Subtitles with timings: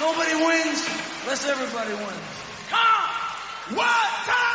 [0.00, 0.88] Nobody wins
[1.22, 2.26] unless everybody wins.
[2.68, 3.76] Come!
[3.78, 4.54] What time?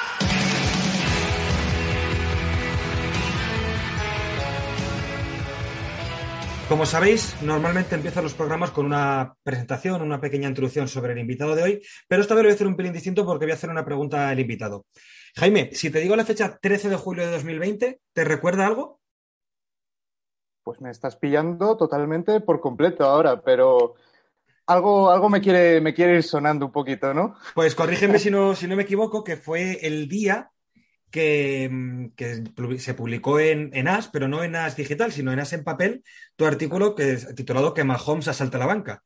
[6.68, 11.56] Como sabéis, normalmente empiezo los programas con una presentación, una pequeña introducción sobre el invitado
[11.56, 13.56] de hoy, pero esta vez lo voy a hacer un pelín distinto porque voy a
[13.56, 14.86] hacer una pregunta al invitado.
[15.38, 19.00] Jaime, si te digo la fecha 13 de julio de 2020, ¿te recuerda algo?
[20.64, 23.96] Pues me estás pillando totalmente por completo ahora, pero
[24.70, 27.36] algo, algo me, quiere, me quiere ir sonando un poquito, ¿no?
[27.56, 30.52] Pues corrígeme si no, si no me equivoco, que fue el día
[31.10, 32.44] que, que
[32.78, 36.04] se publicó en, en, As, pero no en As digital, sino en As en papel,
[36.36, 39.04] tu artículo que es titulado Que Mahomes asalta la banca.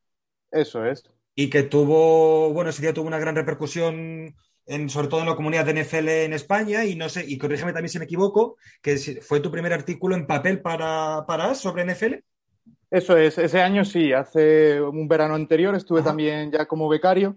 [0.51, 1.03] Eso es.
[1.33, 4.35] Y que tuvo, bueno, ese día tuvo una gran repercusión,
[4.65, 7.71] en, sobre todo en la comunidad de NFL en España, y no sé, y corrígeme
[7.71, 11.85] también si me equivoco, que fue tu primer artículo en papel para, para As sobre
[11.85, 12.15] NFL.
[12.93, 16.09] Eso es, ese año sí, hace un verano anterior estuve Ajá.
[16.09, 17.35] también ya como becario.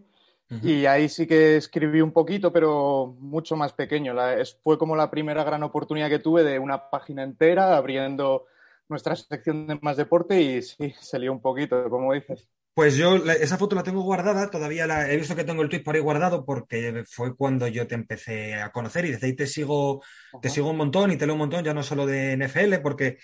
[0.51, 0.65] Uh -huh.
[0.69, 4.13] Y ahí sí que escribí un poquito, pero mucho más pequeño.
[4.13, 8.45] La, es, fue como la primera gran oportunidad que tuve de una página entera abriendo
[8.91, 12.47] nuestra sección de más deporte y sí, se lió un poquito, como dices.
[12.75, 15.71] Pues yo la, esa foto la tengo guardada, todavía la, he visto que tengo el
[15.71, 19.33] tweet por ahí guardado porque fue cuando yo te empecé a conocer y desde ahí
[19.33, 20.03] te sigo,
[20.43, 23.17] te sigo un montón y te leo un montón, ya no solo de NFL, porque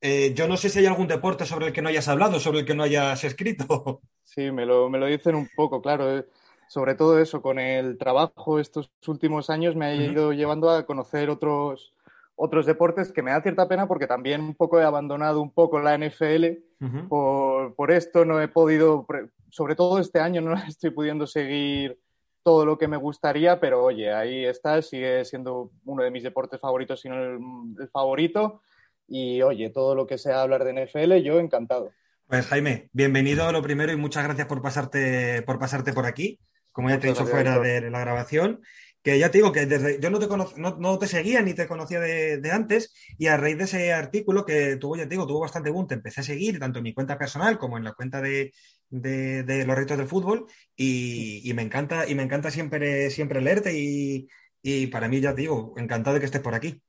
[0.00, 2.60] eh, yo no sé si hay algún deporte sobre el que no hayas hablado, sobre
[2.60, 4.00] el que no hayas escrito.
[4.22, 6.24] Sí, me lo, me lo dicen un poco, claro.
[6.68, 10.36] Sobre todo eso, con el trabajo estos últimos años me ha ido uh -huh.
[10.36, 11.92] llevando a conocer otros,
[12.36, 15.80] otros deportes que me da cierta pena porque también un poco he abandonado un poco
[15.80, 16.44] la NFL
[16.80, 17.08] uh -huh.
[17.08, 19.04] por, por esto, no he podido,
[19.48, 21.98] sobre todo este año no estoy pudiendo seguir
[22.44, 26.60] todo lo que me gustaría, pero oye, ahí está, sigue siendo uno de mis deportes
[26.60, 27.40] favoritos, si no el,
[27.80, 28.62] el favorito
[29.10, 31.90] y oye, todo lo que sea hablar de NFL, yo encantado.
[32.28, 36.38] Pues Jaime, bienvenido lo primero y muchas gracias por pasarte por, pasarte por aquí,
[36.70, 38.62] como ya te he dicho fuera de la grabación.
[39.02, 41.54] Que ya te digo que desde, yo no te, cono, no, no, te seguía ni
[41.54, 45.10] te conocía de, de, antes y a raíz de ese artículo que tuvo, ya te
[45.10, 47.84] digo, tuvo bastante boom, te empecé a seguir tanto en mi cuenta personal como en
[47.84, 48.52] la cuenta de,
[48.90, 50.46] de, de los retos del fútbol
[50.76, 54.28] y, y, me encanta y me encanta siempre, siempre leerte y,
[54.62, 56.82] y para mí ya te digo, encantado de que estés por aquí.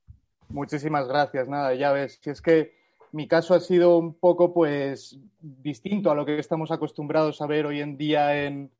[0.54, 1.48] Muchísimas gracias.
[1.48, 2.74] Nada, ya ves, si es que
[3.12, 7.66] mi caso ha sido un poco, pues, distinto a lo que estamos acostumbrados a ver
[7.66, 8.72] hoy en día en,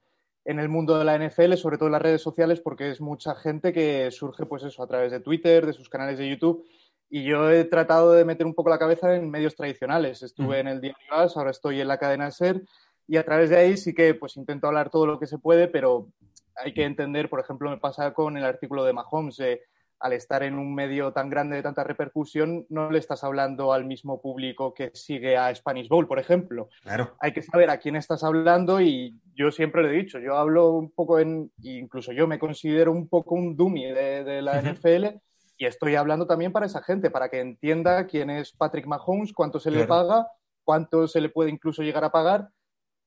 [0.46, 3.36] en el mundo de la NFL, sobre todo en las redes sociales, porque es mucha
[3.36, 6.66] gente que surge, pues eso, a través de Twitter, de sus canales de YouTube.
[7.10, 10.24] Y yo he tratado de meter un poco la cabeza en medios tradicionales.
[10.24, 10.60] Estuve mm.
[10.62, 12.64] en el diario AS, ahora estoy en la cadena SER,
[13.08, 15.68] y a través de ahí sí que, pues, intento hablar todo lo que se puede,
[15.68, 16.08] pero
[16.56, 19.40] hay que entender, por ejemplo, me pasa con el artículo de Mahomes.
[19.40, 19.62] Eh,
[20.02, 23.86] al estar en un medio tan grande de tanta repercusión, no le estás hablando al
[23.86, 26.70] mismo público que sigue a Spanish Bowl, por ejemplo.
[26.82, 27.16] Claro.
[27.20, 30.72] Hay que saber a quién estás hablando y yo siempre lo he dicho, yo hablo
[30.72, 34.56] un poco en, incluso yo me considero un poco un dummy de, de la uh
[34.56, 34.74] -huh.
[34.74, 35.20] NFL
[35.58, 39.60] y estoy hablando también para esa gente, para que entienda quién es Patrick Mahomes, cuánto
[39.60, 39.84] se claro.
[39.84, 40.28] le paga,
[40.64, 42.50] cuánto se le puede incluso llegar a pagar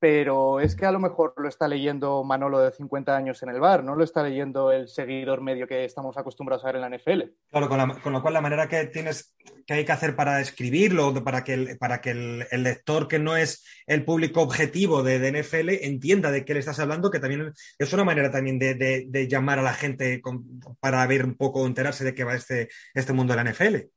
[0.04, 3.58] pero es que a lo mejor lo está leyendo Manolo de 50 años en el
[3.58, 6.94] bar, no lo está leyendo el seguidor medio que estamos acostumbrados a ver en la
[6.94, 7.22] NFL.
[7.50, 9.34] Claro, con, la, con lo cual la manera que tienes
[9.66, 13.18] que hay que hacer para escribirlo, para que el, para que el, el lector que
[13.18, 17.18] no es el público objetivo de, de, NFL entienda de qué le estás hablando, que
[17.18, 21.24] también es una manera también de, de, de llamar a la gente con, para ver
[21.24, 23.88] un poco, enterarse de qué va este, este mundo de la NFL.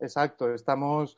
[0.00, 1.16] Exacto, estamos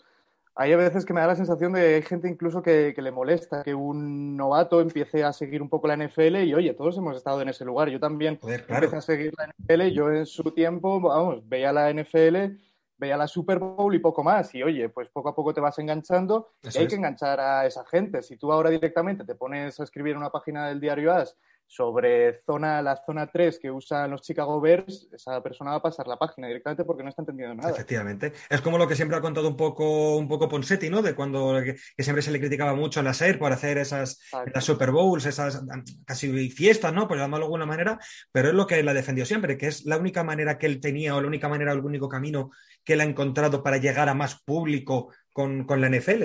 [0.61, 3.01] hay a veces que me da la sensación de que hay gente incluso que, que,
[3.01, 6.99] le molesta que un novato empiece a seguir un poco la NFL y oye, todos
[6.99, 7.89] hemos estado en ese lugar.
[7.91, 8.87] Yo también Joder, claro.
[8.87, 12.57] empecé a seguir la NFL, yo en su tiempo, vamos, veía la NFL,
[12.97, 14.53] veía la Super Bowl y poco más.
[14.53, 16.91] Y oye, pues poco a poco te vas enganchando Eso y hay es.
[16.91, 18.21] que enganchar a esa gente.
[18.23, 21.37] Si tú ahora directamente te pones a escribir en una página del diario AS
[21.69, 26.09] sobre zona, la zona 3 que usan los Chicago Bears, esa persona va a pasar
[26.09, 27.71] la página directamente porque no está entendiendo nada.
[27.71, 28.33] Efectivamente.
[28.49, 31.03] Es como lo que siempre ha contado un poco, un poco Ponsetti, ¿no?
[31.03, 34.19] De cuando que, siempre se le criticaba mucho a la SER por hacer esas
[34.55, 35.63] las Super Bowls, esas
[36.07, 37.07] casi fiestas, ¿no?
[37.07, 37.99] Por llamarlo de alguna manera,
[38.33, 41.15] pero es lo que la defendió siempre, que es la única manera que él tenía
[41.15, 42.51] o la única manera, el único camino
[42.83, 46.25] que él ha encontrado para llegar a más público con, con la NFL.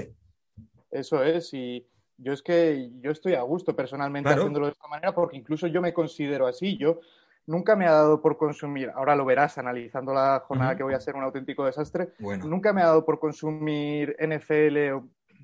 [0.89, 1.85] Eso es, y
[2.17, 4.43] yo es que yo estoy a gusto personalmente claro.
[4.43, 6.77] haciéndolo de esta manera porque incluso yo me considero así.
[6.77, 6.99] Yo
[7.45, 10.77] nunca me ha dado por consumir, ahora lo verás analizando la jornada uh -huh.
[10.77, 12.45] que voy a ser un auténtico desastre, bueno.
[12.45, 14.75] nunca me ha dado por consumir NFL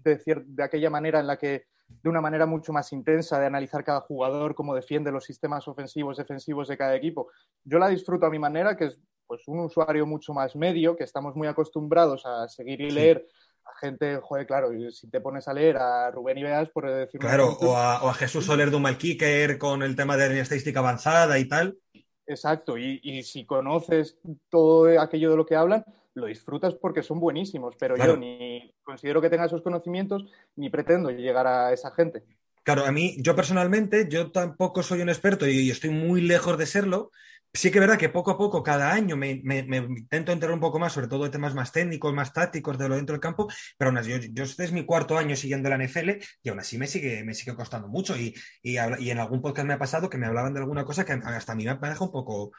[0.03, 1.65] de, de aquella manera en la que
[2.01, 6.17] de una manera mucho más intensa de analizar cada jugador, cómo defiende los sistemas ofensivos,
[6.17, 7.29] defensivos de cada equipo.
[7.63, 11.03] Yo la disfruto a mi manera, que es pues un usuario mucho más medio, que
[11.03, 13.48] estamos muy acostumbrados a seguir y leer sí
[13.79, 17.75] gente, joder, claro, si te pones a leer a Rubén Ibeas, por decir Claro, o
[17.75, 21.47] a, o a, Jesús Soler de Kicker con el tema de la estadística avanzada y
[21.47, 21.77] tal.
[22.25, 24.19] Exacto, y, y, si conoces
[24.49, 25.83] todo aquello de lo que hablan,
[26.13, 30.25] lo disfrutas porque son buenísimos, pero yo ni considero que tenga esos conocimientos
[30.55, 32.23] ni pretendo llegar a esa gente.
[32.63, 36.67] Claro, a mí, yo personalmente, yo tampoco soy un experto y estoy muy lejos de
[36.67, 37.11] serlo,
[37.53, 40.53] sí que es verdad que poco a poco, cada año, me, me, me, intento enterar
[40.53, 43.21] un poco más, sobre todo de temas más técnicos, más tácticos de lo dentro del
[43.21, 43.47] campo,
[43.77, 46.09] pero aún así, yo, yo este es mi cuarto año siguiendo la NFL
[46.43, 48.15] y aún así me sigue, me sigue costando mucho.
[48.17, 51.05] Y, y, y, en algún podcast me ha pasado que me hablaban de alguna cosa
[51.05, 52.51] que hasta a mí me ha dejado un poco,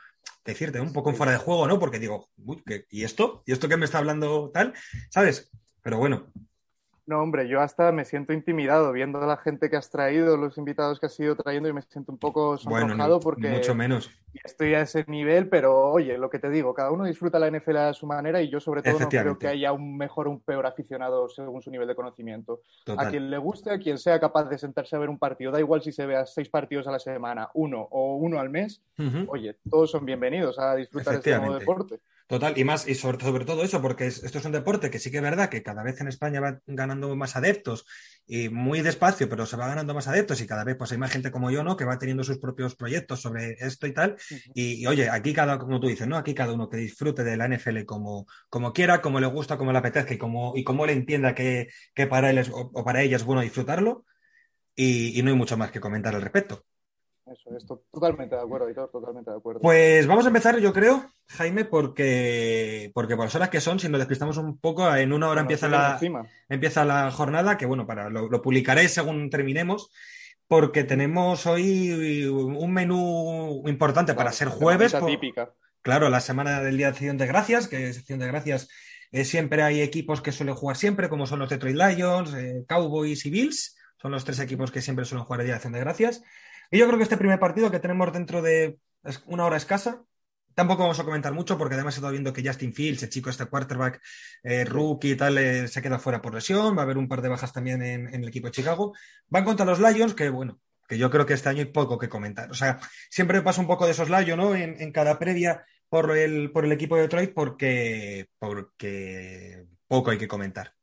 [0.44, 1.78] decirte, un poco fuera de juego, ¿no?
[1.78, 3.42] Porque digo, uy, ¿qué, ¿y esto?
[3.46, 4.74] ¿Y esto que me está hablando tal?
[5.10, 5.50] ¿Sabes?
[5.82, 6.32] Pero bueno,
[7.10, 10.56] no, hombre, yo hasta me siento intimidado viendo a la gente que has traído, los
[10.58, 14.08] invitados que has ido trayendo y me siento un poco sonrojado bueno, porque mucho menos.
[14.44, 17.76] estoy a ese nivel, pero oye, lo que te digo, cada uno disfruta la NFL
[17.78, 20.40] a su manera y yo sobre todo no creo que haya un mejor o un
[20.40, 22.62] peor aficionado según su nivel de conocimiento.
[22.84, 23.08] Total.
[23.08, 25.58] A quien le guste, a quien sea capaz de sentarse a ver un partido, da
[25.58, 29.02] igual si se vea seis partidos a la semana, uno o uno al mes, Uh
[29.02, 29.24] -huh.
[29.28, 32.00] oye, todos son bienvenidos a disfrutar este nuevo deporte.
[32.30, 35.00] Total, y más, y sobre, sobre, todo eso, porque es, esto es un deporte que
[35.00, 37.86] sí que es verdad que cada vez en España va ganando más adeptos
[38.24, 41.10] y muy despacio, pero se va ganando más adeptos y cada vez pues hay más
[41.10, 41.76] gente como yo, ¿no?
[41.76, 44.12] Que va teniendo sus propios proyectos sobre esto y tal.
[44.12, 44.52] Uh -huh.
[44.54, 46.16] y, y, oye, aquí cada, como tú dices, ¿no?
[46.16, 49.72] Aquí cada uno que disfrute de la NFL como, como quiera, como le gusta, como
[49.72, 51.66] le apetezca y como, y como le entienda que,
[51.96, 54.04] que para él es, o, o, para ella es bueno disfrutarlo.
[54.76, 56.64] Y, y no hay mucho más que comentar al respecto.
[57.30, 59.60] Eso, esto, totalmente de acuerdo, Editor, totalmente de acuerdo.
[59.60, 63.88] Pues vamos a empezar, yo creo, Jaime, porque, porque por las horas que son, si
[63.88, 66.00] nos despistamos un poco, en una hora empieza la,
[66.48, 69.92] empieza la jornada, que bueno, para lo, lo publicaré según terminemos,
[70.48, 74.92] porque tenemos hoy un menú importante para ser jueves.
[74.92, 75.54] Por, típica.
[75.82, 78.68] Claro, la semana del Día de Acción de Gracias, que es Acción de Gracias,
[79.12, 83.24] eh, siempre hay equipos que suelen jugar siempre, como son los Detroit Lions, eh, Cowboys
[83.24, 85.80] y Bills, son los tres equipos que siempre suelen jugar el Día de Acción de
[85.80, 86.22] Gracias.
[86.70, 88.78] Y yo creo que este primer partido que tenemos dentro de
[89.26, 90.04] una hora escasa,
[90.54, 93.30] tampoco vamos a comentar mucho porque además he estado viendo que Justin Fields, el chico
[93.30, 94.00] este quarterback,
[94.42, 97.22] eh, rookie y tal, eh, se queda fuera por lesión, va a haber un par
[97.22, 98.94] de bajas también en, el equipo de Chicago.
[99.28, 102.08] Van contra los Lions, que bueno, que yo creo que este año hay poco que
[102.08, 102.50] comentar.
[102.50, 102.78] O sea,
[103.10, 104.54] siempre pasa un poco de esos Lions, ¿no?
[104.54, 110.18] En, en cada previa por el, por el equipo de Detroit porque, porque poco hay
[110.18, 110.79] que comentar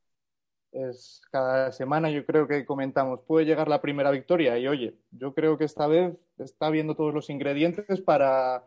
[0.71, 5.33] es cada semana yo creo que comentamos, puede llegar la primera victoria y oye, yo
[5.33, 8.63] creo que esta vez está viendo todos los ingredientes para,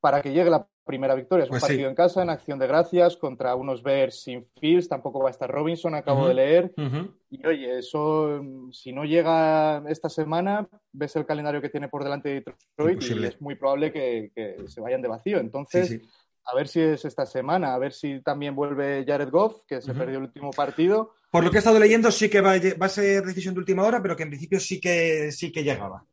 [0.00, 1.44] para que llegue la primera victoria.
[1.44, 1.90] Es un pues partido sí.
[1.90, 5.50] en casa, en acción de gracias, contra unos Bears sin Fields, tampoco va a estar
[5.50, 6.28] Robinson, acabo Uh -huh.
[6.28, 6.72] de leer.
[6.78, 7.14] Uh -huh.
[7.30, 8.40] Y oye, eso,
[8.72, 13.26] si no llega esta semana, ves el calendario que tiene por delante Detroit Imposible.
[13.26, 15.38] y es muy probable que, que, se vayan de vacío.
[15.38, 16.08] Entonces, sí, sí.
[16.50, 19.90] A ver si es esta semana, a ver si también vuelve Jared Goff, que se
[19.90, 19.98] uh -huh.
[19.98, 21.12] perdió el último partido.
[21.30, 23.60] Por lo que he estado leyendo, sí que va a, va a, ser decisión de
[23.60, 26.04] última hora, pero que en principio sí que, sí que llegaba.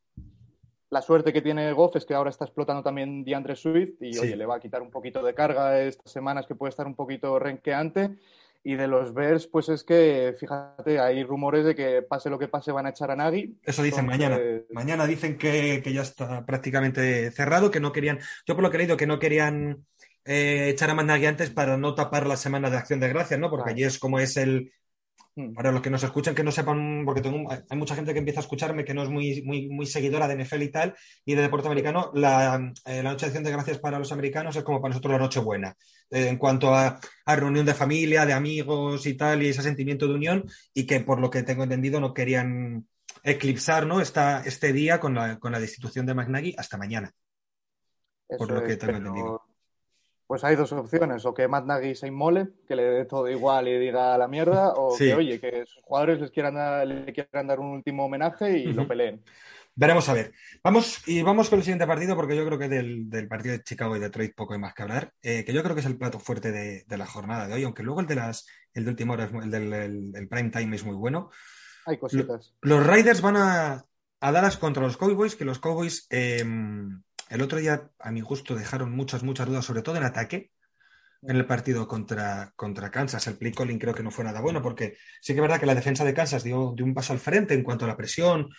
[0.90, 4.20] La suerte que tiene Goff es que ahora está explotando también DeAndre Swift y, sí.
[4.20, 6.96] oye, le va a quitar un poquito de carga estas semanas que puede estar un
[6.96, 8.18] poquito renqueante.
[8.68, 12.48] Y de los Bears, pues es que, fíjate, hay rumores de que pase lo que
[12.48, 13.60] pase van a echar a Nagy.
[13.64, 14.28] Eso dicen Entonces...
[14.28, 14.64] mañana.
[14.72, 18.78] Mañana dicen que, que, ya está prácticamente cerrado, que no querían, yo por lo que
[18.78, 19.86] he leído, que no querían
[20.26, 23.50] eh, echar a Nagy antes para no tapar la semana de acción de gracias, ¿no?
[23.50, 24.72] Porque allí es como es el,
[25.38, 25.54] Hmm.
[25.54, 28.40] Para los que nos escuchan, que no sepan, porque tengo, hay mucha gente que empieza
[28.40, 30.96] a escucharme que no es muy, muy, muy seguidora de NFL y tal,
[31.26, 34.56] y de deporte americano, la, eh, la noche de acción de gracias para los americanos
[34.56, 35.76] es como para nosotros la noche buena,
[36.10, 40.08] eh, en cuanto a, a, reunión de familia, de amigos y tal, y ese sentimiento
[40.08, 42.88] de unión, y que por lo que tengo entendido no querían
[43.22, 44.00] eclipsar ¿no?
[44.00, 47.12] Esta, este día con la, con la destitución de McNaghy hasta mañana.
[48.30, 49.45] Eso por lo que tengo entendido.
[50.28, 53.68] Pues hay dos opciones, o que Matt Nagy se inmole, que le dé todo igual
[53.68, 55.06] y diga la mierda, o sí.
[55.06, 58.68] que, oye, que sus jugadores les quieran dar, le quieran dar un último homenaje y
[58.68, 58.76] uh -huh.
[58.76, 59.22] lo peleen.
[59.78, 60.32] Veremos a ver.
[60.64, 63.64] Vamos y vamos con el siguiente partido, porque yo creo que del, del partido de
[63.64, 65.98] Chicago y Detroit poco hay más que hablar, eh, que yo creo que es el
[65.98, 68.92] plato fuerte de, de, la jornada de hoy, aunque luego el de las el de
[68.92, 71.30] última hora, el del el, el prime time es muy bueno.
[71.86, 72.56] Hay cositas.
[72.62, 73.86] Los Raiders van a,
[74.22, 76.44] a Dallas contra los Cowboys, que los Cowboys eh,
[77.30, 80.52] el otro día, a mi gusto, dejaron muchas, muchas dudas, sobre todo en ataque
[81.28, 83.26] en el partido contra, contra Kansas.
[83.28, 85.66] El play calling creo que no fue nada bueno porque sí que es verdad que
[85.66, 88.50] la defensa de Kansas dio, un paso al frente en cuanto a la presión.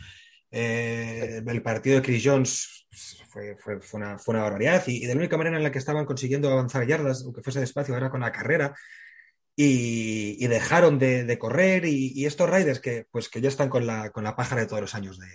[0.51, 2.87] Eh, el partido de Chris Jones
[3.29, 5.79] fue, fue, una, fue una, barbaridad y, y, de la única manera en la que
[5.79, 8.75] estaban consiguiendo avanzar yardas, aunque fuese despacio, era con la carrera.
[9.59, 14.23] Y, dejaron de, correr y, estos Raiders que, pues, que ya están con la, con
[14.25, 15.29] la pájara de todos los años de,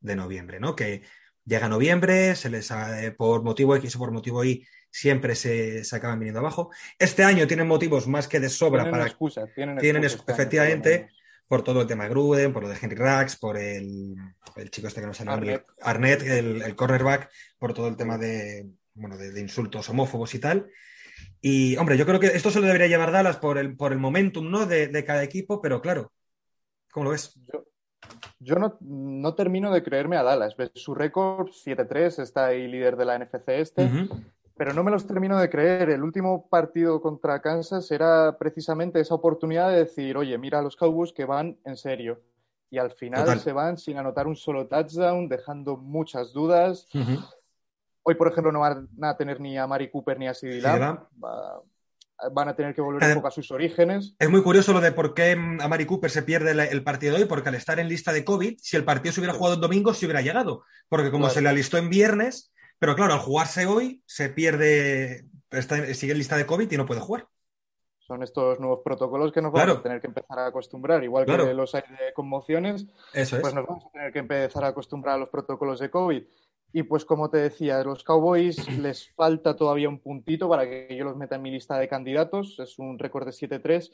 [0.00, 0.76] de noviembre, ¿no?
[0.76, 1.02] Que,
[1.44, 2.72] llega noviembre, se les
[3.16, 6.70] por motivo X o por motivo Y siempre se, acaban viniendo abajo.
[6.98, 9.06] Este año tienen motivos más que de sobra para.
[9.06, 11.08] Excusa, tienen, tienen este efectivamente,
[11.48, 14.14] por todo el tema de Gruden, por lo de Henry Rax, por el,
[14.70, 18.70] chico este que no sale Arnett, Arnett el, el, cornerback, por todo el tema de,
[18.94, 20.70] bueno, de, insultos homófobos y tal.
[21.40, 23.98] Y, hombre, yo creo que esto se lo debería llevar Dallas por el, por el
[23.98, 24.64] momentum ¿no?
[24.64, 26.12] de, cada equipo, pero claro,
[26.92, 27.34] ¿cómo lo ves?
[27.52, 27.66] Yo,
[28.40, 30.54] no, no, termino de creerme a Dallas.
[30.74, 34.08] Su récord 7-3, está ahí líder de la NFC este
[34.56, 35.90] pero no me los termino de creer.
[35.90, 40.76] El último partido contra Kansas era precisamente esa oportunidad de decir, oye, mira a los
[40.76, 42.20] Cowboys que van en serio.
[42.70, 46.88] Y al final se van sin anotar un solo touchdown, dejando muchas dudas.
[48.02, 51.00] Hoy, por ejemplo, no van a tener ni a Mari Cooper ni a Sidney Lamb.
[52.32, 54.14] Van a tener que volver un poco a sus orígenes.
[54.18, 57.22] Es muy curioso lo de por qué a Mari Cooper se pierde el partido de
[57.22, 59.60] hoy, porque al estar en lista de COVID, si el partido se hubiera jugado el
[59.60, 60.64] domingo, se hubiera llegado.
[60.88, 65.26] Porque como se le alistó en viernes, pero claro, al jugarse hoy se pierde,
[65.94, 67.28] sigue en lista de COVID y no puede jugar.
[67.98, 71.54] Son estos nuevos protocolos que nos vamos a tener que empezar a acostumbrar, igual que
[71.54, 75.18] los hay de conmociones, Eso pues nos vamos a tener que empezar a acostumbrar a
[75.18, 76.22] los protocolos de COVID.
[76.76, 80.94] Y pues como te decía, a los Cowboys les falta todavía un puntito para que
[80.94, 83.90] yo los meta en mi lista de candidatos, es un récord de 7-3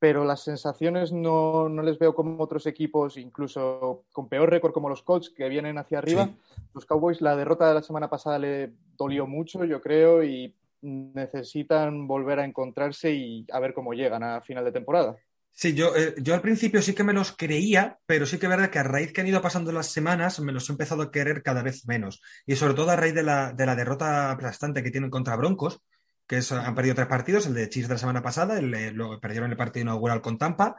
[0.00, 5.02] pero las sensaciones no, les veo como otros equipos, incluso con peor récord como los
[5.02, 6.30] Colts, que vienen hacia arriba.
[6.72, 12.06] Los Cowboys, la derrota de la semana pasada le dolió mucho, yo creo, y necesitan
[12.06, 15.18] volver a encontrarse y a ver cómo llegan a final de temporada.
[15.52, 18.50] Sí, yo, eh, yo al principio sí que me los creía, pero sí que es
[18.50, 21.10] verdad que a raíz que han ido pasando las semanas me los he empezado a
[21.10, 22.22] querer cada vez menos.
[22.46, 25.82] Y sobre todo a raíz de la, de la derrota aplastante que tienen contra Broncos,
[26.26, 29.50] que han perdido tres partidos, el de Chiefs de la semana pasada, el, lo, perdieron
[29.50, 30.76] el partido inaugural con Tampa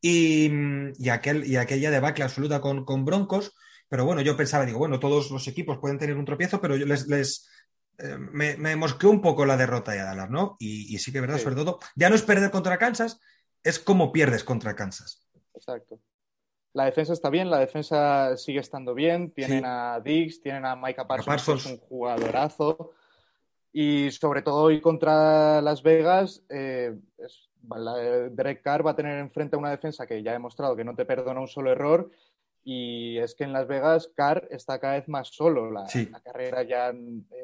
[0.00, 0.50] y,
[1.08, 3.54] aquel, y aquella debacle absoluta con, con, Broncos.
[3.88, 6.86] Pero bueno, yo pensaba, digo, bueno, todos los equipos pueden tener un tropiezo, pero yo
[6.86, 7.48] les, les
[7.98, 10.56] eh, me, me, mosqueó un poco la derrota de Dallas, ¿no?
[10.58, 13.20] Y, sí que verdad, sobre todo, ya no es perder contra Kansas,
[13.64, 15.26] es como pierdes contra Kansas.
[15.54, 16.00] Exacto.
[16.72, 21.06] La defensa está bien, la defensa sigue estando bien, tienen a Diggs, tienen a Micah
[21.06, 22.92] Parsons, Que es un jugadorazo.
[23.72, 26.96] Y sobre todo hoy contra Las Vegas, eh,
[28.32, 30.94] Derek Carr va a tener enfrente a una defensa que ya ha demostrado que no
[30.94, 32.10] te perdona un solo error.
[32.62, 35.70] Y es que en Las Vegas Carr está cada vez más solo.
[35.70, 35.86] La,
[36.22, 36.92] carrera ya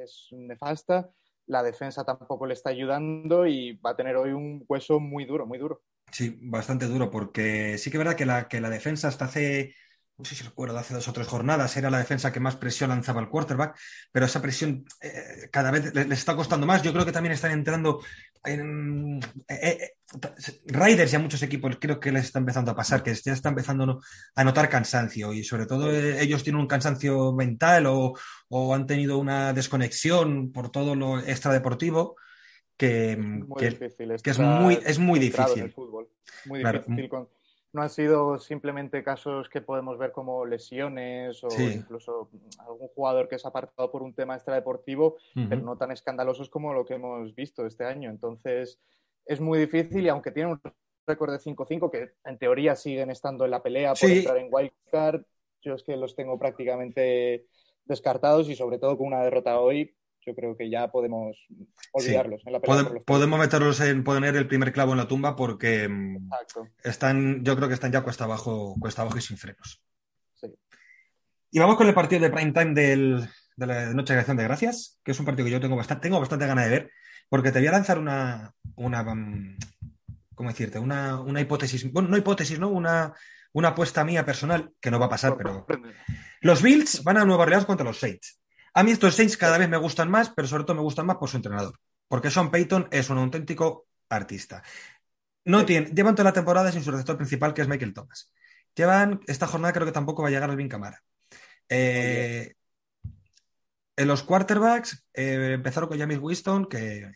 [0.03, 1.11] es nefasta,
[1.47, 5.47] la defensa tampoco le está ayudando y va a tener hoy un hueso muy duro,
[5.47, 5.83] muy duro.
[6.11, 9.75] Sí, bastante duro, porque sí que es verdad que la, que la defensa hasta hace
[10.19, 12.89] no sé si recuerdo, hace dos o tres jornadas, era la defensa que más presión
[12.89, 13.79] lanzaba el quarterback,
[14.11, 16.83] pero esa presión eh, cada vez les, está costando más.
[16.83, 18.01] Yo creo que también están entrando
[18.43, 19.91] en eh, eh,
[20.65, 23.51] Riders y a muchos equipos, creo que les está empezando a pasar, que ya está
[23.51, 24.01] empezando
[24.35, 28.15] a notar cansancio y sobre todo ellos tienen un cansancio mental o,
[28.75, 32.17] han tenido una desconexión por todo lo extradeportivo
[32.77, 33.19] que,
[33.59, 35.75] que, es muy, es muy difícil.
[36.47, 37.11] Muy difícil
[37.77, 43.39] no han sido simplemente casos que podemos ver como lesiones o incluso algún jugador que
[43.39, 47.35] se ha apartado por un tema extradeportivo, pero no tan escandalosos como lo que hemos
[47.35, 48.09] visto este año.
[48.09, 48.81] Entonces,
[49.27, 50.73] es muy difícil y aunque tienen un
[51.07, 55.23] récord de 5-5, que en teoría siguen estando en la pelea por entrar en wildcard,
[55.61, 57.47] yo es que los tengo prácticamente
[57.85, 59.95] descartados y sobre todo con una derrota hoy,
[60.27, 61.37] yo creo que ya podemos
[61.93, 62.43] olvidarlos.
[63.07, 66.31] podemos meterlos en poner el primer clavo en la tumba porque mm,
[66.83, 69.83] están, yo creo que están ya cuesta abajo, cuesta abajo y sin frenos.
[71.51, 75.01] Y vamos con el partido de prime time de la Noche de Acción de Gracias,
[75.05, 76.91] que es un partido que yo tengo bastante, tengo bastante ganas de ver,
[77.29, 79.57] porque te voy a lanzar una, una mm,
[80.35, 80.79] ¿cómo decirte?
[80.81, 82.69] Una, una hipótesis, bueno, no hipótesis, ¿no?
[82.69, 83.15] Una,
[83.53, 85.67] una apuesta mía personal, que no va a pasar, pero...
[86.41, 88.36] Los Bills van a Nueva Orleans contra los Saints.
[88.77, 91.17] A mí estos Saints cada vez me gustan más, pero sobre todo me gustan más
[91.17, 91.81] por su entrenador.
[92.09, 94.63] Porque Sean Payton es un auténtico artista.
[95.47, 98.31] No tiene, llevan toda la temporada sin su receptor principal, que es Michael Thomas.
[98.75, 101.03] Llevan, esta jornada creo que tampoco va a llegar Alvin Camara.
[101.71, 102.53] Eh,
[103.97, 107.13] en los quarterbacks eh, empezaron con James Winston, que,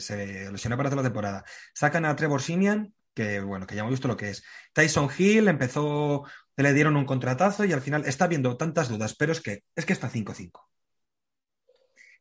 [0.00, 1.44] se lesionó para toda la temporada.
[1.74, 4.42] Sacan a Trevor Simian, que bueno, que ya hemos visto lo que es.
[4.72, 6.24] Tyson Hill empezó,
[6.56, 9.86] le dieron un contratazo y al final está viendo tantas dudas, pero es que, es
[9.86, 10.73] que está 5-5.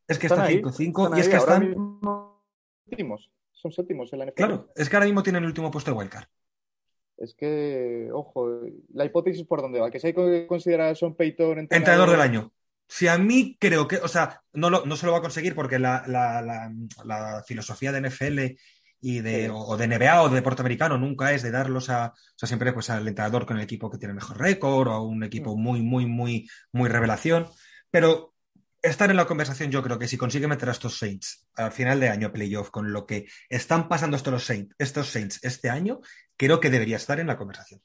[0.07, 1.75] Es que está 5-5 y es que están.
[2.85, 3.31] Séptimos.
[3.51, 4.35] Son séptimos en la NFL.
[4.35, 6.25] Claro, es que ahora mismo tienen el último puesto de wildcard.
[7.17, 8.61] Es que, ojo,
[8.93, 11.77] la hipótesis por dónde va, que se hay que considerar a Son Peyton entrenador...
[11.77, 12.53] entrenador del año.
[12.87, 15.79] Si a mí creo que, o sea, no, no se lo va a conseguir porque
[15.79, 18.39] la, la, filosofía de NFL
[18.99, 22.37] y de, o de NBA o de deporte americano nunca es de darlos a, o
[22.37, 25.23] sea, siempre pues al entrenador con el equipo que tiene mejor récord o a un
[25.23, 25.61] equipo mm.
[25.61, 27.47] muy, muy, muy, muy revelación
[27.93, 28.32] pero
[28.83, 31.99] estar en la conversación, yo creo que si consigue meter a estos Saints al final
[31.99, 36.01] de año playoff con lo que están pasando estos Saints, estos Saints este año,
[36.37, 37.81] creo que debería estar en la conversación.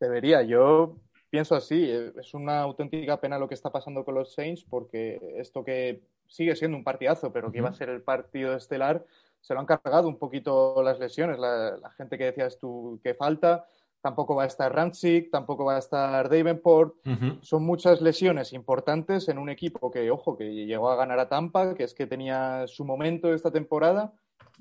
[0.00, 0.96] Debería, yo
[1.28, 5.62] pienso así, es una auténtica pena lo que está pasando con los Saints porque esto
[5.62, 9.04] que sigue siendo un partidazo, pero que iba a ser el partido estelar,
[9.42, 13.14] se lo han cargado un poquito las lesiones, la, la gente que decías tú que
[13.14, 13.66] falta,
[14.00, 16.94] tampoco va a estar Ramchick, tampoco va a estar Davenport.
[17.40, 21.74] Son muchas lesiones importantes en un equipo que, ojo, que llegó a ganar a Tampa,
[21.74, 24.12] que es que tenía su momento esta temporada.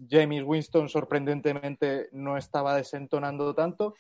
[0.10, 3.96] James Winston sorprendentemente no estaba desentonando tanto,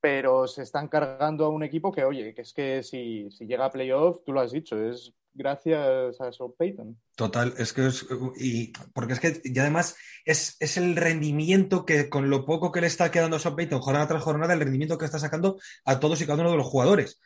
[0.00, 3.64] pero se están cargando a un equipo que, oye, que es que si, si llega
[3.64, 6.98] a playoff, tú lo has dicho, es gracias a Sean Payton.
[7.16, 12.08] Total, es que es, y porque es que y además es, es, el rendimiento que
[12.08, 14.96] con lo poco que le está quedando a Sean Payton jornada tras jornada, el rendimiento
[14.96, 17.20] que está sacando a todos y cada uno de los jugadores.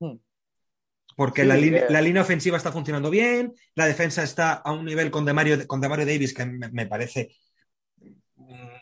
[0.00, 0.16] Hmm.
[1.16, 1.86] Porque sí, la, eh...
[1.88, 5.80] la, línea ofensiva está funcionando bien, la defensa está a un nivel con Demario, con
[5.80, 7.36] Demario Davis que me, me parece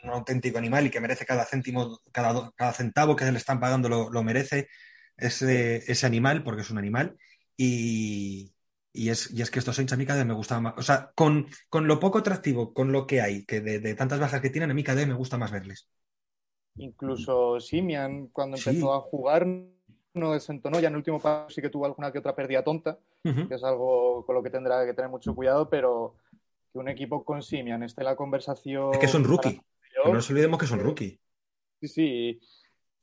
[0.03, 3.89] un auténtico animal y que merece cada céntimo, cada, cada centavo que le están pagando
[3.89, 4.67] lo, lo merece
[5.17, 7.17] ese, ese, animal, porque es un animal.
[7.55, 8.52] Y,
[8.93, 10.75] y, es, y es que estos Saints a mí cada vez me gustan más.
[10.77, 14.19] O sea, con, con lo poco atractivo, con lo que hay, que de, de, tantas
[14.19, 15.89] bajas que tienen, a mí cada vez me gusta más verles.
[16.75, 18.87] Incluso Simian, cuando empezó sí.
[18.87, 19.47] a jugar,
[20.13, 20.79] no desentonó.
[20.79, 23.47] Ya en el último paso sí que tuvo alguna que otra pérdida tonta, uh -huh.
[23.47, 26.15] que es algo con lo que tendrá que tener mucho cuidado, pero
[26.71, 28.93] que un equipo con Simian esté en la conversación.
[28.93, 29.61] Es que es un rookie.
[30.05, 31.19] No nos olvidemos que es un rookie.
[31.81, 32.39] Sí, sí.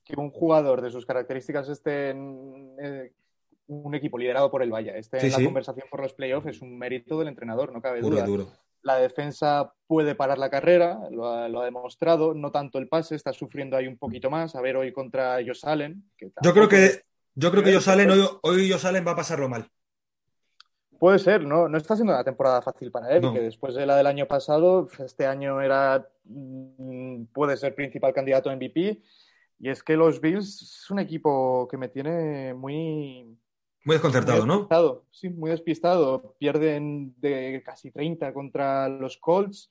[0.05, 3.13] Que un jugador de sus características esté en eh,
[3.71, 5.45] un equipo liderado por el Valle, esté sí, en la sí.
[5.45, 8.27] conversación por los playoffs, es un mérito del entrenador, no cabe duro, duda.
[8.27, 8.49] Duro.
[8.83, 13.15] La defensa puede parar la carrera, lo ha, lo ha, demostrado, no tanto el pase,
[13.15, 14.57] está sufriendo ahí un poquito más.
[14.57, 15.37] A ver hoy contra.
[15.37, 17.03] Que yo creo que,
[17.35, 19.69] yo creo que Josh Allen, hoy, hoy Josh Allen va a pasarlo mal.
[20.99, 21.69] Puede ser, ¿no?
[21.69, 23.33] No está siendo una temporada fácil para él, no.
[23.33, 28.51] que después de la del año pasado, este año era mm, puede ser principal candidato
[28.51, 29.03] a MVP.
[29.61, 33.37] Y es que los Bills es un equipo que me tiene muy.
[33.91, 34.95] Muy desconcertado, muy despistado.
[34.95, 35.03] ¿no?
[35.11, 36.37] Sí, muy despistado.
[36.39, 39.69] Pierden de casi 30 contra los Colts.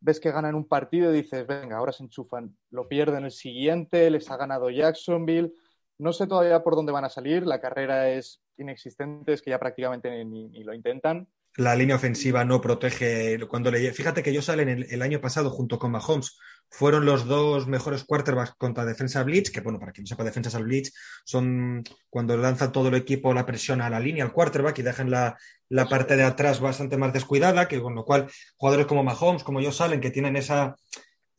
[0.00, 2.56] Ves que ganan un partido y dices, venga, ahora se enchufan.
[2.70, 5.52] Lo pierden el siguiente, les ha ganado Jacksonville.
[5.98, 7.46] No sé todavía por dónde van a salir.
[7.46, 11.28] La carrera es inexistente, es que ya prácticamente ni, ni lo intentan.
[11.56, 13.38] La línea ofensiva no protege.
[13.48, 13.92] Cuando le...
[13.92, 16.38] Fíjate que ellos salen el, año pasado junto con Mahomes.
[16.70, 20.54] Fueron los dos mejores quarterbacks contra defensa blitz, que bueno, para quien no sepa, defensas
[20.54, 20.92] al blitz
[21.24, 25.10] son cuando lanza todo el equipo la presión a la línea, al quarterback y dejan
[25.10, 25.36] la,
[25.68, 29.58] la parte de atrás bastante más descuidada, que con lo cual jugadores como Mahomes, como
[29.58, 30.76] ellos salen, que tienen esa,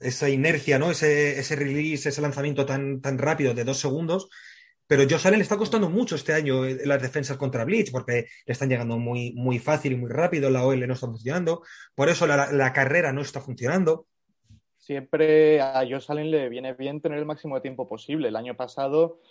[0.01, 0.91] esa inercia, ¿no?
[0.91, 4.29] Ese, ese release, ese lanzamiento tan, tan rápido de dos segundos,
[4.91, 8.51] pero Josh Allen le está costando mucho este año las defensas contra Blitz, porque le
[8.51, 11.61] están llegando muy, muy fácil y muy rápido, la OL no está funcionando,
[11.95, 14.07] por eso la, la carrera no está funcionando.
[14.77, 18.27] Siempre a Josh Allen le viene bien tener el máximo de tiempo posible.
[18.27, 19.21] El año pasado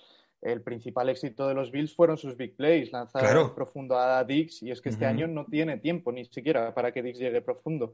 [0.42, 3.54] el principal éxito de los Bills fueron sus big plays, lanzar claro.
[3.54, 5.10] profundo a Dix, y es que este uh -huh.
[5.10, 7.92] año no tiene tiempo ni siquiera para que Dix llegue profundo.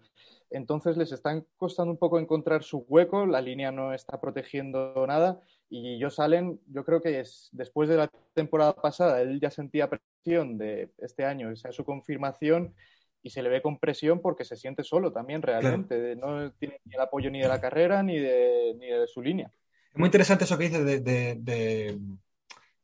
[0.50, 5.40] Entonces les está costando un poco encontrar su hueco, la línea no está protegiendo nada,
[5.68, 9.90] y yo salen, yo creo que es, después de la temporada pasada, él ya sentía
[9.90, 12.74] presión de este año, esa es su confirmación,
[13.22, 16.42] y se le ve con presión porque se siente solo también realmente, claro.
[16.42, 19.50] no tiene ni el apoyo ni de la carrera ni de, ni de su línea.
[19.92, 21.98] Es muy interesante eso que dices de, de, de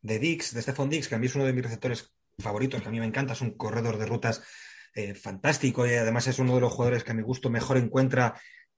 [0.02, 2.88] de Dix, de Stephon Dix, que a mí es uno de mis receptores favoritos, que
[2.88, 4.42] a mí me encanta, es un corredor de rutas
[4.94, 8.34] eh, fantástico y además es uno de los jugadores que a mi gusto mejor encuentra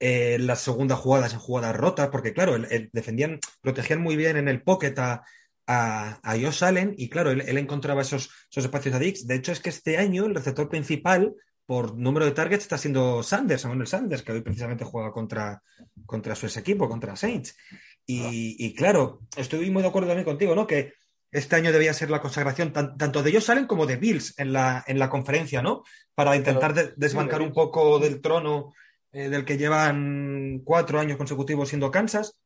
[0.07, 4.37] eh, las segundas jugadas en jugadas rotas, porque claro, el, el, defendían, protegían muy bien
[4.37, 5.25] en el pocket a,
[5.67, 9.27] a, a Josh Allen y claro, él, él encontraba esos, esos, espacios a Dix.
[9.27, 13.23] De hecho, es que este año el receptor principal por número de targets está siendo
[13.23, 15.63] Sanders, Samuel Sanders, que hoy precisamente juega contra,
[16.05, 17.57] contra su ex equipo, contra Saints.
[18.05, 20.67] Y, y, claro, estoy muy de acuerdo también contigo, ¿no?
[20.67, 20.93] Que
[21.33, 24.53] este año debía ser la consagración tan, tanto de ellos salen como de Bills en
[24.53, 25.83] la, en la conferencia, ¿no?
[26.15, 28.75] Para intentar de, desbancar un poco del trono
[29.15, 32.37] eh, del que llevan cuatro años consecutivos siendo Kansas.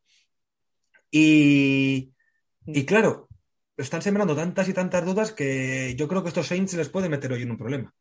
[1.10, 2.12] Y,
[2.66, 3.28] y claro,
[3.78, 7.32] están sembrando tantas y tantas dudas que yo creo que estos Saints les puede meter
[7.32, 7.94] hoy en un problema.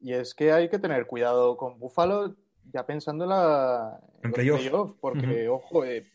[0.00, 2.34] Y es que hay que tener cuidado con Buffalo,
[2.72, 5.56] ya pensando en, la, en, en playoff, play porque, uh -huh.
[5.56, 6.06] ojo, eh,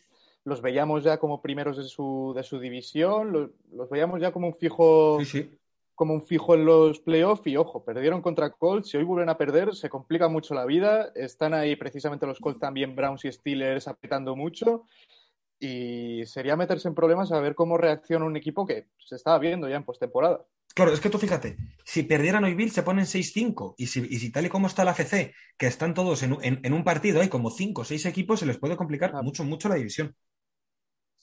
[0.45, 4.47] los veíamos ya como primeros de su, de su división, los, los, veíamos ya como
[4.47, 5.19] un fijo.
[5.19, 5.59] Sí, sí.
[5.99, 8.87] Como un fijo en los playoffs y ojo, perdieron contra Colts.
[8.89, 11.11] Si hoy vuelven a perder, se complica mucho la vida.
[11.13, 14.85] Están ahí precisamente los Colts también, Browns y Steelers apretando mucho.
[15.61, 19.67] y sería meterse en problemas a ver cómo reacciona un equipo que se estaba viendo
[19.67, 20.45] ya en postemporada.
[20.73, 24.19] Claro, es que tú fíjate, si perdieran hoy Bill se ponen 6-5 y si, y
[24.19, 27.19] si tal y como está la FC, que están todos en, en, en un partido,
[27.19, 29.21] hay como 5 o 6 equipos, se les puede complicar Ah.
[29.21, 30.15] mucho, mucho la división.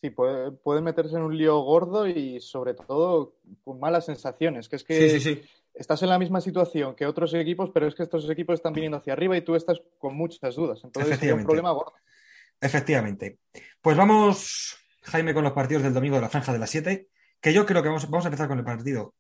[0.07, 4.77] Sí, puede, puede meterse en un lío gordo y sobre todo con malas sensaciones, que
[4.77, 5.43] es que Sí, sí, sí.
[5.75, 8.99] estás en la misma situación que otros equipos, pero es que estos equipos están viniendo
[8.99, 10.81] hacia arriba y tú estás con muchas dudas.
[10.85, 11.95] Entonces sería un problema gordo.
[12.61, 13.39] Efectivamente.
[13.81, 17.09] Pues vamos, Jaime, con los partidos del domingo de la franja de las 7,
[17.41, 19.15] que yo creo que vamos, vamos a empezar con el partido.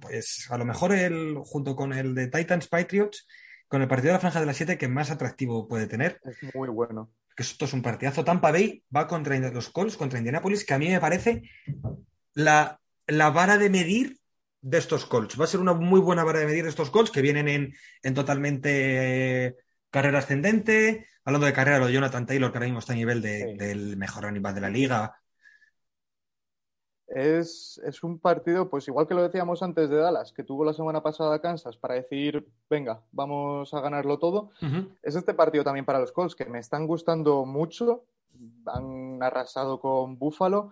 [0.00, 3.26] Pues a lo mejor el, junto con el de Titans Patriots,
[3.68, 6.18] con el partido de la franja de las 7 que más atractivo puede tener.
[6.24, 7.10] Es muy bueno.
[7.38, 8.24] Que esto es un partidazo.
[8.24, 11.42] Tampa Bay va contra los Colts, contra Indianapolis, que a mí me parece
[12.34, 14.18] la, la vara de medir
[14.60, 15.38] de estos Colts.
[15.40, 17.74] Va a ser una muy buena vara de medir de estos Colts que vienen en,
[18.02, 18.70] en totalmente
[19.46, 19.54] eh,
[19.88, 21.06] carrera ascendente.
[21.24, 23.56] Hablando de carrera, lo de Jonathan Taylor, que ahora mismo está a nivel de- Sí.
[23.56, 25.14] del mejor animal de la liga.
[27.08, 30.74] Es, es un partido, pues igual que lo decíamos antes de Dallas, que tuvo la
[30.74, 34.50] semana pasada Kansas para decir, venga, vamos a ganarlo todo.
[35.02, 38.04] Es este partido también para los Colts, que me están gustando mucho.
[38.66, 40.70] Han arrasado con Buffalo.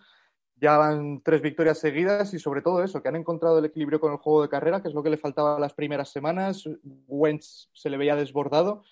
[0.58, 4.12] Ya van tres victorias seguidas y sobre todo eso, que han encontrado el equilibrio con
[4.12, 6.68] el juego de carrera, que es lo que le faltaba las primeras semanas.
[7.08, 8.82] Wentz se le veía desbordado.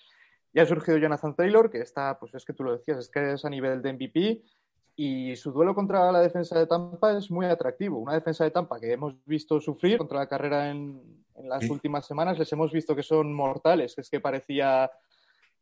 [0.53, 3.33] Ya ha surgido Jonathan Taylor, que está, pues es que tú lo decías, es que
[3.33, 4.41] es a nivel de MVP.
[4.97, 7.99] Y su duelo contra la defensa de Tampa es muy atractivo.
[7.99, 11.01] Una defensa de Tampa que hemos visto sufrir contra la carrera en,
[11.35, 11.69] en las Sí.
[11.69, 14.89] últimas semanas, les hemos visto que son mortales, que es que parecía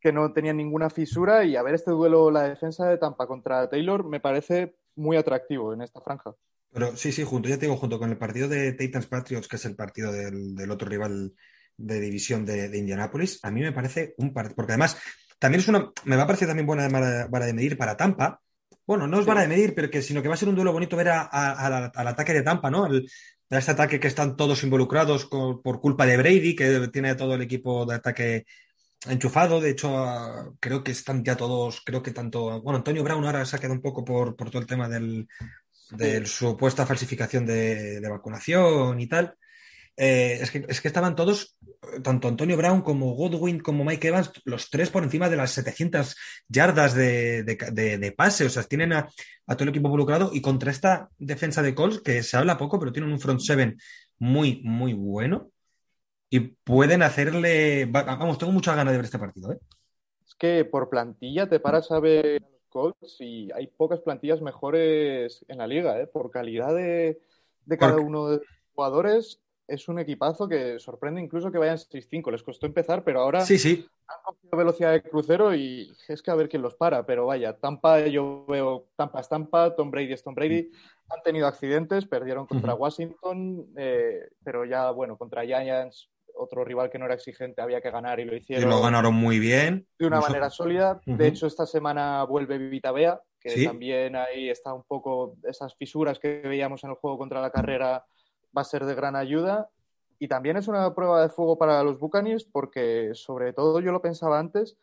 [0.00, 3.68] que no tenían ninguna fisura y a ver este duelo, la defensa de Tampa contra
[3.68, 6.34] Taylor, me parece muy atractivo en esta franja.
[6.72, 9.56] Pero sí, sí, junto, ya te digo, junto con el partido de Titans Patriots, que
[9.56, 11.32] es el partido del, del otro rival
[11.76, 14.96] de división de, de Indianapolis, a mí me parece un partido, porque además
[15.38, 18.40] también es una, me va a parecer también buena vara de medir para Tampa.
[18.86, 19.28] Bueno, no es Sí.
[19.28, 21.22] vara de medir, pero que, sino que va a ser un duelo bonito ver a-
[21.22, 22.84] a- a al ataque de Tampa, ¿no?
[22.84, 23.06] Al-
[23.50, 27.34] a este ataque que están todos involucrados con- por culpa de Brady, que tiene todo
[27.34, 28.46] el equipo de ataque
[29.08, 29.60] enchufado.
[29.60, 33.44] De hecho, ah, creo que están ya todos, creo que tanto, bueno, Antonio Brown ahora
[33.44, 35.28] se ha quedado un poco por, por todo el tema del,
[35.90, 39.34] de supuesta falsificación de, de vacunación y tal.
[39.96, 41.56] Eh, es, que, es que estaban todos,
[42.02, 46.16] tanto Antonio Brown como Godwin como Mike Evans, los tres por encima de las 700
[46.48, 48.44] yardas de, de, de, de pase.
[48.46, 49.08] O sea, tienen a,
[49.46, 52.78] a, todo el equipo involucrado y contra esta defensa de Colts, que se habla poco,
[52.78, 53.76] pero tienen un front seven
[54.18, 55.50] muy, muy bueno.
[56.28, 57.84] Y pueden hacerle.
[57.84, 59.52] Vamos, tengo muchas ganas de ver este partido.
[59.52, 59.58] ¿eh?
[60.26, 65.44] Es que por plantilla te paras a ver los Colts y hay pocas plantillas mejores
[65.46, 66.08] en la liga, ¿eh?
[66.08, 67.20] por calidad de,
[67.66, 68.06] de cada Porque...
[68.06, 69.43] uno de los jugadores.
[69.66, 72.30] Es un equipazo que sorprende incluso que vayan 6-5.
[72.30, 73.86] Les costó empezar, pero ahora sí, sí.
[74.06, 77.06] han cogido velocidad de crucero y es que a ver quién los para.
[77.06, 80.70] Pero vaya, Tampa, yo veo Tampa es Tampa, Tom Brady es Tom Brady.
[81.10, 82.80] Han tenido accidentes, perdieron contra uh -huh.
[82.80, 87.90] Washington, eh, pero ya, bueno, contra Giants otro rival que no era exigente había que
[87.90, 88.68] ganar y lo hicieron.
[88.68, 89.86] Y lo ganaron muy bien.
[89.98, 91.00] De una manera sólida.
[91.06, 91.16] Uh -huh.
[91.16, 93.66] De hecho, esta semana vuelve Vivita Bea, que ¿Sí?
[93.66, 98.04] también ahí está un poco esas fisuras que veíamos en el juego contra la carrera
[98.56, 99.70] va a ser de gran ayuda.
[100.18, 104.00] Y también es una prueba de fuego para los Buccaneers porque, sobre todo, yo lo
[104.00, 104.76] pensaba antes,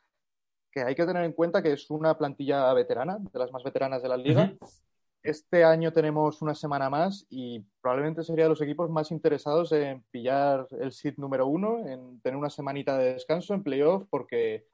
[0.72, 4.02] que hay que tener en cuenta que es una plantilla veterana, de las más veteranas
[4.02, 4.54] de la liga.
[4.60, 4.82] Uh -huh.
[5.24, 10.04] Este año tenemos una semana más y probablemente sería de los equipos más interesados en
[10.10, 14.66] pillar el seed número uno, en tener una semanita de descanso en playoff, porque,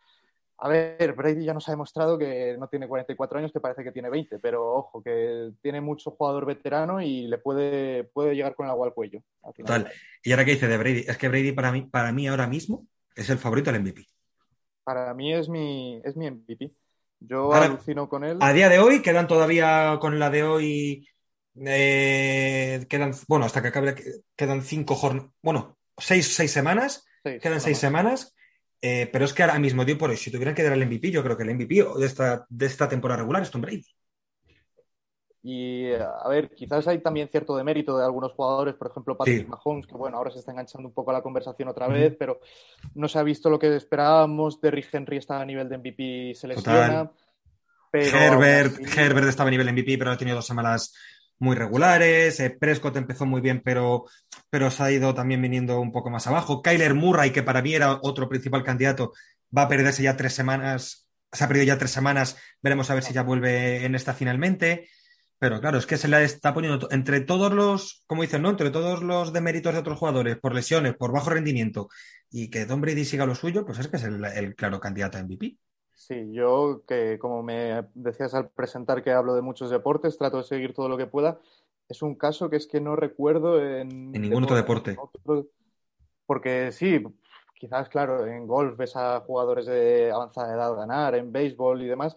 [0.59, 3.91] a ver, Brady ya nos ha demostrado que no tiene 44 años, que parece que
[3.91, 8.65] tiene 20, pero ojo, que tiene mucho jugador veterano y le puede, puede llegar con
[8.65, 9.21] el agua al cuello.
[9.43, 9.91] Al Total.
[10.23, 12.87] Y ahora que dice de Brady, es que Brady para mí, para mí ahora mismo
[13.15, 14.07] es el favorito del MVP.
[14.83, 16.71] Para mí es mi, es mi MVP.
[17.19, 18.37] Yo Ahora, alucino con él.
[18.41, 21.07] A día de hoy quedan todavía con la de hoy.
[21.55, 23.95] Eh, quedan, bueno, hasta que acabe,
[24.35, 25.31] quedan cinco jornadas.
[25.41, 27.05] Bueno, seis, seis semanas.
[27.23, 28.33] Quedan seis semanas.
[28.81, 31.11] Eh, pero es que ahora mismo, dio por hoy, si tuvieran que dar el MVP,
[31.11, 33.85] yo creo que el MVP de esta, de esta temporada regular es Tom Brady.
[35.43, 39.47] Y a ver, quizás hay también cierto demérito de algunos jugadores, por ejemplo, Patrick sí.
[39.47, 42.41] Mahomes, que bueno, ahora se está enganchando un poco a la conversación otra vez, pero
[42.95, 44.59] no se ha visto lo que esperábamos.
[44.59, 47.09] Derrick Henry está a nivel de MVP, se lesiona.
[47.89, 48.99] Pero Herbert, así...
[48.99, 50.93] Herbert estaba a nivel MVP, pero ha tenido dos semanas
[51.39, 52.39] muy regulares.
[52.39, 54.05] Eh, Prescott empezó muy bien, pero,
[54.49, 56.61] pero se ha ido también viniendo un poco más abajo.
[56.61, 59.13] Kyler Murray, que para mí era otro principal candidato,
[59.55, 61.07] va a perderse ya tres semanas.
[61.31, 62.37] Se ha perdido ya tres semanas.
[62.61, 64.87] Veremos a ver si ya vuelve en esta finalmente.
[65.39, 68.49] Pero claro, es que se le está poniendo entre todos los, como dicen, ¿no?
[68.49, 71.89] Entre todos los deméritos de otros jugadores, por lesiones, por bajo rendimiento,
[72.31, 75.19] y que Tom Brady siga lo suyo, pues es que es el, el claro candidato
[75.19, 75.57] a MVP.
[75.97, 80.43] Sí, yo que como me decías al presentar que hablo de muchos deportes, trato de
[80.43, 81.39] seguir todo lo que pueda.
[81.89, 84.15] Es un caso que es que no recuerdo en...
[84.15, 84.95] En ningún otro deporte.
[86.27, 87.03] Porque sí,
[87.55, 92.15] quizás, claro, en golf ves a jugadores de avanzada edad ganar, en béisbol y demás,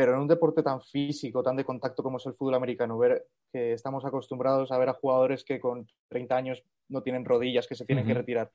[0.00, 3.26] pero en un deporte tan físico, tan de contacto como es el fútbol americano, ver
[3.52, 7.74] que estamos acostumbrados a ver a jugadores que con 30 años no tienen rodillas, que
[7.74, 8.50] se tienen que retirar.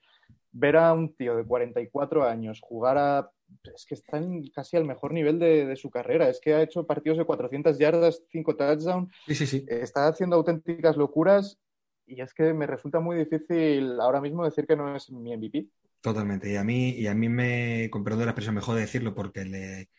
[0.52, 3.30] Ver a un tío de 44 años jugar a...
[3.76, 6.30] Es que está en casi al mejor nivel de, su carrera.
[6.30, 9.14] Es que ha hecho partidos de 400 yardas, 5 touchdowns.
[9.28, 9.66] Sí, sí, sí.
[9.68, 11.60] Está haciendo auténticas locuras
[12.08, 15.68] y es que me resulta muy difícil ahora mismo decir que no es mi MVP.
[16.02, 16.52] Totalmente.
[16.52, 19.46] Y a mí, y a mí me, con perdón la expresión, mejor de decirlo porque
[19.46, 19.90] le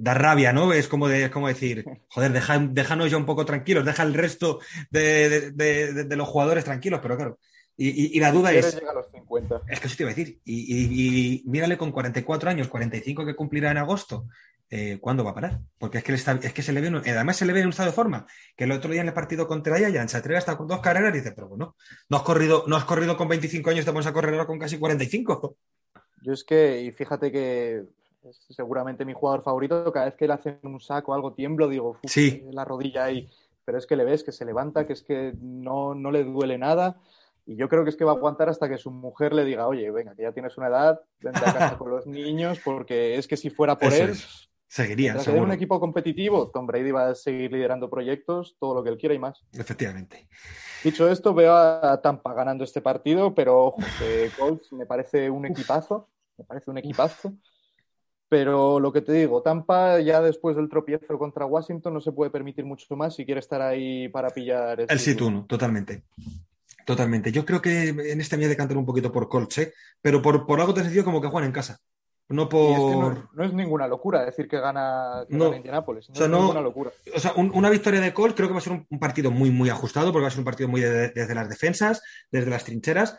[0.00, 0.72] da rabia, ¿no?
[0.72, 4.60] Es como, de, como decir, joder, deja, déjanos ya un poco tranquilos, deja el resto
[4.90, 5.52] de,
[6.10, 7.38] los jugadores tranquilos, pero claro.
[7.76, 8.74] Y, la duda es.
[8.74, 9.62] Llega a los 50.
[9.68, 10.38] Es que eso te iba a decir.
[10.44, 14.26] Y, mírale con 44 años, 45 que cumplirá en agosto.
[14.68, 15.60] Eh, ¿Cuándo va a parar?
[15.78, 17.90] Porque es que, es que se le ve, además se le ve en un estado
[17.90, 20.68] de forma, que el otro día en el partido contra Yayan se atreve hasta con
[20.68, 21.74] dos carreras y dice, pero bueno,
[22.08, 24.60] no has corrido, no has corrido con 25 años, te vamos a correr ahora con
[24.60, 25.56] casi 45.
[26.22, 27.82] Yo es que, y fíjate que
[28.28, 31.68] es seguramente mi jugador favorito, cada vez que le hacen un saco o algo tiemblo,
[31.68, 32.42] digo, sí.
[32.50, 33.28] la rodilla ahí,
[33.64, 36.58] pero es que le ves que se levanta, que es que no, no le duele
[36.58, 37.00] nada.
[37.46, 39.66] Y yo creo que es que va a aguantar hasta que su mujer le diga,
[39.66, 43.26] oye, venga, que ya tienes una edad, vente a casa con los niños, porque es
[43.26, 44.14] que si fuera por él,
[44.70, 45.18] Seguiría.
[45.18, 45.42] Seguro.
[45.42, 49.16] un equipo competitivo, Tom Brady va a seguir liderando proyectos, todo lo que él quiera
[49.16, 49.42] y más.
[49.52, 50.28] Efectivamente.
[50.84, 55.44] Dicho esto, veo a Tampa ganando este partido, pero ojo, que Colts me parece un
[55.44, 57.34] equipazo, me parece un equipazo.
[58.30, 62.30] Pero lo que te digo, Tampa ya después del tropiezo contra Washington no se puede
[62.30, 66.04] permitir mucho más si quiere estar ahí para pillar el, el sit totalmente.
[66.86, 67.32] Totalmente.
[67.32, 69.74] Yo creo que en este me voy a decantar un poquito por Colts, ¿eh?
[70.00, 71.80] pero por, por algo te sencillo como que juegan en casa.
[72.28, 73.34] No por.
[73.34, 75.52] no, es ninguna locura decir que gana, que no.
[75.52, 76.08] Indianapolis.
[76.10, 76.92] No o sea, es ninguna locura.
[77.12, 79.68] O sea, una victoria de Colts creo que va a ser un, partido muy, muy
[79.68, 83.18] ajustado, porque va a ser un partido muy desde las defensas, desde las trincheras.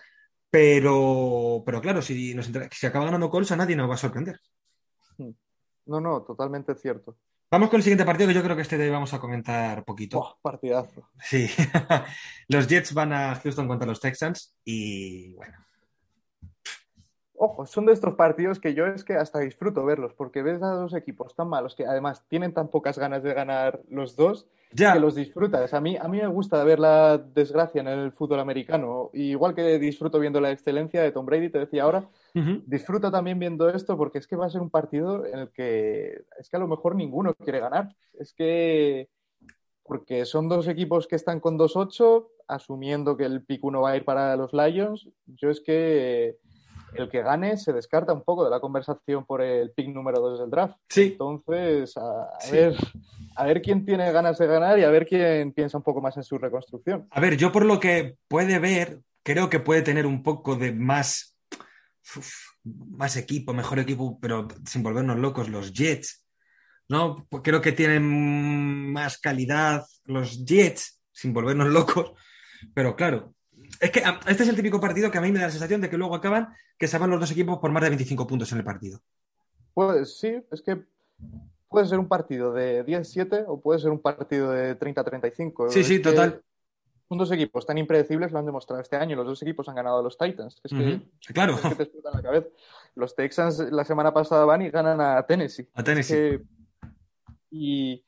[0.50, 4.40] Pero, pero claro, si, nos, si acaba ganando Colts, a nadie nos va a sorprender.
[5.92, 7.18] No, no, totalmente cierto.
[7.52, 10.38] Vamos con el siguiente partido que yo creo que este vamos a comentar poquito.
[10.42, 11.10] partidazo.
[11.22, 11.48] Sí.
[12.48, 15.58] los Jets van a Houston contra los Texans y bueno,
[17.36, 20.68] ojo, son de estos partidos que yo es que hasta disfruto verlos, porque ves a
[20.68, 25.00] dos equipos tan malos que además tienen tan pocas ganas de ganar los dos, que
[25.00, 25.74] los disfrutas.
[25.74, 29.80] A mí, a mí me gusta ver la desgracia en el fútbol americano, igual que
[29.80, 32.08] disfruto viendo la excelencia de Tom Brady, te decía ahora,
[32.66, 36.24] disfruto también viendo esto porque es que va a ser un partido en el que
[36.40, 37.96] es que a lo mejor ninguno quiere ganar.
[38.14, 39.10] Es que
[39.84, 43.98] porque son dos equipos que están con 2-8, asumiendo que el pick 1 va a
[43.98, 45.10] ir para los Lions.
[45.26, 46.38] Yo es que
[46.94, 50.40] el que gane se descarta un poco de la conversación por el pick número 2
[50.40, 50.78] del draft.
[50.90, 51.10] Sí.
[51.12, 52.76] Entonces, a, ver,
[53.36, 56.18] a ver quién tiene ganas de ganar y a ver quién piensa un poco más
[56.18, 57.08] en su reconstrucción.
[57.12, 60.74] A ver, yo por lo que puede ver, creo que puede tener un poco de
[60.74, 61.31] más,
[62.64, 66.26] más equipo, mejor equipo, pero sin volvernos locos, los Jets.
[66.92, 67.26] ¿no?
[67.42, 72.12] Creo que tienen más calidad los Jets, sin volvernos locos.
[72.74, 73.34] Pero claro,
[73.80, 75.90] es que este es el típico partido que a mí me da la sensación de
[75.90, 78.58] que luego acaban que se van los dos equipos por más de 25 puntos en
[78.58, 79.00] el partido.
[79.74, 80.84] Pues sí, es que
[81.70, 85.70] puede ser un partido de 10-7 o puede ser un partido de 30-35.
[85.70, 86.42] Sí, sí, total.
[87.12, 89.18] Son dos equipos tan impredecibles, lo han demostrado este año.
[89.18, 90.62] Los dos equipos han ganado a los Titans.
[90.64, 91.02] Es que,
[91.34, 91.58] claro.
[91.62, 92.48] la cabeza.
[92.96, 95.68] Los Texans la semana pasada van y ganan a Tennessee.
[95.74, 96.40] A Tennessee.
[97.50, 98.02] y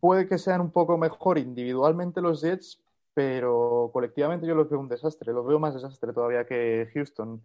[0.00, 2.78] puede que sean un poco mejor individualmente los Jets,
[3.14, 7.40] pero colectivamente yo los veo un desastre, los veo más desastre todavía que Houston.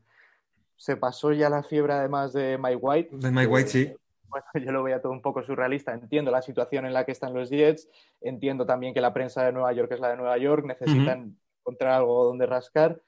[0.75, 3.09] Se pasó ya la fiebre además de Mike White.
[3.13, 3.93] De Mike White, sí.
[4.31, 5.93] Bueno, yo lo veía todo un poco surrealista.
[5.93, 7.89] Entiendo la situación en la que están los Jets,
[8.21, 11.93] entiendo también que la prensa de Nueva York es la de Nueva York, necesitan encontrar
[11.93, 13.01] algo donde rascar.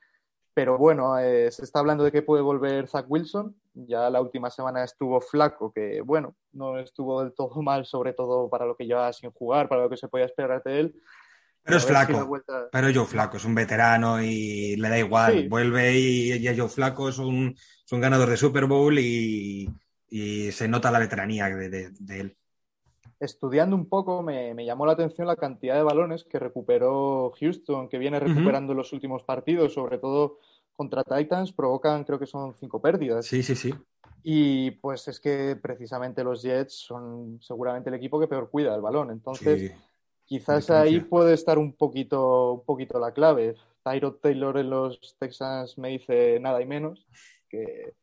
[0.53, 3.55] Pero bueno, eh, se está hablando de que puede volver Zach Wilson.
[3.73, 8.49] Ya la última semana estuvo flaco, que bueno, no estuvo del todo mal, sobre todo
[8.49, 10.95] para lo que llevaba sin jugar, para lo que se podía esperar de él.
[11.63, 12.41] Pero es flaco.
[12.71, 15.47] Pero Joe Flaco es un veterano y le da igual.
[15.47, 17.55] Vuelve y, y Joe Flaco es un,
[17.89, 19.69] ganador de Super Bowl y,
[20.51, 22.37] se nota la veteranía de, él.
[23.19, 27.97] Estudiando un poco, me, llamó la atención la cantidad de balones que recuperó Houston, que
[27.97, 30.39] viene recuperando en los últimos partidos, sobre todo
[30.75, 33.25] contra Titans, provocan, creo que son cinco pérdidas.
[33.25, 33.73] Sí, sí, sí.
[34.23, 38.81] Y pues es que precisamente los Jets son seguramente el equipo que peor cuida el
[38.81, 39.11] balón.
[39.11, 39.73] Entonces.
[40.25, 43.55] Quizás ahí puede estar un poquito, un poquito la clave.
[43.83, 47.05] Tyrod Taylor en los Texans me dice nada y menos,
[47.49, 47.93] que,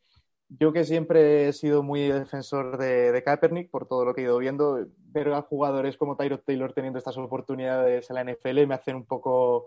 [0.58, 4.24] yo que siempre he sido muy defensor de, de, Kaepernick por todo lo que he
[4.24, 8.74] ido viendo, ver a jugadores como Tyrod Taylor teniendo estas oportunidades en la NFL me
[8.74, 9.66] hacen un poco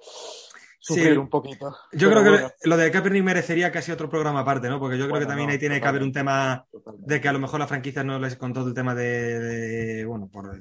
[0.83, 1.73] sufrir un poquito.
[1.93, 4.81] Yo creo que lo de Kaepernick merecería casi otro programa aparte, ¿no?
[4.81, 6.65] Porque yo creo que también ahí tiene que haber un tema
[6.97, 10.59] de que a lo mejor la franquicia no les contó el tema de, bueno, por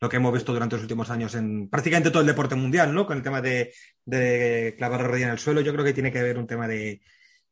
[0.00, 3.06] lo que hemos visto durante los últimos años en prácticamente todo el deporte mundial, ¿no?
[3.06, 3.72] Con el tema de,
[4.04, 6.68] de clavar la rodilla en el suelo, yo creo que tiene que haber un tema
[6.68, 7.00] de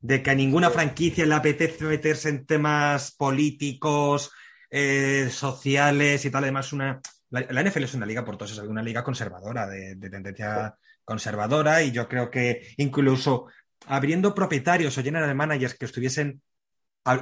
[0.05, 4.31] de que a ninguna franquicia le apetece meterse en temas políticos,
[4.71, 6.45] eh, sociales y tal.
[6.45, 10.75] Además, una, la, NFL es una liga, por todo eso, una liga conservadora, de, tendencia
[11.07, 13.47] conservadora, y yo creo que incluso
[13.87, 16.43] abriendo propietarios o general managers que estuviesen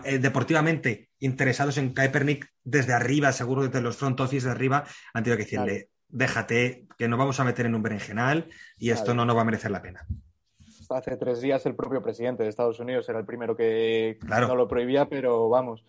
[0.05, 5.23] eh, deportivamente interesados en Kaepernick desde arriba, seguro desde los front office de arriba, han
[5.23, 9.25] tenido que decirle, déjate, que nos vamos a meter en un berenjenal y esto no
[9.25, 10.05] nos va a merecer la pena
[10.95, 14.69] hace tres días el propio presidente de Estados Unidos era el primero que no lo
[14.69, 15.85] prohibía, pero vamos.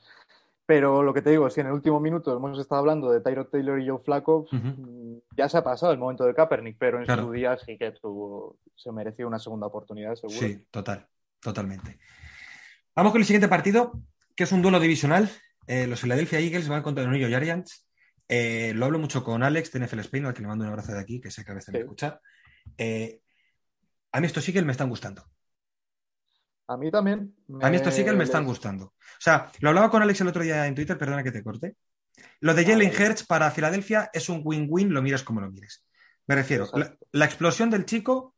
[0.66, 3.48] Pero lo que te digo, si en el último minuto hemos estado hablando de Tyrod
[3.48, 7.06] Taylor y Joe Flacco, mm, ya se ha pasado el momento de Kaepernick, pero en
[7.06, 10.40] su día sí que tuvo, se mereció una segunda oportunidad, seguro.
[10.40, 11.06] Sí, total,
[11.42, 12.00] totalmente.
[12.96, 13.92] Vamos con el siguiente partido,
[14.36, 15.30] que es un duelo divisional.
[15.68, 17.86] Eh, los Philadelphia Eagles van contra los New York Giants.
[18.30, 20.94] Eh, lo hablo mucho con Alex de NFL Spain, al que le mando un abrazo
[20.94, 22.22] de aquí, que sé que a veces me escucha.
[22.78, 23.20] Eh,
[24.14, 25.26] a mí estos Eagles me están gustando.
[26.68, 27.36] A mí también.
[27.62, 28.86] A mí estos Eagles me están gustando.
[28.86, 31.76] O sea, lo hablaba con Alex el otro día en Twitter, perdona que te corte.
[32.40, 35.84] Lo de Jalen Hurts para Filadelfia es un win-win, lo mires como lo mires.
[36.28, 36.70] Me refiero,
[37.12, 38.36] la, explosión del chico,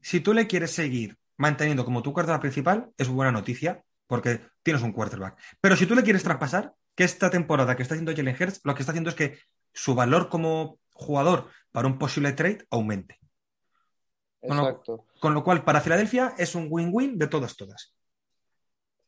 [0.00, 4.82] si tú le quieres seguir manteniendo como tu quarterback principal, es buena noticia, porque tienes
[4.82, 5.38] un quarterback.
[5.60, 8.74] Pero si tú le quieres traspasar, que esta temporada que está haciendo Jalen Hurts, lo
[8.74, 9.38] que está haciendo es que
[9.72, 13.18] su valor como jugador para un posible trade aumente.
[14.42, 15.06] Exacto.
[15.22, 17.94] Con lo, cual, para Filadelfia es un win-win de todas, todas.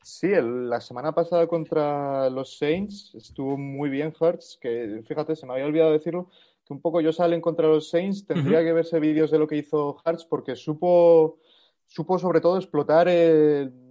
[0.00, 5.54] Sí, la semana pasada contra los Saints estuvo muy bien Hurts, que fíjate, se me
[5.54, 6.30] había olvidado decirlo,
[6.64, 9.56] que un poco yo salen contra los Saints, tendría que verse vídeos de lo que
[9.56, 11.40] hizo Hurts porque supo,
[11.88, 13.08] supo sobre todo explotar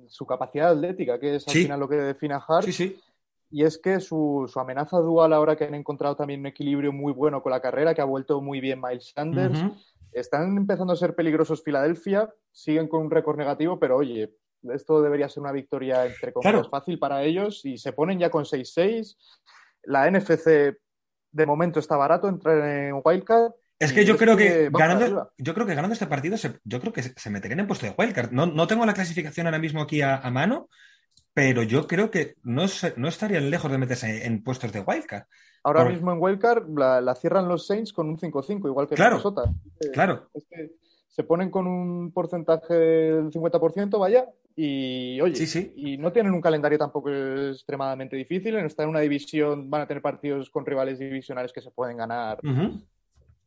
[0.07, 2.67] su capacidad atlética, que es al final lo que define a Hurts.
[2.67, 3.01] Sí, sí.
[3.53, 7.43] Y es que su, amenaza dual, ahora que han encontrado también un equilibrio muy bueno
[7.43, 9.63] con la carrera, que ha vuelto muy bien Miles Sanders,
[10.11, 14.33] están empezando a ser peligrosos Filadelfia, siguen con un récord negativo, pero oye,
[14.73, 18.43] esto debería ser una victoria entre comillas fácil para ellos y se ponen ya con
[18.43, 19.17] 6-6.
[19.83, 20.75] La NFC
[21.31, 23.51] de momento está barato, entrar en Wildcard.
[23.77, 27.03] Es que yo creo que, ganando, yo creo que ganando este partido, yo creo que
[27.03, 28.31] se, meterían en puesto de Wildcard.
[28.31, 30.69] No, no tengo la clasificación ahora mismo aquí a, mano,
[31.33, 32.65] pero yo creo que no,
[32.97, 35.25] no estarían lejos de meterse en puestos de Wildcard.
[35.63, 39.15] Ahora mismo en Wildcard la, la, cierran los Saints con un 5-5, igual que claro,
[39.15, 39.43] Minnesota.
[39.93, 40.29] Claro.
[41.07, 45.73] se ponen con un porcentaje del 50%, vaya, y oye, sí, sí.
[45.75, 48.55] y no tienen un calendario tampoco extremadamente difícil.
[48.57, 52.39] Están en una división, van a tener partidos con rivales divisionales que se pueden ganar.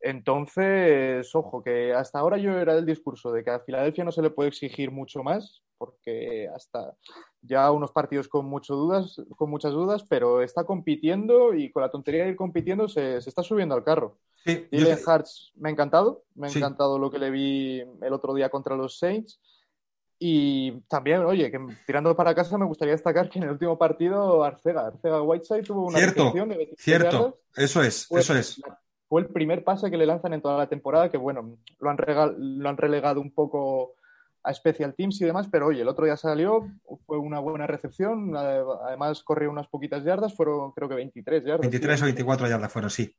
[0.07, 4.23] Entonces, ojo, que hasta ahora yo era del discurso de que a Filadelfia no se
[4.23, 6.95] le puede exigir mucho más, porque hasta
[7.42, 11.90] ya unos partidos con, mucho dudas, con muchas dudas, pero está compitiendo y con la
[11.90, 14.21] tontería de ir compitiendo se, está subiendo al carro.
[14.45, 18.33] Sí, Dylan Hartz me ha encantado, me ha encantado lo que le vi el otro
[18.33, 19.40] día contra los Saints.
[20.21, 24.45] Y también, oye, que tirando para casa me gustaría destacar que en el último partido
[24.45, 28.62] Arcega, Arcega Whiteside tuvo una cierto, de Cierto, eso es, eso es
[29.09, 31.97] fue el primer pase que le lanzan en toda la temporada, que bueno, lo han,
[32.38, 33.95] lo han relegado un poco
[34.42, 36.69] a Special Teams y demás, pero oye, el otro día salió,
[37.05, 41.61] fue una buena recepción, además corrió unas poquitas yardas, fueron creo que 23 yardas.
[41.61, 43.12] 23 o 24 yardas fueron, sí.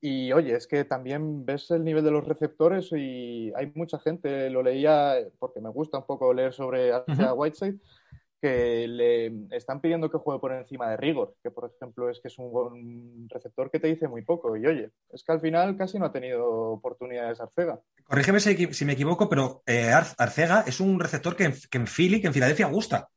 [0.00, 4.50] Y oye, es que también ves el nivel de los receptores y hay mucha gente,
[4.50, 6.92] lo leía porque me gusta un poco leer sobre
[7.34, 7.78] Whiteside,
[8.44, 12.28] que le están pidiendo que juegue por encima de Rigor, que por ejemplo es que
[12.28, 14.54] es un, receptor que te dice muy poco.
[14.54, 17.80] Y oye, es que al final casi no ha tenido oportunidades Arcega.
[18.04, 22.20] Corrígeme si, me equivoco, pero eh, Arcega es un receptor que en, que en Philly,
[22.20, 23.08] que en Filadelfia gusta.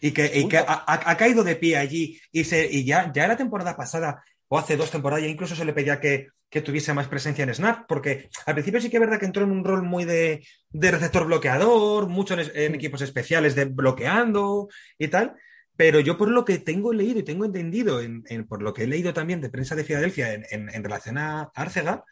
[0.00, 2.18] Y que, ha, caído de pie allí.
[2.32, 5.64] Y, se, y ya, ya la temporada pasada o hace dos temporadas ya incluso se
[5.64, 6.26] le pedía que,
[6.62, 9.50] tuviese más presencia en Snap, porque al principio sí que es verdad que entró en
[9.50, 15.36] un rol muy de, receptor bloqueador, mucho en, equipos especiales de bloqueando y tal,
[15.76, 18.86] pero yo por lo que tengo leído y tengo entendido, en, por lo que he
[18.86, 22.04] leído también de prensa de Filadelfia en, relación a Arcega,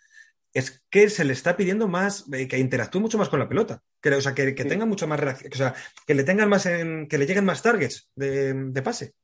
[0.52, 3.82] es que se le está pidiendo más, eh, que interactúe mucho más con la pelota,
[4.00, 5.74] que, o sea, que, tenga mucho más reacción, o sea,
[6.06, 9.14] que le tengan más en, que le lleguen más targets de pase.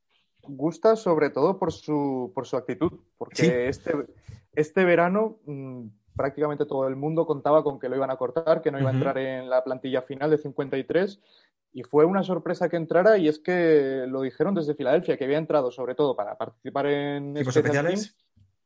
[0.43, 3.93] Gusta sobre todo por su, por su actitud, porque este,
[4.53, 5.87] este verano mm,
[6.17, 8.93] prácticamente todo el mundo contaba con que lo iban a cortar, que no iba a
[8.93, 11.21] entrar en la plantilla final de 53
[11.73, 15.39] Y fue una sorpresa que entrara y es que lo dijeron desde Filadelfia, que había
[15.39, 18.17] entrado sobre todo para participar en especiales,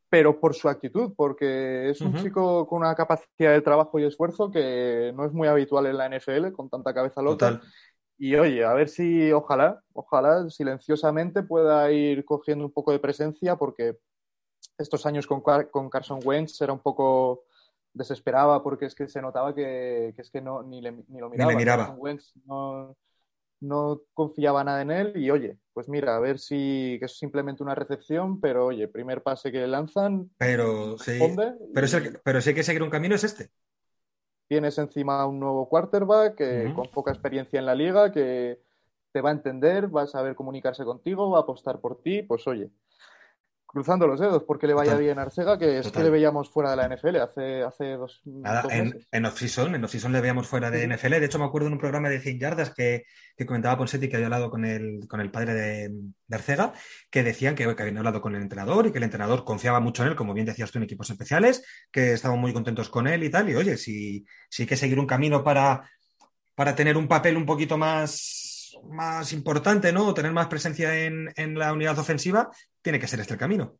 [0.08, 4.50] pero por su actitud, porque es un chico con una capacidad de trabajo y esfuerzo
[4.50, 7.60] que no es muy habitual en la NFL, con tanta cabeza loca.
[8.16, 13.56] Y oye, a ver si ojalá, ojalá silenciosamente pueda ir cogiendo un poco de presencia,
[13.56, 13.98] porque
[14.78, 17.44] estos años con, con Carson Wentz era un poco
[17.92, 21.52] desesperaba porque es que se notaba que, es que no, ni, ni lo miraba.
[21.52, 21.96] Ni le miraba.
[22.46, 22.96] no,
[23.60, 27.62] no, confiaba nada en él y oye, pues mira, a ver si que es simplemente
[27.62, 30.30] una recepción, pero oye, primer pase que le lanzan.
[30.38, 31.18] Pero sí,
[31.74, 33.50] pero, pero si hay que seguir un camino es este.
[34.48, 38.60] Tienes encima un nuevo quarterback que, con poca experiencia en la liga que
[39.12, 42.46] te va a entender, va a saber comunicarse contigo, va a apostar por ti, pues
[42.46, 42.70] oye,
[43.74, 46.70] cruzando los dedos porque le vaya bien a Arcega, que es que le veíamos fuera
[46.70, 50.70] de la NFL hace, hace dos, Nada, en, en off-season, en off le veíamos fuera
[50.70, 51.10] de NFL.
[51.10, 53.04] De hecho, me acuerdo en un programa de 100 yardas que,
[53.36, 55.92] que comentaba Ponsetti que había hablado con el, con el padre de,
[56.30, 56.72] Arcega,
[57.10, 60.02] que decían que, que, habían hablado con el entrenador y que el entrenador confiaba mucho
[60.02, 63.24] en él, como bien decías tú, en equipos especiales, que estaban muy contentos con él
[63.24, 63.50] y tal.
[63.50, 65.90] Y oye, si, si hay que seguir un camino para,
[66.54, 68.43] para tener un papel un poquito más
[68.82, 70.08] más importante, ¿no?
[70.08, 72.50] O tener más presencia en, en, la unidad ofensiva,
[72.82, 73.76] tiene que ser este el camino.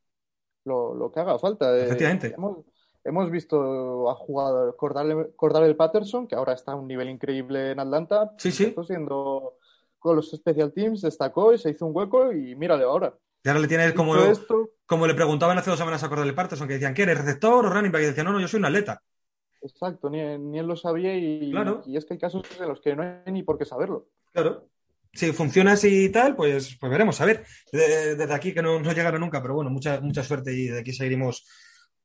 [0.64, 1.76] Lo, lo que haga falta.
[1.76, 2.34] Eh, Efectivamente.
[2.36, 2.64] hemos,
[3.04, 8.32] hemos, visto a jugador Cordal Patterson, que ahora está a un nivel increíble en Atlanta.
[8.38, 8.74] Sí, sí.
[8.86, 9.58] Siendo
[9.98, 13.14] con los special teams, destacó y se hizo un hueco y mírale ahora.
[13.42, 14.14] Y ahora le tienes como,
[14.86, 17.92] como le preguntaban hace dos semanas a Cordal Patterson, que decían, ¿quieres receptor o running
[17.92, 18.02] back?
[18.02, 19.02] Y decía, no, no, yo soy un atleta.
[19.60, 21.52] Exacto, ni, ni él lo sabía y,
[21.86, 24.08] y es que hay casos en los que no hay ni por qué saberlo.
[24.32, 24.68] Claro
[25.14, 27.20] si funciona así y tal, pues, pues veremos.
[27.20, 30.68] A ver, desde aquí que no, no llegaron nunca, pero bueno, mucha, mucha suerte y
[30.68, 31.46] de aquí seguiremos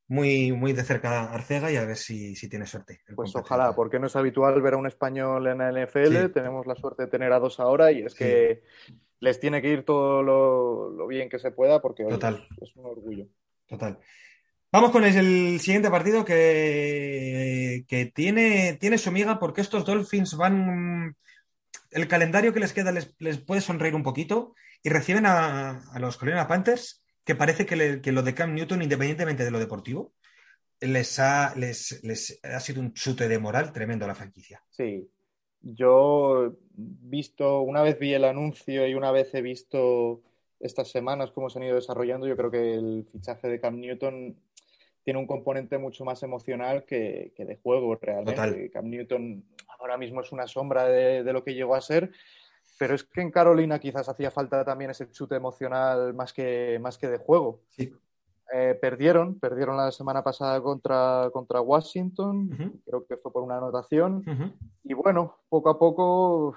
[0.10, 3.01] muy, muy de cerca a Arcega y a ver si, si tiene suerte.
[3.16, 6.32] Pues ojalá, porque no es habitual ver a un español en la NFL.
[6.34, 8.64] Tenemos la suerte de tener a dos ahora y es que
[9.20, 13.28] les tiene que ir todo lo, bien que se pueda porque es un orgullo.
[13.68, 13.99] Total.
[14.72, 21.16] Vamos con el siguiente partido que, que tiene, tiene su miga porque estos Dolphins van
[21.91, 26.47] el calendario que les queda les, puede sonreír un poquito y reciben a, los Carolina
[26.47, 30.13] Panthers, que parece que, lo de Cam Newton, independientemente de lo deportivo,
[30.79, 34.63] les ha, les, ha sido un chute de moral tremendo a la franquicia.
[34.69, 35.09] Sí,
[35.61, 40.21] yo visto, una vez vi el anuncio y una vez he visto
[40.59, 44.37] estas semanas cómo se han ido desarrollando, yo creo que el fichaje de Cam Newton
[45.03, 48.69] tiene un componente mucho más emocional que, de juego realmente.
[48.69, 49.43] Cam Newton
[49.80, 52.11] ahora mismo es una sombra de, lo que llegó a ser,
[52.77, 56.97] pero es que en Carolina quizás hacía falta también ese chute emocional más que, más
[56.97, 57.61] que de juego.
[58.51, 64.23] Eh, perdieron, perdieron la semana pasada contra, contra Washington, creo que fue por una anotación,
[64.84, 66.55] y bueno, poco a poco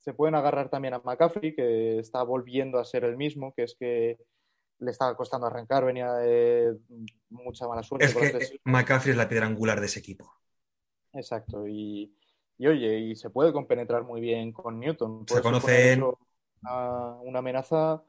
[0.00, 3.76] se pueden agarrar también a McCaffrey, que está volviendo a ser el mismo, que es
[3.78, 4.18] que
[4.78, 6.76] le estaba costando arrancar, venía de
[7.30, 8.06] mucha mala suerte.
[8.06, 10.32] Es que McCaffrey es la piedra angular de ese equipo.
[11.12, 12.16] Exacto, y,
[12.62, 15.24] y oye, y se puede compenetrar muy bien con Newton.
[15.26, 16.00] se conocen.
[16.00, 18.04] Una, una, amenaza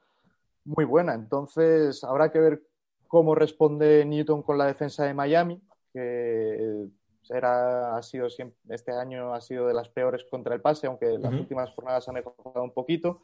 [0.63, 1.15] muy buena.
[1.15, 2.61] Entonces, habrá que ver
[3.07, 5.59] cómo responde Newton con la defensa de Miami,
[5.91, 6.85] que
[7.31, 11.33] era, ha sido este año ha sido de las peores contra el pase, aunque las
[11.33, 13.23] últimas jornadas han mejorado un poquito.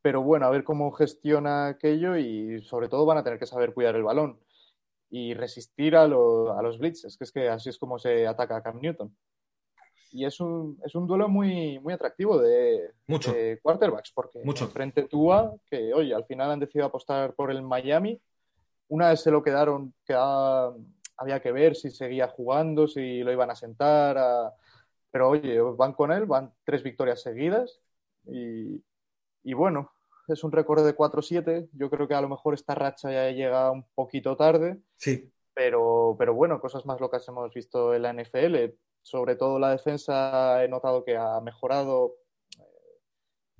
[0.00, 3.74] Pero bueno, a ver cómo gestiona aquello y sobre todo van a tener que saber
[3.74, 4.40] cuidar el balón
[5.10, 8.62] y resistir a, a los blitzes, que es que así es como se ataca a
[8.62, 9.14] Cam Newton
[10.14, 13.34] y es un, es un duelo muy, muy atractivo de, Mucho.
[13.60, 14.68] quarterbacks, porque Mucho.
[14.68, 18.20] frente Tua, que oye, al final han decidido apostar por el Miami,
[18.88, 20.72] una vez se lo quedaron, quedaba,
[21.16, 24.52] había que ver si seguía jugando, si lo iban a sentar,
[25.10, 27.80] pero oye, van con él, van tres victorias seguidas
[28.24, 28.80] y,
[29.42, 29.90] y bueno,
[30.28, 33.72] es un récord de 4-7, yo creo que a lo mejor esta racha ya llega
[33.72, 34.78] un poquito tarde.
[34.96, 35.28] Sí.
[35.54, 38.74] Pero, pero bueno, cosas más locas hemos visto en la NFL
[39.04, 42.16] sobre todo la defensa he notado que ha mejorado
[42.58, 42.62] eh,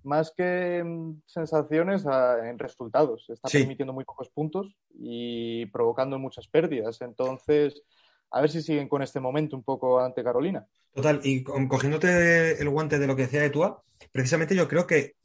[0.03, 2.05] más que en sensaciones
[2.43, 3.27] en resultados.
[3.29, 7.03] Está permitiendo muy pocos puntos y provocando muchas pérdidas.
[7.03, 7.83] Entonces,
[8.31, 10.67] a ver si siguen con este momento un poco ante Carolina.
[10.95, 13.83] Total, y cogiéndote el guante de lo que decía de Tua,
[14.13, 15.17] precisamente yo creo que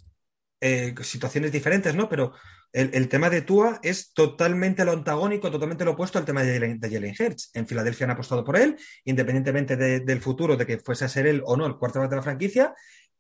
[0.59, 2.09] eh, situaciones diferentes, ¿no?
[2.09, 2.33] Pero
[2.71, 6.79] el, tema de Tua es totalmente lo antagónico, totalmente lo opuesto al tema de Jalen,
[6.79, 7.51] de Hurts.
[7.53, 11.41] En Filadelfia han apostado por él, independientemente del futuro, de que fuese a ser él
[11.45, 12.75] o no el cuarto de la franquicia.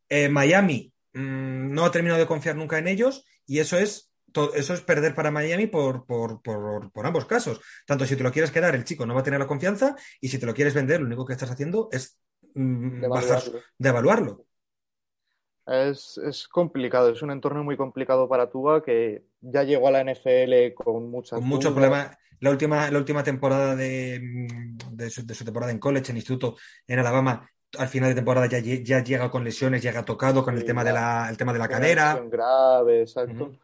[0.07, 4.09] Eh, Miami mm, no ha terminado de confiar nunca en ellos y eso es
[4.55, 6.41] eso es perder para Miami por, por,
[7.03, 7.59] ambos casos.
[7.87, 10.29] Tanto si te lo quieres quedar, el chico no va a tener la confianza, y
[10.29, 12.19] si te lo quieres vender, lo único que estás haciendo es
[12.53, 13.01] mm,
[13.79, 14.45] de evaluarlo.
[15.69, 20.03] Es, es, complicado, es un entorno muy complicado para Tua que ya llegó a la
[20.03, 22.17] NFL con muchas con muchos problemas.
[22.39, 24.47] La última, la última temporada de,
[24.91, 26.55] de, su, de, su, temporada en college, en instituto,
[26.87, 27.47] en Alabama,
[27.77, 30.83] al final de temporada ya, ya llega con lesiones, llega tocado con sí, el, tema
[30.83, 32.19] de la, el tema de la cadera.
[32.29, 33.45] Grave, exacto.
[33.45, 33.59] Uh -huh.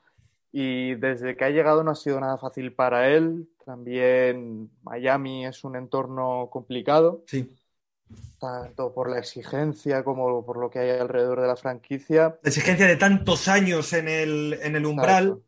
[0.52, 3.50] Y desde que ha llegado no ha sido nada fácil para él.
[3.66, 7.24] También Miami es un entorno complicado.
[7.26, 7.50] Sí
[8.40, 12.38] tanto por la exigencia como por lo que hay alrededor de la franquicia.
[12.44, 15.42] La exigencia de tantos años en el, en el umbral,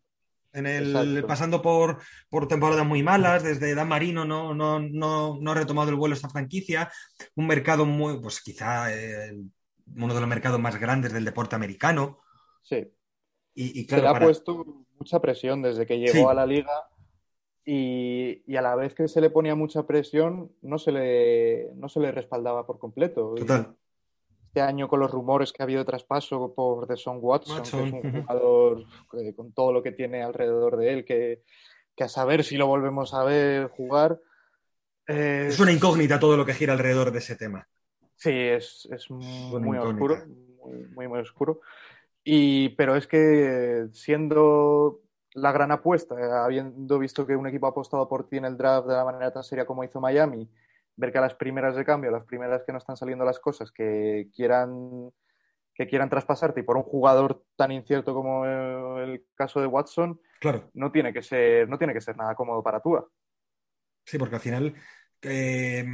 [0.54, 2.00] en el, pasando por,
[2.30, 6.16] por temporadas muy malas, desde Dan Marino no, no, no, no ha retomado el vuelo
[6.16, 6.92] esta franquicia,
[7.36, 9.38] un mercado muy, pues quizá eh,
[9.96, 12.20] uno de los mercados más grandes del deporte americano.
[12.64, 12.92] Sí.
[13.54, 14.26] Y, y claro, Se le ha para...
[14.26, 16.26] puesto mucha presión desde que llegó Sí.
[16.28, 16.72] a la liga
[17.70, 21.90] y, y a la vez que se le ponía mucha presión, no se le, no
[21.90, 23.36] se le respaldaba por completo.
[23.36, 23.76] Total.
[24.46, 27.98] Este año con los rumores que ha habido de traspaso por Deshaun Watson, Watson, que
[28.00, 28.86] es un jugador
[29.20, 31.44] eh, con todo lo que tiene alrededor de él, que,
[31.94, 34.22] que a saber si lo volvemos a ver jugar.
[35.06, 37.68] eh, Es una incógnita todo lo que gira alrededor de ese tema.
[38.16, 39.84] Sí, es, es muy incógnita.
[39.90, 40.16] oscuro,
[40.64, 41.60] muy, muy, muy oscuro.
[42.24, 45.02] Y, pero es que siendo
[45.34, 48.58] la gran apuesta, eh, habiendo visto que un equipo ha apostado por ti en el
[48.58, 50.50] draft de la manera tan seria como hizo Miami,
[50.96, 53.40] ver que a las primeras de cambio, a las primeras que no están saliendo las
[53.40, 55.12] cosas, que quieran,
[55.76, 60.70] que quieran traspasarte y por un jugador tan incierto como el caso de Watson, Claro.
[60.74, 63.08] no tiene que ser, no tiene que ser nada cómodo para Tua.
[64.06, 64.74] Sí, porque al final
[65.22, 65.86] eh,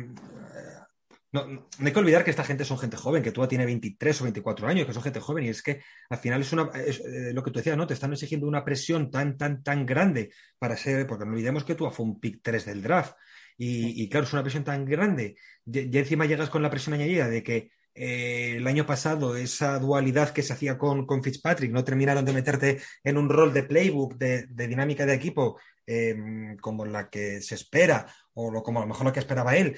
[1.34, 4.22] no, no hay que olvidar que esta gente son gente joven, que tú tiene 23
[4.22, 7.00] o 24 años, que son gente joven, y es que al final es una es,
[7.00, 7.88] eh, lo que tú decías, ¿no?
[7.88, 11.74] Te están exigiendo una presión tan, tan, tan grande para ser, porque no olvidemos que
[11.74, 13.16] tú fue un pick 3 del draft.
[13.58, 15.36] Y, y claro, es una presión tan grande.
[15.66, 19.78] Y, y encima llegas con la presión añadida de que eh, el año pasado esa
[19.80, 23.64] dualidad que se hacía con, con Fitzpatrick no terminaron de meterte en un rol de
[23.64, 26.16] playbook, de, de dinámica de equipo eh,
[26.62, 29.78] como la que se espera o lo, como a lo mejor lo que esperaba él.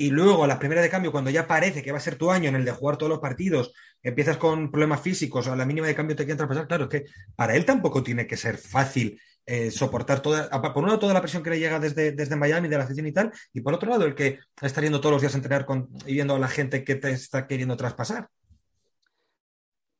[0.00, 2.30] Y luego a la primera de cambio, cuando ya parece que va a ser tu
[2.30, 5.88] año en el de jugar todos los partidos, empiezas con problemas físicos, a la mínima
[5.88, 6.68] de cambio te quieren traspasar.
[6.68, 10.86] Claro, es que para él tampoco tiene que ser fácil eh, soportar toda, por un
[10.86, 13.32] lado, toda la presión que le llega desde, desde Miami, de la afición y tal,
[13.52, 16.14] y por otro lado, el que está yendo todos los días a entrenar con, y
[16.14, 18.28] viendo a la gente que te está queriendo traspasar.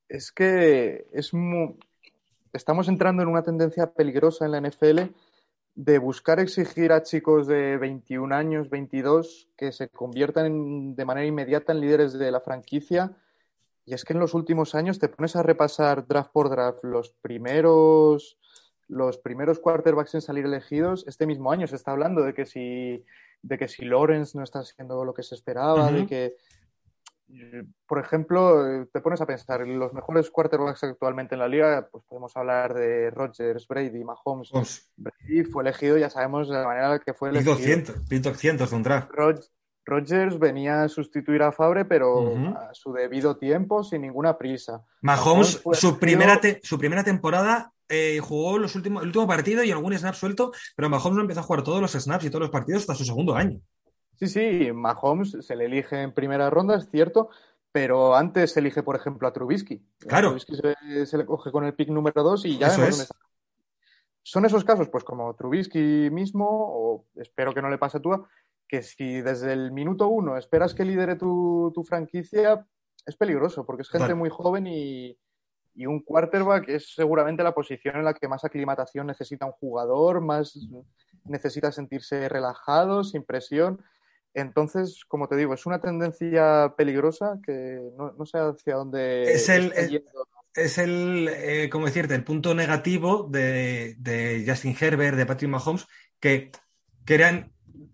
[0.08, 1.76] Es que es muy...
[2.52, 5.12] estamos entrando en una tendencia peligrosa en la NFL
[5.78, 11.24] de buscar exigir a chicos de 21 años, 22, que se conviertan en, de manera
[11.24, 13.16] inmediata en líderes de la franquicia.
[13.84, 17.10] Y es que en los últimos años te pones a repasar draft por draft los
[17.22, 18.40] primeros,
[18.88, 21.04] los primeros quarterbacks en salir elegidos.
[21.06, 23.04] Este mismo año se está hablando de que si,
[23.42, 26.00] de que si Lawrence no está haciendo lo que se esperaba, uh -huh.
[26.00, 26.36] de que
[27.86, 32.36] por ejemplo, te pones a pensar, los mejores quarterbacks actualmente en la liga, pues podemos
[32.36, 34.50] hablar de Rodgers, Brady, Mahomes.
[34.50, 37.54] Pues, Brady fue elegido, ya sabemos de la manera que fue elegido.
[37.54, 39.10] 200, 200 de un draft.
[39.10, 39.40] Rod
[39.88, 42.70] Rodgers venía a sustituir a Fabre, pero uh -huh.
[42.70, 44.82] a su debido tiempo, sin ninguna prisa.
[45.00, 49.64] Mahomes, Mahomes su, primera te, su primera temporada eh, jugó los últimos, el último partido
[49.64, 52.42] y algún snap suelto, pero Mahomes no empezó a jugar todos los snaps y todos
[52.42, 53.60] los partidos hasta su segundo año.
[54.18, 57.30] Sí, sí, Mahomes se le elige en primera ronda, es cierto,
[57.70, 59.80] pero antes se elige, por ejemplo, a Trubisky.
[59.98, 60.28] Claro.
[60.28, 62.88] A Trubisky se, se, le coge con el pick número 2 y ya Eso vemos
[62.88, 62.96] es.
[62.98, 63.16] dónde está.
[64.22, 68.26] Son esos casos, pues como Trubisky mismo, o espero que no le pase a tú,
[68.66, 72.66] que si desde el minuto uno esperas que lidere tu, tu franquicia,
[73.06, 74.18] es peligroso, porque es gente Claro.
[74.18, 75.16] muy joven y,
[75.74, 80.20] y un quarterback es seguramente la posición en la que más aclimatación necesita un jugador,
[80.20, 80.58] más
[81.24, 83.80] necesita sentirse relajado, sin presión.
[84.40, 89.48] Entonces, como te digo, es una tendencia peligrosa que no, no sé hacia dónde Es
[89.48, 89.72] el-
[90.54, 95.86] es- el, eh, como decirte, el punto negativo de, de Justin Herbert, de Patrick Mahomes,
[96.18, 96.50] que
[97.04, 97.52] crean,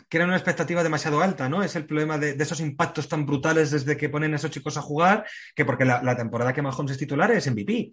[0.09, 1.63] crean una expectativa demasiado alta, ¿no?
[1.63, 4.77] Es el problema de, de esos impactos tan brutales desde que ponen a esos chicos
[4.79, 7.93] a jugar, que porque la, la temporada que Mahomes es titular es MVP.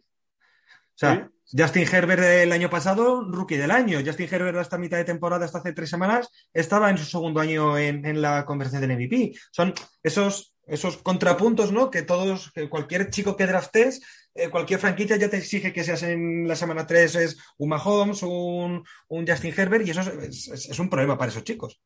[1.02, 4.00] Sea, Justin Herbert el año pasado, rookie del año.
[4.06, 7.78] Justin Herbert hasta mitad de temporada, hasta hace tres semanas, estaba en su segundo año
[7.78, 9.34] en, en la conversación del MVP.
[9.52, 9.74] Son
[10.04, 11.90] esos, esos contrapuntos, ¿no?
[11.90, 14.02] Que todos, que cualquier chico que draftes,
[14.36, 18.22] eh, cualquier franquicia ya te exige que seas en la semana 3 es un Mahomes,
[18.24, 21.82] un, un Justin Herbert, y eso es, es- es un problema para esos chicos.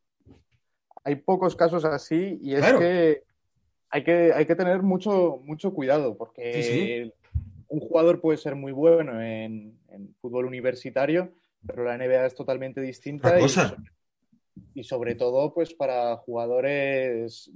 [1.03, 2.79] Hay pocos casos así y es Claro.
[2.79, 3.23] que
[3.89, 7.13] hay que, hay que tener mucho, mucho cuidado porque Sí,
[7.67, 11.33] un jugador puede ser muy bueno en, en fútbol universitario,
[11.65, 13.39] pero la NBA es totalmente distinta.
[13.39, 13.75] Y sobre,
[14.73, 17.51] y sobre todo pues para jugadores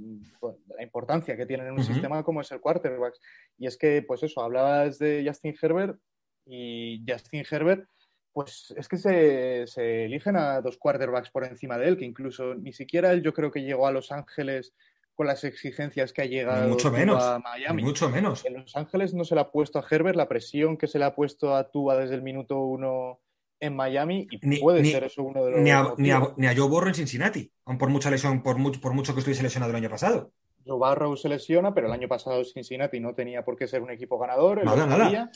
[0.75, 3.15] la importancia que tienen en un sistema como es el quarterback.
[3.57, 5.99] Y es que, pues eso, hablabas de Justin Herbert
[6.45, 7.85] y Justin Herbert,
[8.33, 12.55] pues es que se, se eligen a dos quarterbacks por encima de él, que incluso
[12.55, 14.73] ni siquiera él yo creo que llegó a Los Ángeles
[15.19, 17.83] con las exigencias que ha llegado mucho menos, a Miami.
[17.83, 18.45] Mucho menos.
[18.45, 21.03] En Los Ángeles no se le ha puesto a Herbert la presión que se le
[21.03, 23.19] ha puesto a Tua desde el minuto uno
[23.59, 26.21] en Miami y ni, puede ni, ser eso uno de los ni a, ni, a,
[26.37, 29.19] ni a, Joe Burrow en Cincinnati, aun por mucha lesión, por mucho, por mucho que
[29.19, 30.31] estuviese lesionado el año pasado.
[30.65, 33.91] Joe Burrow se lesiona, pero el año pasado Cincinnati no tenía por qué ser un
[33.91, 34.63] equipo ganador.
[34.63, 35.31] Nada, nada.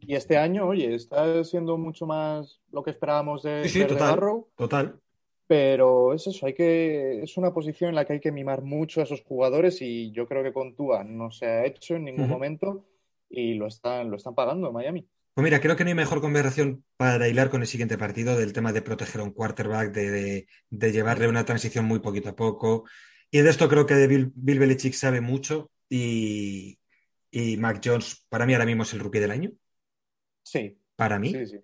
[0.00, 3.84] Y este año, oye, está siendo mucho más lo que esperábamos de, sí, sí, de
[3.84, 4.48] total, Burrow.
[4.56, 4.98] Total.
[5.48, 9.00] Pero es eso, hay que, es una posición en la que hay que mimar mucho
[9.00, 12.24] a esos jugadores y yo creo que con Tua no se ha hecho en ningún
[12.24, 12.30] uh -huh.
[12.30, 12.84] momento
[13.30, 15.08] y lo están, lo están pagando en Miami.
[15.34, 18.52] Pues mira, creo que no hay mejor conversación para hilar con el siguiente partido del
[18.52, 22.34] tema de proteger a un quarterback, de, de, de llevarle una transición muy poquito a
[22.36, 22.84] poco.
[23.30, 26.78] Y de esto creo que de Bill, Bill Belichick sabe mucho y,
[27.30, 29.52] y Mac Jones para mí ahora mismo es el rookie del año.
[30.42, 30.78] Sí.
[30.96, 31.32] Para mí.
[31.32, 31.60] Sí, sí.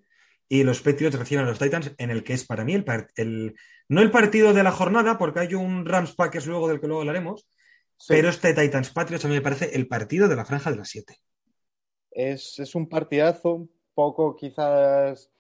[0.53, 2.85] Y los Patriots reciben a los Titans en el que es para mí el,
[3.17, 3.55] el
[3.89, 7.01] no el partido de la jornada, porque hay un Rams Packers luego del que luego
[7.01, 7.49] hablaremos,
[7.97, 8.09] sí.
[8.09, 10.91] pero este Titans Patriots a mí me parece el partido de la franja de las
[10.91, 11.17] 7.
[12.11, 15.31] Es, es, un partidazo, un poco quizás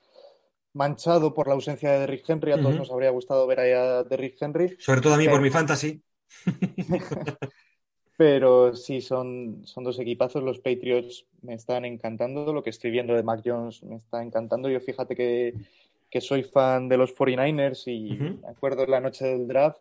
[0.72, 2.52] manchado por la ausencia de Derrick Henry.
[2.52, 2.78] A todos uh -huh.
[2.78, 4.76] nos habría gustado ver ahí a Derrick Henry.
[4.78, 5.34] Sobre todo a mí pero...
[5.34, 6.02] por mi fantasy.
[8.22, 10.44] pero sí, son, son dos equipazos.
[10.44, 12.52] Los Patriots me están encantando.
[12.52, 14.68] Lo que estoy viendo de Mac Jones me está encantando.
[14.68, 15.54] Yo fíjate que,
[16.08, 18.42] que soy fan de los 49ers y uh -huh.
[18.42, 19.80] me acuerdo la noche del draft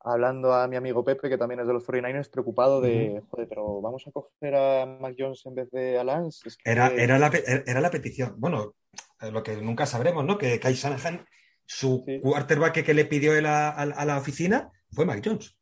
[0.00, 3.28] hablando a mi amigo Pepe, que también es de los 49ers, preocupado de, uh -huh.
[3.30, 6.48] joder, pero vamos a coger a Mac Jones en vez de a Lance.
[6.48, 6.68] Es que...
[6.68, 7.30] era, era, la,
[7.66, 8.74] era la petición, bueno,
[9.30, 10.38] lo que nunca sabremos, ¿no?
[10.38, 11.24] Que Kai Shanahan,
[11.66, 12.18] su sí.
[12.20, 15.59] quarterback que le pidió él a, a, a, la oficina fue Mac Jones.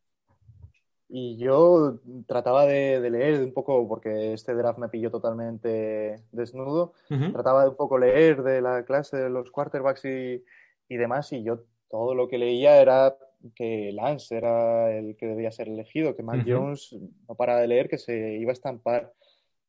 [1.09, 6.93] Y yo trataba de, de, leer un poco, porque este draft me pilló totalmente desnudo,
[7.11, 7.33] uh -huh.
[7.33, 10.45] trataba de un poco leer de la clase de los quarterbacks y,
[10.89, 13.17] y demás, y yo todo lo que leía era
[13.55, 16.57] que Lance era el que debía ser elegido, que Mac uh -huh.
[16.57, 16.97] Jones
[17.29, 19.13] no para de leer que se iba a estampar.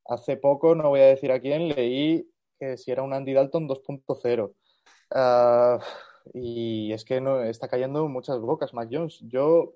[0.06, 2.28] Hace poco, no voy a decir a quién, leí
[2.60, 4.54] que si era un Andy Dalton 2.0.
[5.12, 5.80] Uh,
[6.34, 9.20] y es que no, está cayendo muchas bocas Mac Jones.
[9.22, 9.74] Yo,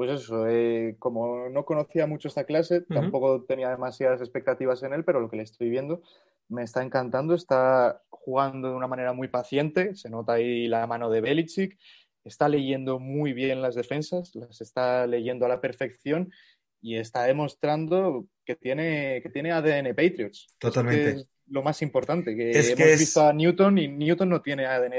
[0.00, 2.94] pues eso, eh, como no conocía mucho esta clase, uh -huh.
[2.94, 6.00] tampoco tenía demasiadas expectativas en él, pero lo que le estoy viendo
[6.48, 7.34] me está encantando.
[7.34, 11.78] Está jugando de una manera muy paciente, se nota ahí la mano de Belichick
[12.24, 16.32] está leyendo muy bien las defensas, las está leyendo a la perfección
[16.80, 20.46] y está demostrando que tiene, que tiene ADN Patriots.
[20.58, 21.10] Totalmente.
[21.10, 23.00] Es lo más importante, que es hemos que es...
[23.00, 24.94] visto a Newton y Newton no tiene ADN,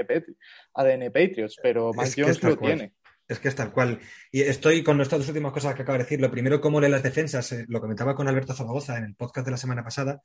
[0.76, 2.78] ADN Patriots, pero Mac Jones lo cual.
[2.78, 2.93] tiene.
[3.32, 3.97] Es que es tal cual.
[4.29, 6.19] Y estoy con nuestras dos últimas cosas que acabo de decir.
[6.19, 7.49] Lo primero, cómo lee las defensas.
[7.53, 10.21] Eh, lo comentaba con Alberto Zaragoza en el podcast de la semana pasada,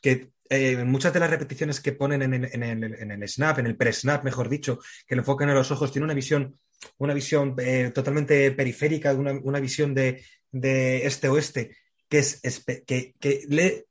[0.00, 4.48] que eh, muchas de las repeticiones que ponen en el, snap, en el pre-snap, mejor
[4.48, 6.58] dicho, que le enfocan a los ojos, tiene una visión,
[6.96, 11.76] una visión eh, totalmente periférica, una, una visión de, de este-oeste,
[12.08, 12.40] que es,
[12.86, 13.84] que, que le,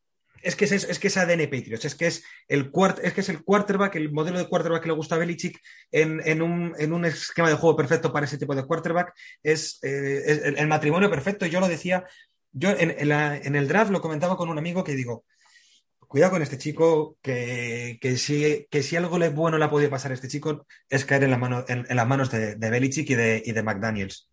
[0.45, 3.21] es que es, es, que es ADN Patriots, es que es el cuart, es que
[3.21, 5.59] es el quarterback, el modelo de quarterback que le gusta a Belichick
[5.91, 9.79] en, en, un, en un esquema de juego perfecto para ese tipo de quarterback, es,
[9.83, 11.47] eh, es el, el, matrimonio perfecto.
[11.47, 12.05] Yo lo decía,
[12.51, 15.25] yo en, en, la, en, el draft lo comentaba con un amigo que digo,
[16.07, 19.89] cuidado con este chico, que, que, si, que si algo le bueno le ha podido
[19.89, 23.15] pasar a este chico es caer en, la mano, las manos de, de Belichick y
[23.15, 24.29] de, y de McDaniels.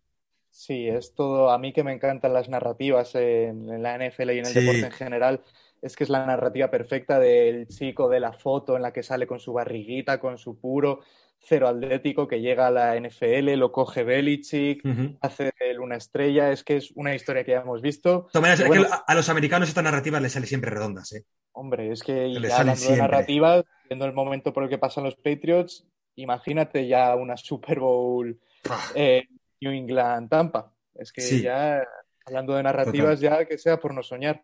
[0.51, 4.37] Sí, es todo, a mí que me encantan las narrativas en, en la NFL y
[4.37, 4.59] en el sí.
[4.59, 5.43] deporte en general
[5.83, 9.27] es que es la narrativa perfecta del chico de la foto en la que sale
[9.27, 11.01] con su barriguita, con su puro
[11.45, 15.17] cero atlético que llega a la NFL, lo coge Belichick, uh -huh.
[15.21, 16.51] hace de él una estrella.
[16.51, 18.27] Es que es una historia que ya hemos visto.
[18.33, 21.11] Maneras, bueno, que a los americanos estas narrativas les salen siempre redondas.
[21.13, 21.25] ¿eh?
[21.51, 22.95] Hombre, es que ya hablando siempre.
[22.95, 27.79] de narrativas, viendo el momento por el que pasan los Patriots, imagínate ya una Super
[27.79, 28.39] Bowl
[28.95, 29.27] eh,
[29.59, 30.71] New England Tampa.
[30.95, 31.41] Es que sí.
[31.41, 31.83] ya,
[32.25, 33.39] hablando de narrativas, Total.
[33.39, 34.43] ya que sea por no soñar.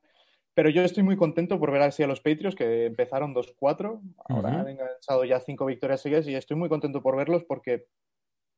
[0.60, 4.50] Pero yo estoy muy contento por ver así a los Patriots, que empezaron 2-4, ahora
[4.50, 4.60] uh -huh.
[4.60, 7.86] han enganchado ya cinco victorias seguidas y estoy muy contento por verlos porque,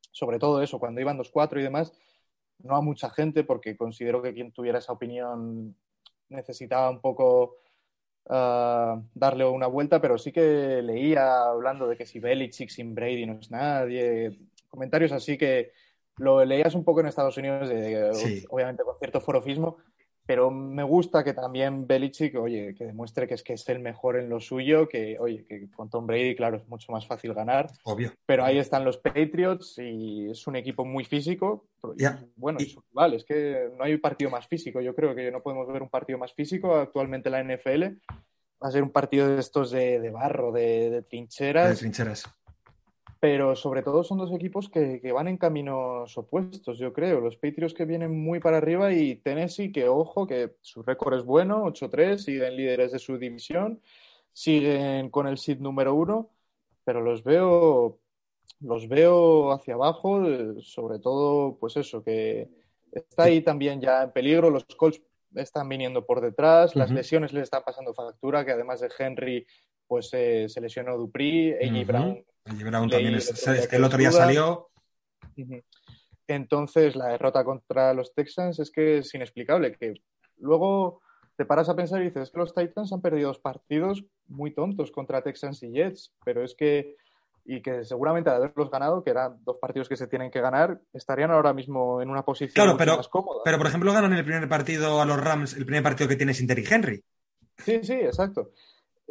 [0.09, 1.93] sobre todo eso, cuando iban 2-4 y demás,
[2.57, 5.75] no a mucha gente, porque considero que quien tuviera esa opinión
[6.29, 7.57] necesitaba un poco
[8.29, 13.27] uh, darle una vuelta, pero sí que leía hablando de que si Belichick sin Brady
[13.27, 14.39] no es nadie,
[14.69, 15.71] comentarios así que
[16.17, 18.43] lo leías un poco en Estados Unidos, de, sí.
[18.49, 19.77] obviamente con cierto forofismo,
[20.25, 24.17] pero me gusta que también Belichick, oye, que demuestre que es que es el mejor
[24.17, 27.69] en lo suyo, que, oye, que con Tom Brady, claro, es mucho más fácil ganar.
[27.83, 28.13] Obvio.
[28.25, 31.65] Pero ahí están los Patriots y es un equipo muy físico.
[32.35, 34.79] Bueno, es vale, es que no hay partido más físico.
[34.81, 37.83] Yo creo que no podemos ver un partido más físico actualmente en la NFL.
[38.63, 41.69] Va a ser un partido de estos de, barro, de, de trincheras.
[41.71, 42.25] De trincheras
[43.21, 47.21] pero sobre todo son dos equipos que, van en caminos opuestos, yo creo.
[47.21, 51.23] Los Patriots que vienen muy para arriba y Tennessee que, ojo, que su récord es
[51.23, 53.79] bueno, 8-3, siguen líderes de su división,
[54.33, 56.31] siguen con el seed número uno,
[56.83, 57.99] pero los veo,
[58.59, 60.23] los veo hacia abajo,
[60.61, 62.49] sobre todo, pues eso, que
[62.91, 64.49] está ahí también ya en peligro.
[64.49, 64.99] Los Colts
[65.35, 69.45] están viniendo por detrás, las lesiones les están pasando factura, que además de Henry,
[69.85, 74.69] pues eh, se lesionó Dupri, AJ Brown Brown también es, que el otro día salió.
[76.27, 79.75] Entonces, la derrota contra los Texans es que es inexplicable.
[79.75, 80.01] Que
[80.37, 81.01] luego
[81.35, 84.91] te paras a pensar y dices que los Titans han perdido dos partidos muy tontos
[84.91, 86.95] contra Texans y Jets, pero es que
[87.43, 90.79] y que seguramente al haberlos ganado, que eran dos partidos que se tienen que ganar,
[90.93, 93.41] estarían ahora mismo en una posición más cómoda.
[93.43, 96.35] Pero, por ejemplo, ganan el primer partido a los Rams, el primer partido que tiene
[96.35, 97.03] Sinter y Henry.
[97.57, 98.51] Sí, sí, exacto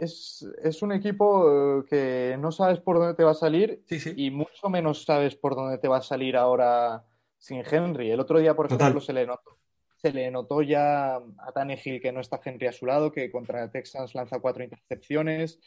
[0.01, 3.85] es, un equipo eh, que no sabes por dónde te va a salir
[4.17, 7.05] y mucho menos sabes por dónde te va a salir ahora
[7.39, 8.11] sin Henry.
[8.11, 9.59] El otro día, por ejemplo, se le notó.
[9.97, 13.71] Se le notó ya a Tannehill que no está Henry a su lado, que contra
[13.71, 15.61] Texans lanza cuatro intercepciones.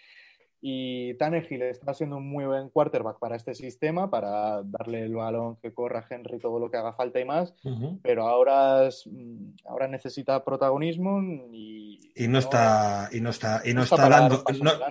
[0.65, 5.57] Y Tannehill está siendo un muy buen quarterback para este sistema, para darle el balón
[5.57, 7.53] que corra Henry todo lo que haga falta y más,
[8.01, 13.83] pero ahora, mm, ahora necesita protagonismo y, y no, está y no está y no,
[13.83, 14.41] está, dando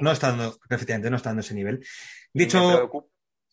[0.03, 1.83] no, está dando efectivamente no está dando ese nivel.
[2.35, 2.91] Dicho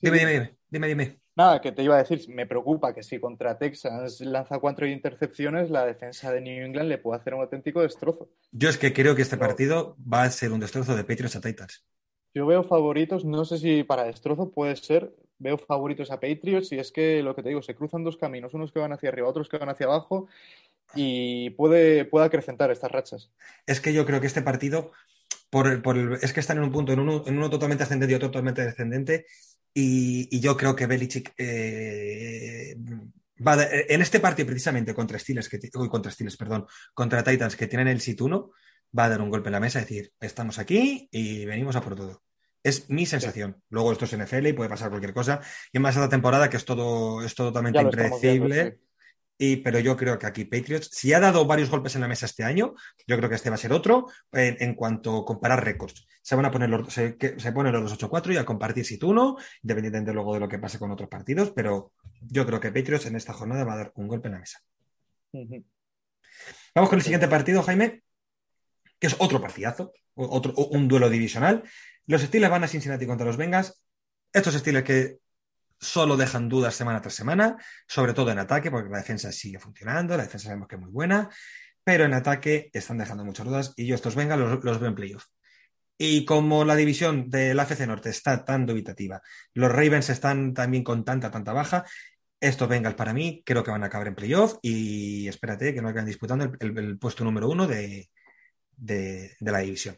[0.01, 3.57] dime, dime, dime, dime, Nada, que te iba a decir, me preocupa que si contra
[3.57, 8.29] Texas lanza cuatro intercepciones, la defensa de New England le puede hacer un auténtico destrozo.
[8.51, 11.39] Yo es que creo que este partido va a ser un destrozo de Patriots a
[11.39, 11.85] Titans.
[12.33, 16.79] Yo veo favoritos, no sé si para destrozo puede ser, veo favoritos a Patriots y
[16.79, 19.27] es que lo que te digo, se cruzan dos caminos, unos que van hacia arriba,
[19.27, 20.27] otros que van hacia abajo
[20.93, 23.31] y puede, puede acrecentar estas rachas.
[23.65, 24.91] Es que yo creo que este partido,
[25.49, 28.29] por, es que están en un punto, en uno, en uno totalmente ascendente y otro
[28.29, 29.25] totalmente descendente
[29.73, 32.75] y, yo creo que Belichick eh,
[33.45, 37.87] va en este partido precisamente contra Steelers, que, contra Steelers, perdón, contra Titans que tienen
[37.87, 38.51] el sit 1,
[38.97, 41.81] va a dar un golpe en la mesa y decir, estamos aquí y venimos a
[41.81, 42.21] por todo.
[42.63, 43.61] Es mi sensación.
[43.69, 45.39] Luego esto es NFL y puede pasar cualquier cosa.
[45.71, 48.79] Y más esta temporada que es todo, es totalmente impredecible.
[49.41, 52.25] Y, pero yo creo que aquí Patriots, si ha dado varios golpes en la mesa
[52.25, 52.73] este año,
[53.07, 56.05] yo creo que este va a ser otro en, cuanto a comparar récords.
[56.21, 59.13] Se van a poner los, se, se ponen los 2-8-4 y a compartir si tú
[59.13, 63.05] no, independientemente luego de lo que pase con otros partidos, pero yo creo que Patriots
[63.05, 64.59] en esta jornada va a dar un golpe en la mesa.
[65.31, 68.03] Vamos con el siguiente partido, Jaime
[68.99, 71.63] que es otro partidazo, otro, un duelo divisional.
[72.05, 73.81] Los Steelers van a Cincinnati contra los Bengals.
[74.33, 75.17] Estos Steelers que
[75.79, 80.17] solo dejan dudas semana tras semana, sobre todo en ataque, porque la defensa sigue funcionando,
[80.17, 81.29] la defensa sabemos que es muy buena,
[81.83, 84.95] pero en ataque están dejando muchas dudas y yo estos Bengals los, los veo en
[84.95, 85.25] playoff.
[85.97, 89.21] Y como la división del AFC Norte está tan dubitativa,
[89.53, 91.85] los Ravens están también con tanta, tanta baja,
[92.41, 95.89] estos Bengals para mí creo que van a acabar en playoff y espérate que no
[95.89, 98.09] acaben disputando el puesto número uno de,
[98.79, 99.97] de, la división.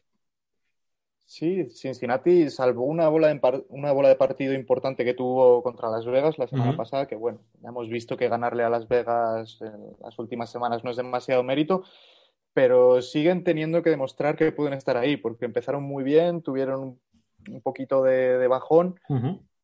[1.25, 6.05] Sí, Cincinnati salvó una bola, de, una bola de partido importante que tuvo contra Las
[6.05, 9.95] Vegas la semana pasada, que bueno, ya hemos visto que ganarle a Las Vegas en
[10.01, 11.85] las últimas semanas no es demasiado mérito,
[12.53, 16.99] pero siguen teniendo que demostrar que pueden estar ahí, porque empezaron muy bien, tuvieron
[17.49, 18.99] un poquito de, bajón.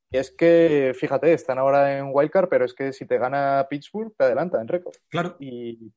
[0.10, 4.14] Y es que, fíjate, están ahora en Wildcard, pero es que si te gana Pittsburgh,
[4.16, 4.96] te adelanta en récord.
[5.10, 5.36] Claro.
[5.40, 5.92] Y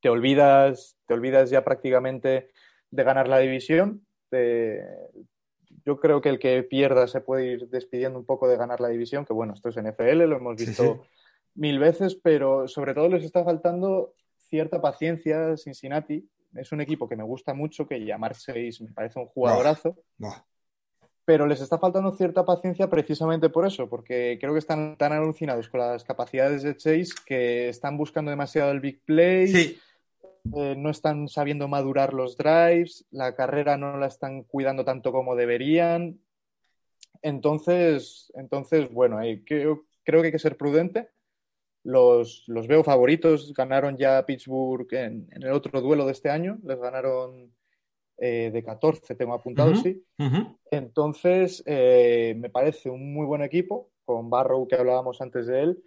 [0.00, 2.50] te olvidas, te olvidas ya prácticamente
[2.90, 4.06] de ganar la división.
[5.84, 8.88] Yo creo que el que pierda se puede ir despidiendo un poco de ganar la
[8.88, 11.04] división, que bueno, esto es NFL, lo hemos visto
[11.54, 16.28] mil veces, pero sobre todo les está faltando cierta paciencia Cincinnati.
[16.54, 19.96] Es un equipo que me gusta mucho, que llamar 6 me parece un jugadorazo.
[21.24, 25.68] Pero les está faltando cierta paciencia precisamente por eso, porque creo que están tan alucinados
[25.68, 29.48] con las capacidades de Chase que están buscando demasiado el big play.
[29.48, 29.80] Sí
[30.56, 35.36] eh, no están sabiendo madurar los drives, la carrera no la están cuidando tanto como
[35.36, 36.20] deberían.
[37.22, 41.08] Entonces, entonces bueno, creo, creo, que hay que ser prudente.
[41.82, 46.78] Los, los veo favoritos, ganaron ya Pittsburgh en, el otro duelo de este año, les
[46.78, 47.54] ganaron
[48.18, 50.04] eh, de 14, tengo apuntado, sí.
[50.70, 55.84] Entonces, eh, me parece un muy buen equipo, con Barrow que hablábamos antes de él,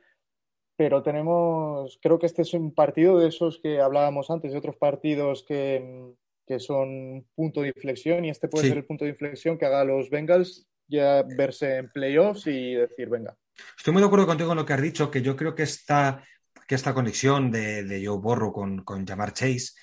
[0.76, 4.76] pero tenemos, creo que este es un partido de esos que hablábamos antes, de otros
[4.76, 6.14] partidos que,
[6.46, 9.82] que son punto de inflexión y este puede ser el punto de inflexión que haga
[9.82, 13.36] a los Bengals ya verse en playoffs y decir, venga.
[13.78, 16.24] Estoy muy de acuerdo contigo en lo que has dicho, que yo creo que esta,
[16.68, 19.74] que esta conexión de, de Joe Borro con, con Jamar Chase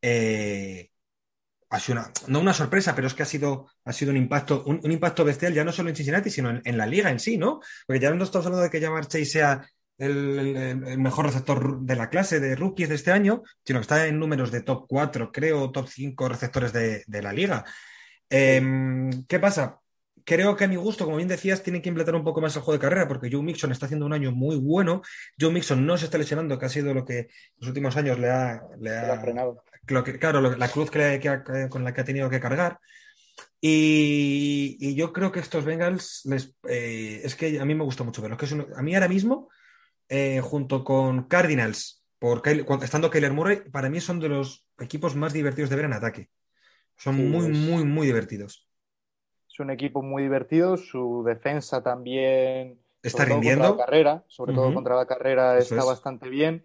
[0.00, 0.90] eh,
[1.70, 4.62] ha sido una, no una sorpresa, pero es que ha sido, ha sido un impacto,
[4.64, 7.60] un, impacto bestial ya no solo en Cincinnati, sino en, la liga en sí, ¿no?
[7.86, 9.68] Porque ya no estamos hablando de que Jamar Chase sea
[9.98, 14.18] el, mejor receptor de la clase de rookies de este año, sino que está en
[14.18, 17.64] números de top 4, creo, top 5 receptores de, la liga.
[18.28, 19.80] Em, ¿Qué pasa?
[20.24, 22.62] Creo que a mi gusto, como bien decías, tienen que implementar un poco más el
[22.62, 25.02] juego de carrera, porque Joe Mixon está haciendo un año muy bueno.
[25.40, 27.28] Joe Mixon no se está lesionando, que ha sido lo que
[27.58, 29.62] los últimos años le ha, le ha, frenado.
[29.86, 31.20] claro, la cruz que,
[31.70, 32.80] con la que ha tenido que cargar.
[33.60, 38.20] Y, yo creo que estos Bengals, les, eh, es que a mí me gusta mucho
[38.20, 38.38] verlos.
[38.38, 39.48] Que a mí ahora mismo
[40.08, 42.42] eh, junto con Cardinals, por
[42.82, 46.30] estando Kyler Murray, para mí son de los equipos más divertidos de ver en ataque.
[46.96, 48.66] Son muy, muy, muy divertidos.
[49.50, 53.70] Es un equipo muy divertido, su defensa también está rindiendo.
[53.70, 56.64] la carrera, sobre todo contra la carrera, está bastante bien.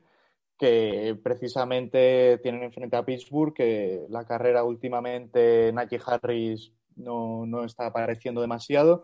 [0.57, 7.87] Que precisamente tienen enfrente a Pittsburgh, que la carrera últimamente Najee Harris no, no está
[7.87, 9.03] apareciendo demasiado.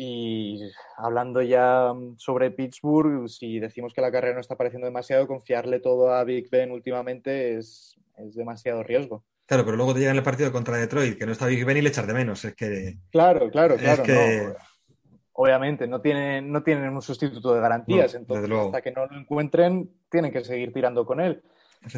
[0.00, 0.60] Y
[0.96, 6.14] hablando ya sobre Pittsburgh, si decimos que la carrera no está pareciendo demasiado, confiarle todo
[6.14, 9.24] a Big Ben últimamente es, demasiado riesgo.
[9.44, 11.78] Claro, pero luego te llega en el partido contra Detroit, que no está Big Ben
[11.78, 12.44] y le echar de menos.
[12.44, 12.96] Es que.
[13.10, 14.04] Claro, claro, claro.
[15.32, 18.14] obviamente, no tienen, no tienen un sustituto de garantías.
[18.14, 21.42] entonces, hasta que no lo encuentren, tienen que seguir tirando con él.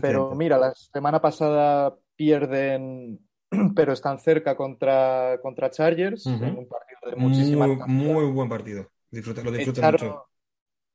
[0.00, 3.20] Pero mira, la semana pasada pierden,
[3.76, 8.90] pero están cerca contra, contra Chargers en un partido muy, buen partido.
[9.10, 10.26] lo disfruté mucho.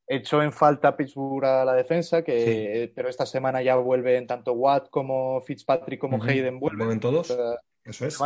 [0.07, 4.89] Echó en falta Pittsburgh a la defensa, que, pero esta semana ya vuelven tanto Watt
[4.91, 6.99] como Fitzpatrick como Hayden vuelven.
[6.99, 7.35] todos.
[7.83, 8.19] Eso es.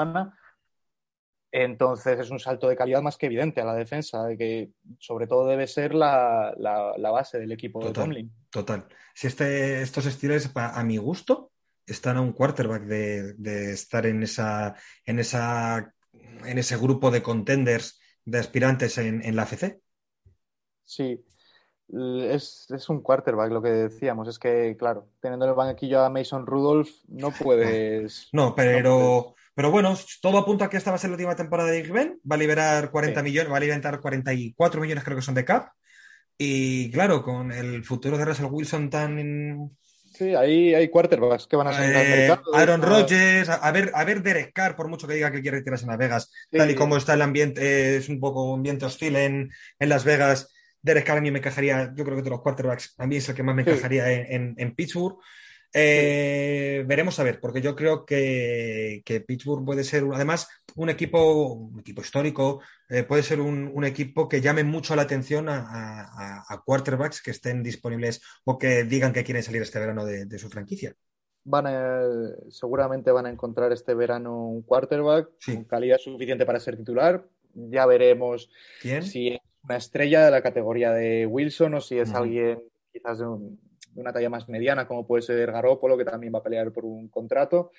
[1.51, 5.47] Entonces es un salto de calidad más que evidente a la defensa, que sobre todo
[5.47, 6.53] debe ser la,
[7.11, 8.31] base del equipo de Tomlin.
[8.49, 8.85] Total.
[9.15, 11.51] Si este, estos estilos, a mi gusto,
[11.85, 14.75] están a un quarterback de, de estar en esa,
[15.05, 15.93] en esa
[16.45, 19.79] en ese grupo de contenders, de aspirantes en, la AFC.
[20.85, 21.23] Sí,
[21.91, 24.27] es, un quarterback lo que decíamos.
[24.27, 28.29] Es que, claro, teniendo en el banquillo a Mason Rudolph, no puedes.
[28.31, 31.69] No, pero, pero bueno, todo apunta a que esta va a ser la última temporada
[31.69, 32.19] de Ben.
[32.29, 35.71] Va a liberar 40 millones, va a liberar 44 millones, creo que son de cap.
[36.37, 39.69] Y claro, con el futuro de Russell Wilson tan
[40.19, 42.53] Sí, ahí hay quarterbacks que van a salir al eh, mercado.
[42.53, 45.85] Aaron Rodgers, a, ver, a ver Derek Carr, por mucho que diga que quiere retirarse
[45.85, 49.15] en Las Vegas, tal y como está el ambiente, es un poco un ambiente hostil
[49.15, 49.49] en,
[49.79, 50.53] Las Vegas.
[50.81, 53.29] Derek Carr a mí me encajaría, yo creo que de los quarterbacks, a mí es
[53.29, 55.17] el que más me encajaría en Pittsburgh.
[55.73, 61.79] Eh, veremos a ver, porque yo creo que, Pittsburgh puede ser, además, un equipo, un
[61.79, 67.31] equipo histórico, eh, puede ser un, equipo que llame mucho la atención a, quarterbacks que
[67.31, 70.93] estén disponibles o que digan que quieren salir este verano de, su franquicia.
[71.43, 71.65] Van
[72.49, 77.25] seguramente van a encontrar este verano un quarterback con calidad suficiente para ser titular.
[77.53, 78.49] Ya veremos
[78.79, 82.61] si es una estrella de la categoría de Wilson o si es alguien
[82.91, 83.59] quizás de un,
[83.93, 86.85] de una talla más mediana, como puede ser Garópolo, que también va a pelear por
[86.85, 87.71] un contrato.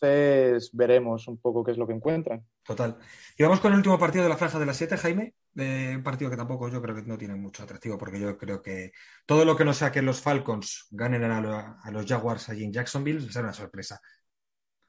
[0.00, 2.44] Entonces veremos un poco qué es lo que encuentran.
[2.62, 2.98] Total.
[3.36, 5.34] Y vamos con el último partido de la franja de las 7, Jaime.
[5.54, 8.92] un partido que tampoco yo creo que no tiene mucho atractivo, porque yo creo que
[9.24, 13.46] todo lo que nos saquen los Falcons ganen a, los Jaguars allí en Jacksonville será
[13.46, 14.00] una sorpresa.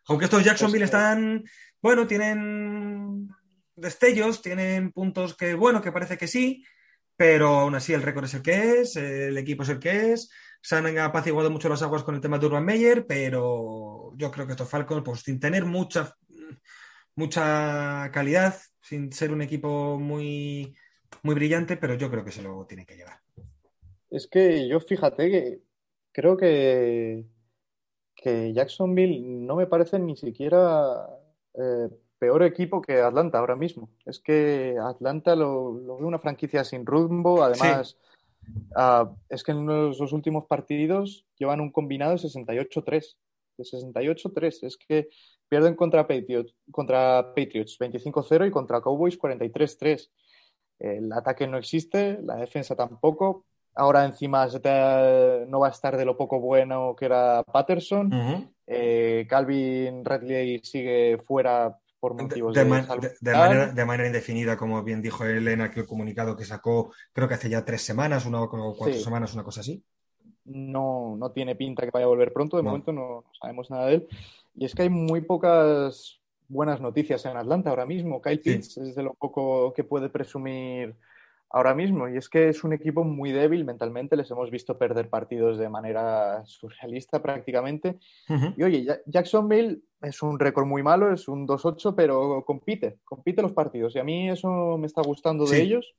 [0.08, 1.44] Aunque estos Jacksonville pues, están,
[1.82, 3.30] bueno, tienen
[3.76, 6.66] destellos, tienen puntos que, bueno, que parece que sí,
[7.16, 10.30] pero aún así el récord es el que es, el equipo es el que es.
[10.68, 14.46] Se han apaciguado mucho las aguas con el tema de Urban Meyer, pero yo creo
[14.46, 16.14] que estos Falcons, pues sin tener mucha,
[17.16, 20.76] mucha calidad, sin ser un equipo muy,
[21.24, 23.18] muy brillante, pero yo creo que se lo tienen que llevar.
[24.10, 25.62] Es que yo fíjate que
[26.12, 27.24] creo que,
[28.14, 31.08] que Jacksonville no me parece ni siquiera
[31.54, 31.88] eh,
[32.20, 33.90] peor equipo que Atlanta ahora mismo.
[34.06, 37.42] Es que Atlanta lo, lo ve una franquicia sin rumbo.
[37.42, 37.96] Además,
[38.76, 43.16] ah, es que en los, últimos partidos llevan un combinado de 68-3.
[43.58, 44.64] De 68-3.
[44.64, 45.10] Es que
[45.50, 50.10] pierden contra Patriots, contra Patriots 25-0 y contra Cowboys 43-3.
[50.80, 53.46] El ataque no existe, la defensa tampoco.
[53.74, 54.48] Ahora encima
[55.48, 58.12] no va a estar de lo poco bueno que era Patterson.
[58.66, 63.02] Eh, Calvin Redley sigue fuera por motivos de, de, ma- salud.
[63.02, 66.92] de- de manera, de manera indefinida, como bien dijo Elena, que el comunicado que sacó,
[67.14, 69.04] creo que hace ya tres semanas, una o cuatro Sí.
[69.04, 69.84] semanas, una cosa así.
[70.46, 72.70] no, no tiene pinta que vaya a volver pronto, de No.
[72.70, 74.08] momento no, sabemos nada de él.
[74.56, 78.22] Y es que hay muy pocas buenas noticias en Atlanta ahora mismo.
[78.22, 78.52] Kyle Sí.
[78.54, 80.96] Pitts es de lo poco que puede presumir
[81.50, 82.08] ahora mismo.
[82.08, 85.68] Y es que es un equipo muy débil mentalmente, les hemos visto perder partidos de
[85.68, 87.98] manera surrealista prácticamente.
[88.30, 88.54] Ujú.
[88.56, 93.42] Y oye, Ja- Jacksonville es un récord muy malo, es un 2-8, pero compite, compite
[93.42, 93.96] los partidos.
[93.96, 95.96] Y a mí eso me está gustando de ellos.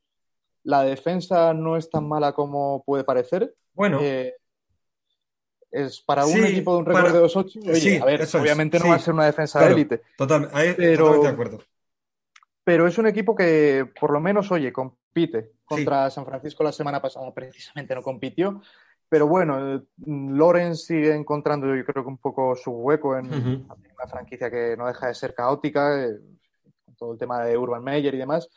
[0.63, 3.55] La defensa no es tan mala como puede parecer.
[3.75, 4.35] Bueno, Eh,
[5.71, 7.61] es para un Sí, equipo de un récord para- de 2-8.
[7.61, 9.75] Oye, Sí, a ver, es, obviamente no va a ser una defensa Claro.
[9.75, 11.59] de élite, total- ahí- pero- totalmente de acuerdo.
[12.65, 15.53] pero es un equipo que por lo menos, oye, compite.
[15.65, 18.63] Contra San Francisco la semana pasada precisamente no compitió.
[19.11, 24.07] Pero bueno, eh, Lawrence sigue encontrando, yo creo que un poco su hueco en una
[24.07, 26.19] franquicia que no deja de ser caótica, eh,
[26.85, 28.49] con todo el tema de Urban Meyer y demás.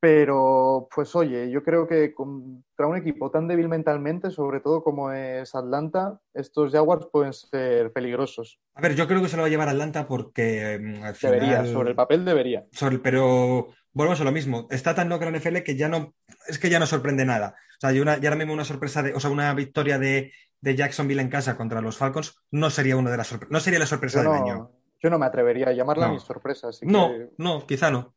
[0.00, 5.10] Pero, pues oye, yo creo que contra un equipo tan débil mentalmente, sobre todo como
[5.10, 8.60] es Atlanta, estos Jaguars pueden ser peligrosos.
[8.74, 11.48] A ver, yo creo que se lo va a llevar Atlanta porque mm, al Debería,
[11.62, 12.64] final- sobre el papel debería.
[12.70, 14.66] sobre- pero volvemos a lo mismo.
[14.70, 16.14] Está tan loca la NFL que ya no,
[16.46, 17.56] es que ya no sorprende nada.
[17.76, 20.32] O sea, y, una, y ahora mismo una sorpresa de, o sea, una victoria de,
[20.60, 23.78] de Jacksonville en casa contra los Falcons no sería una de las sorpre- no sería
[23.80, 24.70] la sorpresa Yo del no, año.
[25.02, 26.14] yo no me atrevería a llamarla No.
[26.14, 26.68] mi sorpresa.
[26.68, 28.14] Así No, que no, quizá no.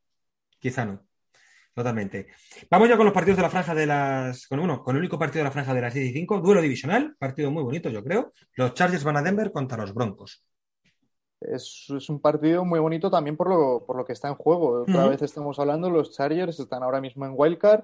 [0.59, 1.03] Quizá no.
[1.73, 2.27] Totalmente.
[2.69, 4.45] Vamos ya con los partidos de la franja de las.
[4.47, 6.41] Con uno, con el único partido de la franja de las 10 y 5.
[6.41, 8.33] Duelo divisional, partido muy bonito, yo creo.
[8.55, 10.43] Los Chargers van a Denver contra los Broncos.
[11.41, 14.83] Es, es un partido muy bonito también por lo, por lo que está en juego.
[14.83, 17.83] Otra vez estamos hablando, los Chargers están ahora mismo en Wildcard,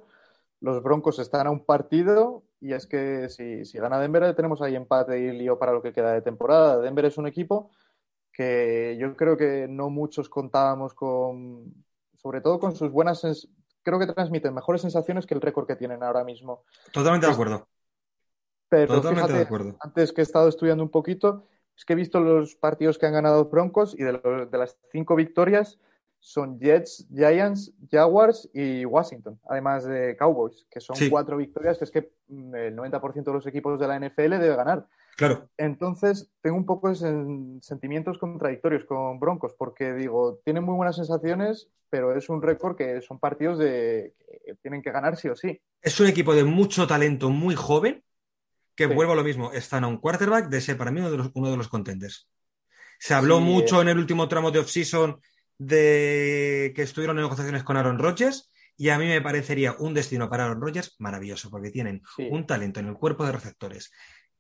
[0.62, 4.76] los Broncos están a un partido y es que si, si gana Denver tenemos ahí
[4.76, 6.80] empate y lío para lo que queda de temporada.
[6.80, 7.72] Denver es un equipo
[8.32, 11.74] que yo creo que no muchos contábamos con,
[12.16, 13.48] sobre todo con sus buenas,
[13.82, 16.64] creo que transmiten mejores sensaciones que el récord que tienen ahora mismo.
[16.92, 17.68] Totalmente de acuerdo.
[18.70, 19.78] Pero Totalmente de fíjate, acuerdo.
[19.80, 21.48] antes que he estado estudiando un poquito,
[21.78, 24.78] es que he visto los partidos que han ganado Broncos y de, los- de las
[24.92, 25.80] cinco victorias
[26.20, 31.10] son Jets, Giants, Jaguars y Washington, además de Cowboys, que son Sí.
[31.10, 34.56] cuatro victorias que es que mm, el 90% de los equipos de la NFL debe
[34.56, 34.88] ganar.
[35.16, 35.48] Claro.
[35.58, 40.96] Entonces, tengo un poco de sen- sentimientos contradictorios con Broncos, porque digo, tienen muy buenas
[40.96, 44.14] sensaciones, pero es un récord que son partidos de
[44.46, 45.60] que tienen que ganar sí o sí.
[45.82, 48.04] Es un equipo de mucho talento, muy joven,
[48.78, 48.94] que Sí.
[48.94, 49.52] vuelvo a lo mismo.
[49.52, 52.30] Están a un quarterback de ser para mí uno de los, uno de los contenders.
[53.00, 53.82] Se habló Sí, mucho eh.
[53.82, 55.20] en el último tramo de off-season
[55.58, 58.50] de que estuvieron en negociaciones con Aaron Rodgers.
[58.78, 62.28] Y a mí me parecería un destino para Aaron Rodgers maravilloso, porque tienen Sí.
[62.32, 63.92] un talento en el cuerpo de receptores.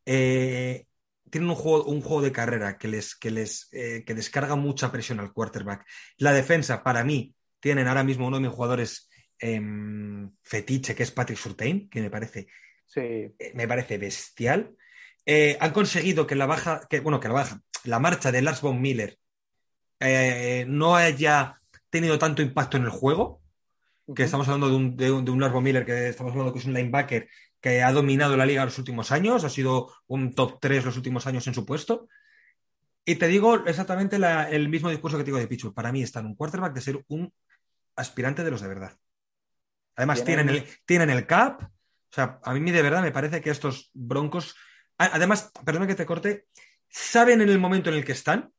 [0.05, 0.85] Eh,
[1.29, 4.91] tienen un juego, un juego de carrera que les, que les eh, que descarga mucha
[4.91, 5.85] presión al quarterback.
[6.17, 9.09] La defensa, para mí, tienen ahora mismo uno de mis jugadores
[9.39, 12.47] em, fetiche, que es Patrick Surtain, que me parece,
[12.88, 14.75] Sí, eh, me parece bestial.
[15.25, 18.61] Eh, han conseguido que la baja, que, bueno, que la baja, la marcha de Lars
[18.61, 19.19] von Miller
[19.99, 21.59] eh, no haya
[21.89, 23.41] tenido tanto impacto en el juego,
[24.15, 26.53] que estamos hablando de un, de un, de un Lars von Miller, que estamos hablando
[26.53, 27.27] que es un linebacker
[27.59, 31.27] que ha dominado la liga los últimos años, ha sido un top 3 los últimos
[31.27, 32.07] años en su puesto.
[33.03, 35.73] Y te digo exactamente la- el mismo discurso que te digo de Pichu.
[35.73, 37.33] Para mí está en un quarterback de ser un
[37.95, 38.93] aspirante de los de verdad.
[39.95, 41.63] Además, Tienen- tienen, el, tienen el cap.
[42.11, 44.55] O sea, a mí de verdad me parece que estos broncos.
[44.97, 46.45] Además, perdona que te corte,
[46.89, 48.51] saben en el momento en el que están.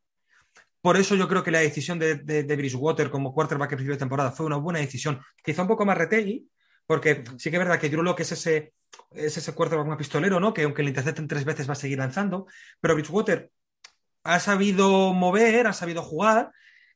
[0.80, 3.96] Por eso yo creo que la decisión de, de, de Bridgewater como quarterback en principio
[3.96, 5.20] de temporada fue una buena decisión.
[5.42, 6.48] Quizá un poco más retegui,
[6.86, 8.72] porque sí que es verdad que Drew Lock es ese,
[9.10, 10.54] es ese quarterback más pistolero, ¿no?
[10.54, 12.46] Que aunque le intercepten tres veces va a seguir lanzando.
[12.80, 13.50] Pero Bridgewater
[14.22, 16.52] ha sabido mover, ha sabido jugar,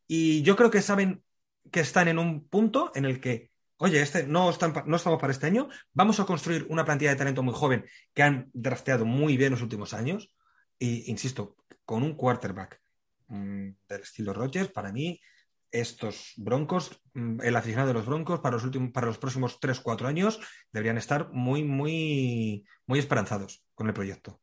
[0.06, 1.22] y yo creo que saben
[1.70, 3.50] que están en un punto en el que,
[3.82, 4.44] oye, este no,
[4.86, 8.22] no estamos para este año, vamos a construir una plantilla de talento muy joven que
[8.22, 10.32] han drafteado muy bien los últimos años,
[10.78, 12.80] y insisto, con un quarterback
[13.26, 15.20] mm, del estilo Rodgers, para mí,
[15.72, 20.06] estos Broncos, mm, el aficionado de los Broncos, para los, últimos, para los próximos 3-4
[20.06, 20.38] años,
[20.70, 24.40] deberían estar muy, muy, muy esperanzados con el proyecto.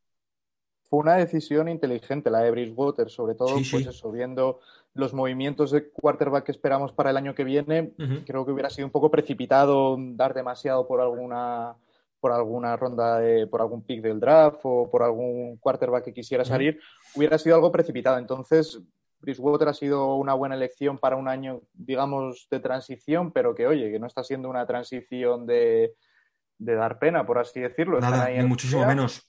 [0.89, 3.71] Fue una decisión inteligente la de Bridgewater, sobre todo, Sí, sí.
[3.71, 4.59] pues eso, viendo
[4.95, 7.93] los movimientos de quarterback que esperamos para el año que viene,
[8.25, 11.75] creo que hubiera sido un poco precipitado dar demasiado por alguna
[12.19, 16.43] por alguna ronda de, por algún pick del draft o por algún quarterback que quisiera
[16.43, 16.77] salir,
[17.15, 18.17] hubiera sido algo precipitado.
[18.17, 18.81] Entonces,
[19.21, 23.89] Bridgewater ha sido una buena elección para un año, digamos, de transición, pero que, oye,
[23.89, 25.95] que no está siendo una transición de,
[26.57, 28.01] de dar pena, por así decirlo.
[28.01, 29.28] Nada, ni en muchísimo menos.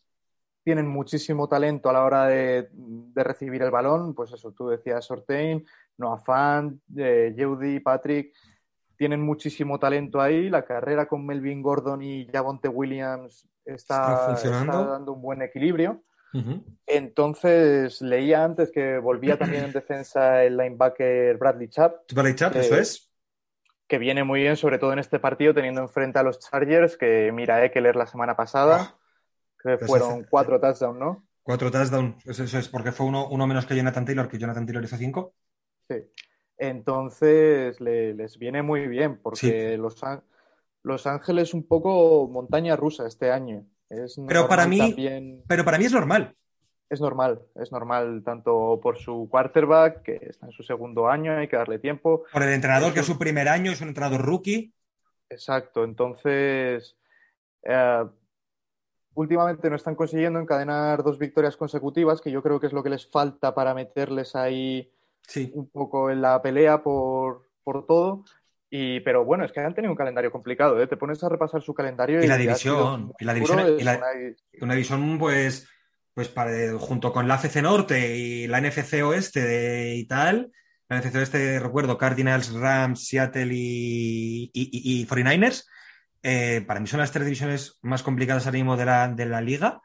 [0.62, 2.68] Tienen muchísimo talento a la hora de,
[3.14, 5.64] recibir el balón, pues eso, tú decías Sortain,
[5.98, 8.34] Noah Fan, eh, Patrick,
[8.96, 15.22] tienen muchísimo talento ahí, la carrera con Melvin Gordon y Javonte Williams está, dando un
[15.22, 16.02] buen equilibrio.
[16.86, 21.92] Entonces, leía antes que volvía también en defensa el linebacker Bradley Chubb.
[22.12, 23.11] Bradley Chubb, eso es.
[23.88, 27.32] Que viene muy bien, sobre todo en este partido, teniendo enfrente a los Chargers, que
[27.32, 28.99] mira Eckler la semana pasada, ah.
[29.62, 31.26] Que pues fueron cuatro touchdowns, ¿no?
[31.42, 34.84] Cuatro touchdowns, eso es, porque fue uno, uno menos que Jonathan Taylor, que Jonathan Taylor
[34.84, 35.34] hizo cinco.
[35.88, 35.96] Sí.
[36.58, 39.96] Entonces, les viene muy bien, porque los,
[40.82, 43.66] los Ángeles un poco montaña rusa este año
[44.26, 46.34] pero para mí, pero para mí es normal.
[46.88, 51.46] Es normal, es normal tanto por su quarterback, que está en su segundo año, hay
[51.46, 52.24] que darle tiempo.
[52.32, 54.72] Por el entrenador, que es su primer año, es un entrenador rookie.
[55.28, 56.96] Exacto, entonces
[57.62, 58.04] eh,
[59.14, 62.90] últimamente no están consiguiendo encadenar dos victorias consecutivas, que yo creo que es lo que
[62.90, 64.90] les falta para meterles ahí
[65.52, 68.24] un poco en la pelea por, por todo.
[68.72, 70.86] Y, pero bueno, es que han tenido un calendario complicado, ¿eh?
[70.86, 73.12] Te pones a repasar su calendario y, la división.
[73.18, 74.00] Y la división, y la,
[74.61, 74.74] una...
[74.74, 75.68] división, pues,
[76.14, 80.52] pues para, junto con la AFC Norte y la NFC Oeste y tal.
[80.88, 85.66] La NFC Oeste, recuerdo, Cardinals, Rams, Seattle y, y, 49ers.
[86.22, 89.40] Eh, para mí son las tres divisiones más complicadas ahora mismo de la, de la
[89.40, 89.80] liga.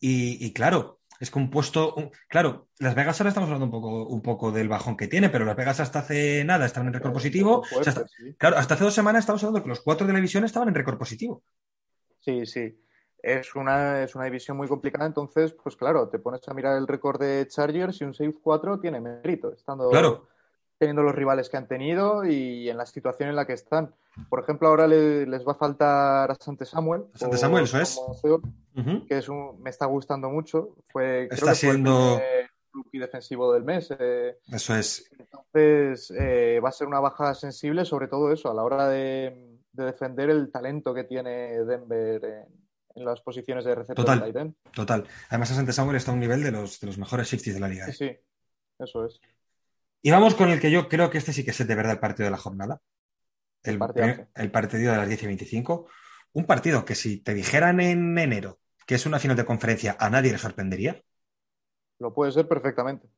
[0.00, 1.94] y claro, es que un puesto,
[2.28, 5.44] claro, Las Vegas ahora estamos hablando un poco, un poco del bajón que tiene, pero
[5.44, 7.62] Las Vegas hasta hace nada estaban en récord positivo.
[8.38, 10.74] Claro, hasta hace dos semanas estamos hablando que los cuatro de la división estaban en
[10.74, 11.42] récord positivo.
[12.20, 12.78] Sí, sí.
[13.22, 16.86] Es una, es una división muy complicada, entonces, pues claro, te pones a mirar el
[16.86, 20.28] récord de Chargers y un Save 4 tiene mérito, estando claro.
[20.78, 23.94] Teniendo los rivales que han tenido y en la situación en la que están.
[24.28, 27.04] Por ejemplo, ahora les va a faltar a Sante Samuel.
[27.14, 27.98] Sante Samuel, eso es.
[29.08, 30.76] Que es un, me está gustando mucho.
[30.88, 32.18] Fue, está siendo.
[32.18, 33.94] el rookie defensivo del mes.
[33.98, 34.38] Eh.
[34.52, 35.10] eso es.
[35.18, 39.58] Entonces, eh, va a ser una baja sensible, sobre todo eso, a la hora de,
[39.72, 42.46] defender el talento que tiene Denver
[42.94, 45.04] en, las posiciones de receptor total, Total.
[45.28, 47.68] Además, Sante Samuel está a un nivel de los, de los mejores 60 de la
[47.68, 47.86] liga.
[47.92, 48.22] Sí, ¿eh?
[48.22, 49.20] sí, eso es.
[50.02, 51.98] Y vamos con el que yo creo que este sí que es de verdad el
[51.98, 52.80] partido de la jornada
[53.66, 55.88] el, partido de las 10 y 25.
[56.32, 60.08] Un partido que si te dijeran en enero que es una final de conferencia, a
[60.08, 61.02] nadie le sorprendería.
[61.98, 63.08] Lo puede ser perfectamente.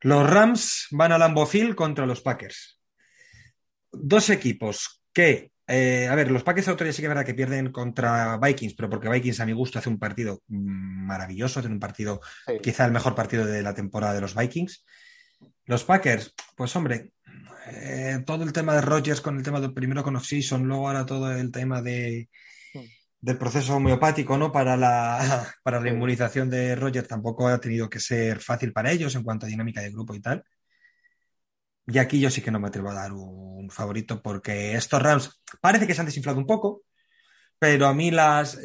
[0.00, 2.80] Los Rams van a Lambeau Field contra los Packers.
[3.92, 7.34] Dos equipos que, eh, a ver, los Packers otro día sí que es verdad que
[7.34, 11.80] pierden contra Vikings, pero porque Vikings a mi gusto hace un partido maravilloso, hace un
[11.80, 12.20] partido,
[12.62, 14.86] quizá el mejor partido de la temporada de los Vikings.
[15.68, 17.12] Los Packers, pues hombre,
[17.66, 21.04] eh, todo el tema de Rogers con el tema del primero con Oxyson, luego ahora
[21.04, 22.30] todo el tema de,
[23.20, 24.50] del proceso homeopático, ¿no?
[24.50, 29.14] Para la, para la inmunización de Rogers tampoco ha tenido que ser fácil para ellos
[29.14, 30.42] en cuanto a dinámica de grupo y tal.
[31.86, 35.42] Y aquí yo sí que no me atrevo a dar un favorito porque estos Rams
[35.60, 36.84] parece que se han desinflado un poco,
[37.58, 38.58] pero a mí las,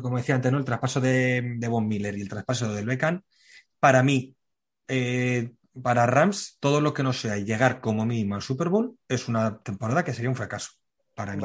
[0.00, 0.58] como decía antes, ¿no?
[0.58, 3.20] El traspaso de, de Von Miller y el traspaso del Beckham,
[3.78, 4.34] para mí,
[4.88, 5.52] eh,
[5.82, 9.58] para Rams, todo lo que no sea llegar como mínimo al Super Bowl es una
[9.58, 10.72] temporada que sería un fracaso.
[11.14, 11.42] Para mí.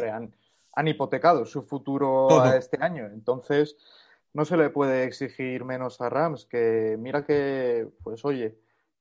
[0.73, 3.05] Han, hipotecado su futuro a este año.
[3.07, 3.75] Entonces,
[4.33, 6.45] no se le puede exigir menos a Rams.
[6.45, 8.57] Que mira que, pues oye,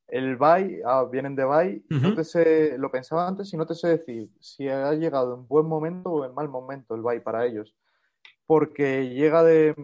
[0.09, 3.75] el bye, ah, vienen de bye, no te sé, lo pensaba antes y no te
[3.75, 7.47] sé decir si ha llegado en buen momento o en mal momento el bye para
[7.47, 7.77] ellos.
[8.47, 9.77] Porque llega de,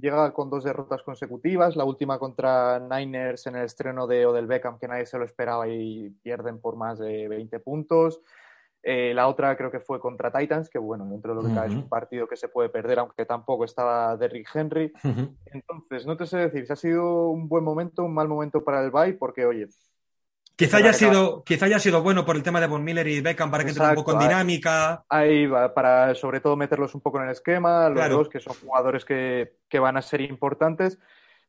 [0.00, 4.78] llega con dos derrotas consecutivas, la última contra Niners en el estreno de Odell Beckham,
[4.78, 8.20] que nadie se lo esperaba y pierden por más de 20 puntos.
[8.82, 11.68] Eh, la otra creo que fue contra Titans, que bueno, dentro de lo que cabe
[11.68, 14.92] es un partido que se puede perder, aunque tampoco estaba Derrick Henry.
[15.46, 18.82] Entonces, no te sé decir si ha sido un buen momento, un mal momento para
[18.84, 19.66] el Bay, porque oye,
[20.58, 23.48] Quizá haya, sido, quizá haya sido bueno por el tema de Von Miller y Beckham
[23.48, 25.04] para que entre un poco en dinámica.
[25.08, 28.56] Ahí va, para sobre todo meterlos un poco en el esquema, los dos que son
[28.56, 30.98] jugadores que, van a ser importantes,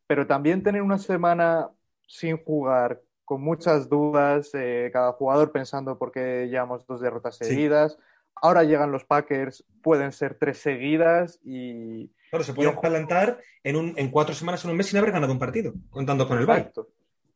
[0.05, 1.69] pero también tener una semana
[2.07, 7.97] sin jugar, con muchas dudas, eh, cada jugador pensando por qué llevamos dos derrotas seguidas.
[8.35, 12.11] Ahora llegan los Packers, pueden ser tres seguidas y.
[12.29, 15.11] Claro, se pueden plantar en, un, en cuatro semanas o en un mes sin haber
[15.11, 16.69] ganado un partido, contando con el Bay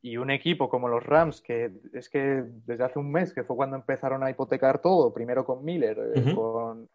[0.03, 3.55] y un equipo como los Rams, que es que desde hace un mes, que fue
[3.55, 6.89] cuando empezaron a hipotecar todo, primero con Miller, eh, con,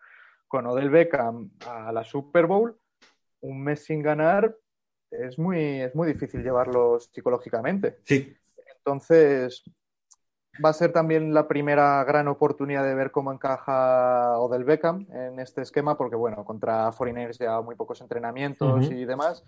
[0.47, 2.78] con, Odell Beckham a la Super Bowl,
[3.40, 4.55] un mes sin ganar,
[5.10, 7.97] es muy, es muy difícil llevarlos psicológicamente.
[8.05, 8.36] Sí.
[8.76, 9.64] Entonces,
[10.62, 15.40] va a ser también la primera gran oportunidad de ver cómo encaja Odell Beckham en
[15.40, 19.47] este esquema, porque bueno, contra Foreigners ya muy pocos entrenamientos y demás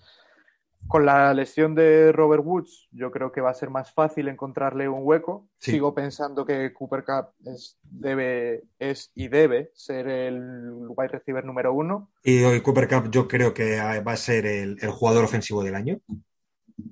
[0.86, 4.88] Con la lesión de Robert Woods, yo creo que va a ser más fácil encontrarle
[4.88, 5.48] un hueco.
[5.58, 5.72] Sí.
[5.72, 10.40] Sigo pensando que Cooper Cup es, debe, es y debe ser el
[10.88, 12.10] wide receiver número uno.
[12.24, 15.76] Y hoy Cooper Cup yo creo que va a ser el, el jugador ofensivo del
[15.76, 16.00] año.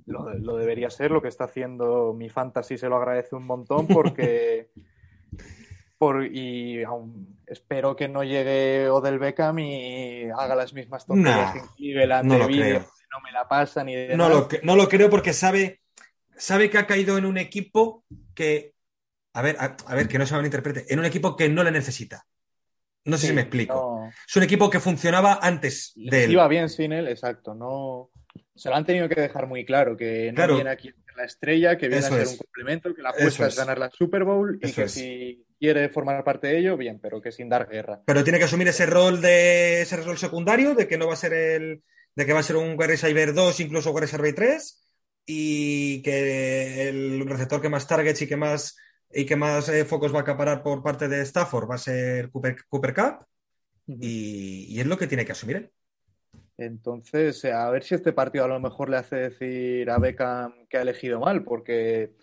[0.06, 3.86] Lo, lo, debería ser, lo que está haciendo mi fantasy se lo agradece un montón
[3.86, 4.70] porque
[5.98, 11.60] por, y aún espero que no llegue Odell Beckham y haga las mismas tonterías Nah,
[11.60, 12.86] que Cleveland no lo creo.
[13.12, 14.16] No me la pasan y demás.
[14.16, 15.80] No lo, no lo creo porque sabe,
[16.36, 18.04] sabe que ha caído en un equipo
[18.34, 18.74] que,
[19.32, 21.70] a ver, a, a ver, que no se malinterprete, en un equipo que no le
[21.70, 22.24] necesita.
[23.04, 23.74] No sé Sí, si me explico.
[23.74, 24.10] no.
[24.28, 26.32] Es un equipo que funcionaba antes de él.
[26.32, 27.54] iba bien sin él, exacto.
[27.54, 28.10] No,
[28.54, 30.54] se lo han tenido que dejar muy claro, que no Claro.
[30.56, 32.32] viene aquí a ser la estrella, que viene Eso a ser es.
[32.32, 33.54] un complemento, que la apuesta es.
[33.54, 33.58] es.
[33.58, 34.92] ganar la Super Bowl y que es.
[34.92, 38.02] si quiere formar parte de ello, bien, pero que sin dar guerra.
[38.04, 41.16] Pero tiene que asumir ese rol de ese rol secundario, de que no va a
[41.16, 41.82] ser el,
[42.18, 44.82] de que va a ser un receiver 2, incluso receiver 3,
[45.24, 48.76] y que el receptor que más targets y que más
[49.08, 52.28] y que más eh, focos va a acaparar por parte de Stafford va a ser
[52.30, 53.26] Cooper, Cooper Cup,
[53.86, 55.70] y, y es lo que tiene que asumir él.
[56.56, 60.76] Entonces, a ver si este partido a lo mejor le hace decir a Beckham que
[60.76, 62.16] ha elegido mal, porque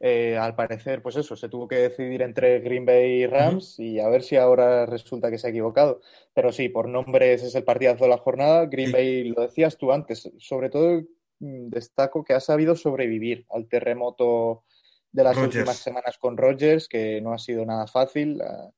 [0.00, 4.00] eh, al parecer, pues eso, se tuvo que decidir entre Green Bay y Rams y
[4.00, 6.00] a ver si ahora resulta que se ha equivocado.
[6.34, 8.66] Pero sí, por nombres es el partidazo de la jornada.
[8.66, 8.92] Green Sí.
[8.92, 11.02] Bay, lo decías tú antes, sobre todo
[11.40, 14.64] mm, destaco que ha sabido sobrevivir al terremoto
[15.12, 18.70] de las últimas semanas con Rodgers, que no ha sido nada fácil, ha,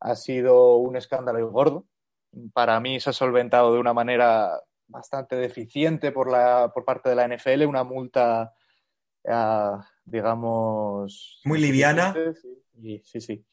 [0.00, 1.86] ha sido un escándalo gordo
[2.52, 7.16] para mí se ha solventado de una manera bastante deficiente por, la, por parte de
[7.16, 8.54] la NFL, una multa,
[10.04, 11.40] digamos...
[11.44, 12.14] Muy liviana.
[12.80, 13.44] Sí, sí, sí.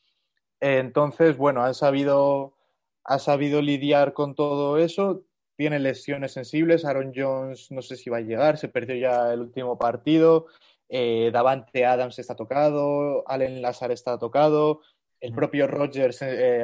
[0.59, 2.55] Entonces, bueno, han sabido,
[3.03, 5.23] ha sabido lidiar con todo eso.
[5.55, 6.85] Tiene lesiones sensibles.
[6.85, 10.47] Aaron Jones no sé si va a llegar, se perdió ya el último partido.
[10.89, 14.81] Eh, Davante Adams está tocado, Allen Lazar está tocado.
[15.21, 16.63] El propio Rogers eh,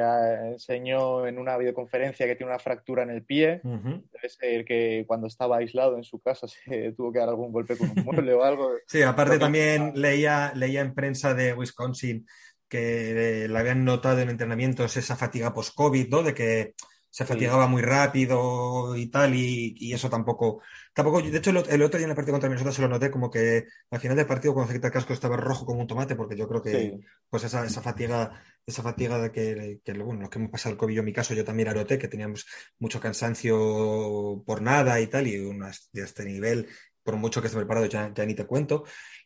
[0.52, 3.60] enseñó en una videoconferencia que tiene una fractura en el pie.
[3.64, 4.04] Ujú.
[4.12, 7.76] Debe ser que cuando estaba aislado en su casa se tuvo que dar algún golpe
[7.76, 8.70] con un mueble o algo.
[8.86, 12.26] Sí, aparte también leía, leía en prensa de Wisconsin
[12.68, 16.22] que eh, le habían notado en entrenamientos esa fatiga post-COVID, ¿no?
[16.22, 16.74] De que
[17.10, 20.60] se fatigaba muy rápido y tal, y, y eso tampoco,
[20.96, 22.88] tampoco, de hecho el, ot- el otro día en el partido contra Minnesota se lo
[22.88, 25.80] noté como que al final del partido cuando se quita el casco estaba rojo como
[25.82, 27.04] un tomate, porque yo creo que Sí.
[27.30, 30.78] pues esa, esa fatiga, esa fatiga de que, que, bueno, los que hemos pasado el
[30.78, 32.46] COVID, yo en mi caso, yo también la noté, que teníamos
[32.78, 36.68] mucho cansancio por nada y tal, y unas de este nivel,
[37.02, 38.84] por mucho que esté preparado, ya, ya ni te cuento.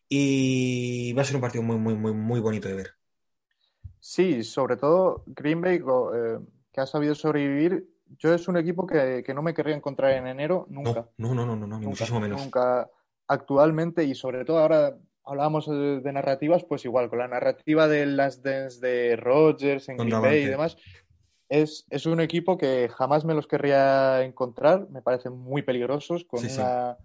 [0.08, 2.90] Y va a ser un partido muy, muy, muy, muy bonito de ver.
[4.00, 6.38] Sí, sobre todo Green Bay, eh,
[6.72, 7.88] que ha sabido sobrevivir.
[8.18, 11.08] Yo es un equipo que, que no me querría encontrar en enero, nunca.
[11.16, 12.40] No, no, no, no, no, Nunca, muchísimo menos.
[12.42, 12.90] Nunca
[13.26, 18.06] actualmente y sobre todo ahora hablábamos de, de narrativas, pues igual, con la narrativa de
[18.06, 20.76] las Dance de Rodgers en Green Bay y demás,
[21.48, 26.40] es, es un equipo que jamás me los querría encontrar, me parecen muy peligrosos, con
[26.40, 26.60] Sí, sí.
[26.60, 26.96] una,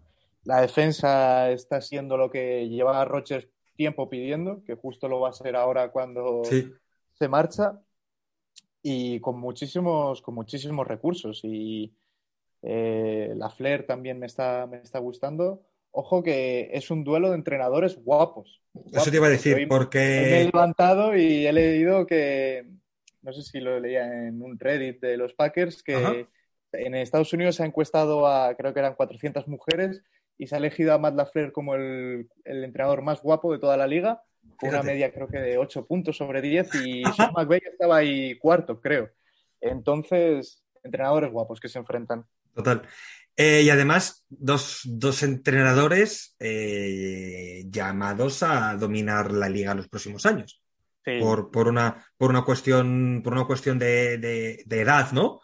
[0.43, 5.33] la defensa está siendo lo que lleva Rodgers tiempo pidiendo, que justo lo va a
[5.33, 6.71] ser ahora cuando Sí,
[7.13, 7.81] se marcha
[8.87, 11.39] y con muchísimos, con muchísimos recursos.
[11.43, 11.91] Y
[12.61, 15.63] eh, la Flair también me está, me está gustando.
[15.89, 18.61] Ojo que es un duelo de entrenadores guapos.
[18.93, 22.67] eso te iba a decir, porque hoy- me he levantado y he leído que,
[23.23, 26.13] no sé si lo leía en un Reddit de los Packers, que Ajá.
[26.73, 30.03] en Estados Unidos se ha encuestado a, creo que eran 400 mujeres,
[30.37, 33.77] y se ha elegido a Matt LaFleur como el, el entrenador más guapo de toda
[33.77, 34.21] la liga,
[34.61, 38.79] una media creo que de 8 puntos sobre 10, y Sean McVay estaba ahí cuarto,
[38.81, 39.09] creo.
[39.61, 42.25] Entonces, entrenadores guapos que se enfrentan.
[42.53, 42.83] Total.
[43.37, 50.25] Eh, y además, dos, dos entrenadores eh, llamados a dominar la liga en los próximos
[50.25, 50.61] años.
[51.03, 51.19] Sí.
[51.19, 55.41] Por, por una, por una cuestión, por una cuestión de, de- de edad, ¿no?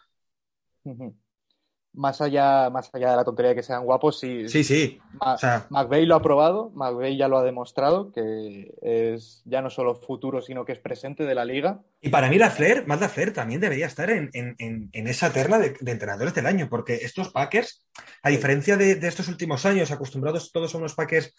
[1.94, 4.98] Más allá, más allá de la tontería de que sean guapos, sí, Sí, sí.
[5.20, 9.60] Ma- O sea, McVeigh lo ha probado, McVeigh ya lo ha demostrado, que es ya
[9.60, 11.82] no solo futuro, sino que es presente de la liga.
[12.00, 15.58] y para mí la Flair, Matt Flair también debería estar en, en- en- esa terna
[15.58, 17.86] de, de entrenadores del año, porque estos Packers,
[18.22, 21.34] a diferencia de, de estos últimos años, acostumbrados todos a unos Packers,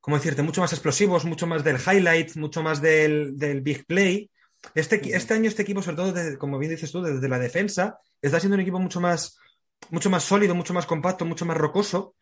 [0.00, 0.42] ¿cómo decirte?
[0.42, 4.30] Mucho más explosivos, mucho más del highlight, mucho más del, del big play.
[4.74, 7.98] Este, este año, este equipo, sobre todo, desde- como bien dices tú, desde la defensa,
[8.26, 9.38] está siendo un equipo mucho más,
[9.90, 12.16] mucho más sólido, mucho más compacto, mucho más rocoso,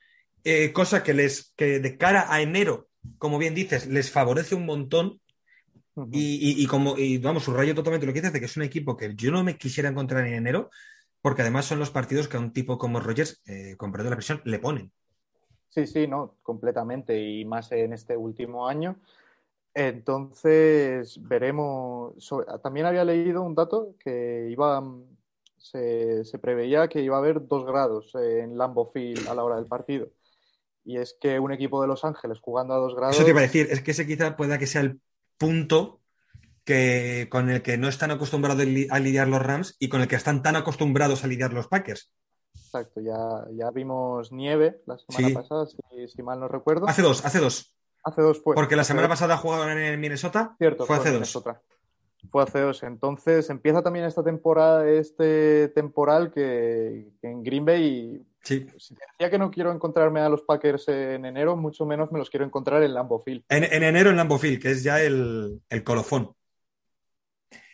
[0.44, 2.88] eh, cosa que les, que de cara a enero,
[3.18, 5.20] como bien dices, les favorece un montón.
[6.10, 8.62] Y, y- y como, y vamos, subrayo totalmente lo que dices de que es un
[8.64, 10.70] equipo que yo no me quisiera encontrar en enero,
[11.22, 14.16] porque además son los partidos que a un tipo como Rogers, eh, con perdón la
[14.16, 14.92] presión, le ponen.
[15.70, 18.96] Sí, sí, no, completamente, y más en este último año.
[19.74, 22.14] Entonces, veremos.
[22.62, 24.82] también había leído un dato que iba.
[25.62, 29.56] Se, se, preveía que iba a haber dos grados en Lambeau Field a la hora
[29.56, 30.08] del partido.
[30.84, 33.14] Y es que un equipo de Los Ángeles jugando a dos grados.
[33.14, 35.00] Eso te iba a decir, es que ese quizá pueda que sea el
[35.38, 36.00] punto
[36.64, 40.16] que, con el que no están acostumbrados a lidiar los Rams y con el que
[40.16, 42.12] están tan acostumbrados a lidiar los Packers.
[42.54, 46.88] Exacto, ya, ya vimos nieve la semana pasada, si, mal no recuerdo.
[46.88, 47.76] Hace dos, hace dos.
[48.04, 48.56] Hace dos, pues.
[48.56, 50.54] Porque la semana pasada jugaban en Minnesota.
[50.58, 51.42] Cierto, fue, hace dos.
[52.30, 52.82] Fue hace dos.
[52.82, 58.22] Entonces empieza también esta temporada, este temporal que, en Green Bay.
[58.42, 58.66] Sí.
[58.78, 62.30] Si decía que no quiero encontrarme a los Packers en enero, mucho menos me los
[62.30, 63.44] quiero encontrar en Lambeau Field.
[63.48, 66.34] En, enero en Lambeau Field, que es ya el, el colofón.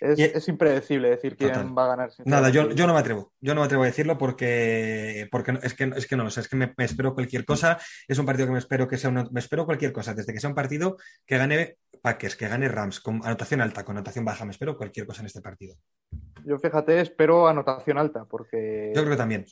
[0.00, 2.10] Es, impredecible decir quién va a ganar.
[2.24, 3.32] Nada, yo, no me atrevo.
[3.40, 6.40] Yo no me atrevo a decirlo porque, porque es, que, es que no lo sé.
[6.40, 7.78] Es que me, espero cualquier cosa.
[8.06, 10.14] Es un partido que me espero que sea una, me espero cualquier cosa.
[10.14, 10.96] Desde que sea un partido
[11.26, 14.44] que gane Packers, que gane Rams, con anotación alta, con anotación baja.
[14.44, 15.74] Me espero cualquier cosa en este partido.
[16.44, 18.92] Yo fíjate, espero anotación alta porque.
[18.94, 19.44] Yo creo que también.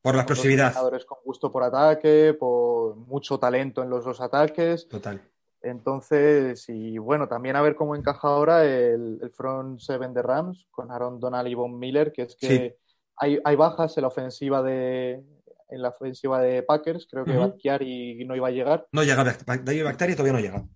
[0.00, 0.74] Por la explosividad.
[1.06, 4.88] con gusto por ataque, por mucho talento en los dos ataques.
[4.88, 5.20] Total.
[5.62, 10.90] Entonces, y bueno, también a ver cómo encaja ahora el, front seven de Rams con
[10.90, 12.76] Aaron Donald y Von Miller, que es que
[13.16, 15.22] hay, bajas en la ofensiva de
[15.68, 18.86] en la ofensiva de Packers, creo que uh no iba a llegar.
[18.92, 20.66] No llega, Bactiari todavía no llega.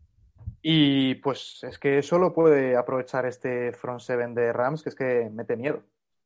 [0.69, 4.97] Y pues es que eso lo puede aprovechar este front seven de Rams, que es
[4.97, 5.85] que mete miedo.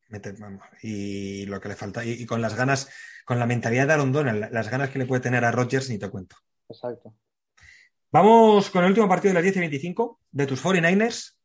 [0.09, 0.33] Mete,
[0.81, 2.89] y lo que le falta, y, con las ganas,
[3.27, 5.99] con la mentalidad de Aaron Donald, las ganas que le puede tener a Rodgers, ni
[5.99, 6.37] te cuento.
[6.71, 7.15] Exacto.
[8.11, 11.37] Vamos con el último partido de las 10 y 25 de tus 49ers,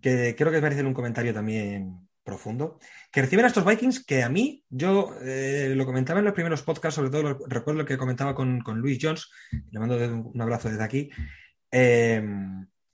[0.00, 2.78] que creo que merecen un comentario también profundo,
[3.10, 6.62] que reciben a estos Vikings que a mí, yo eh, lo comentaba en los primeros
[6.62, 9.30] podcasts, sobre todo recuerdo lo que comentaba con, con Luis Jones,
[9.72, 11.10] le mando un abrazo desde aquí,
[11.70, 12.22] eh,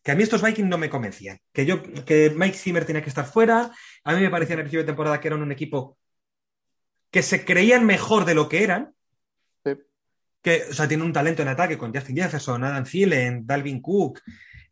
[0.03, 3.09] que a mí estos Vikings no me convencían, que yo, que Mike Zimmer tenía que
[3.09, 3.71] estar fuera,
[4.05, 5.99] a mí me parecía en el principio de temporada que eran un equipo
[7.11, 8.95] que se creían mejor de lo que eran,
[10.43, 14.21] que, o sea, tiene un talento en ataque con Justin Jefferson, Adam Thielen, Dalvin Cook.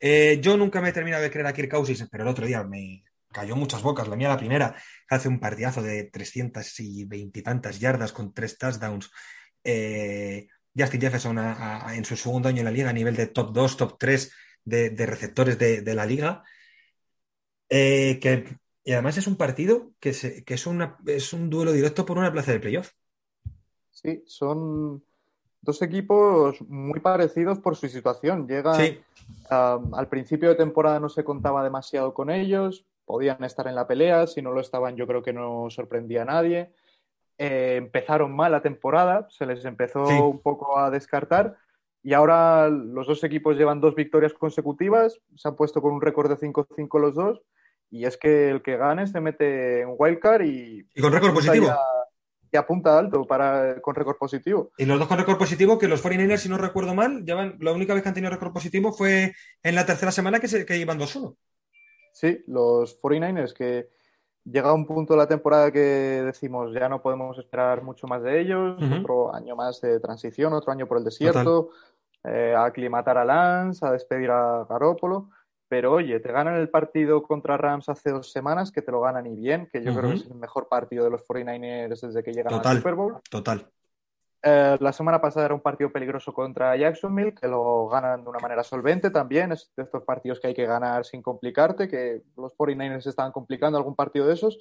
[0.01, 2.65] Eh, yo nunca me he terminado de creer a Kirk Cousins, pero el otro día
[2.65, 4.09] me cayó muchas bocas.
[4.09, 4.75] La mía, la primera,
[5.09, 9.11] hace un partidazo de 320 y tantas yardas con tres touchdowns.
[9.63, 13.77] Eh, Justin Jefferson en su segundo año en la liga a nivel de top 2,
[13.77, 14.33] top 3
[14.65, 16.45] de, receptores de, la liga.
[17.69, 20.13] Eh, que, y además es un partido que,
[20.45, 22.93] que es, una, es un duelo directo por una plaza de playoff.
[23.91, 25.03] Sí, son
[25.61, 28.47] dos equipos muy parecidos por su situación.
[28.49, 28.99] Llegan
[29.49, 34.27] al principio de temporada no se contaba demasiado con ellos, podían estar en la pelea,
[34.27, 36.73] si no lo estaban yo creo que no sorprendía a nadie.
[37.43, 41.57] Eh, empezaron mal la temporada, se les empezó un poco a descartar
[42.03, 46.29] y ahora los dos equipos llevan dos victorias consecutivas, se han puesto con un récord
[46.29, 47.41] de 5-5 los dos
[47.91, 50.87] y es que el que gane se mete en wildcard y...
[50.95, 51.71] Y con récord positivo
[52.53, 54.73] y apunta alto para, con récord positivo.
[54.77, 57.73] Y los dos con récord positivo, que los 49ers, si no recuerdo mal, llevan, la
[57.73, 60.77] única vez que han tenido récord positivo fue en la tercera semana que, se, que
[60.77, 61.37] iban 2-1.
[62.13, 63.89] Sí, los 49ers que
[64.51, 68.41] llega un punto de la temporada que decimos ya no podemos esperar mucho más de
[68.41, 71.71] ellos, otro año más de transición, otro año por el desierto,
[72.25, 75.31] eh, a aclimatar a Lance, a despedir a Garópolo.
[75.69, 79.27] Pero oye, te ganan el partido contra Rams hace dos semanas, que te lo ganan
[79.27, 82.33] y bien, que yo creo que es el mejor partido de los 49ers desde que
[82.33, 83.19] llegan al Super Bowl.
[83.31, 83.65] Total.
[84.43, 88.39] Eh, la semana pasada era un partido peligroso contra Jacksonville, que lo ganan de una
[88.39, 89.53] manera solvente también.
[89.53, 93.77] Es de estos partidos que hay que ganar sin complicarte, que los 49ers estaban complicando
[93.77, 94.59] algún partido de esos.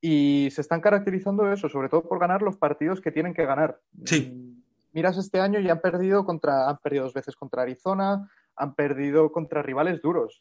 [0.00, 3.80] Y se están caracterizando eso, sobre todo por ganar los partidos que tienen que ganar.
[4.04, 4.62] Sí.
[4.92, 9.30] Miras este año y han perdido contra, han perdido dos veces contra Arizona, han perdido
[9.30, 10.40] contra rivales duros.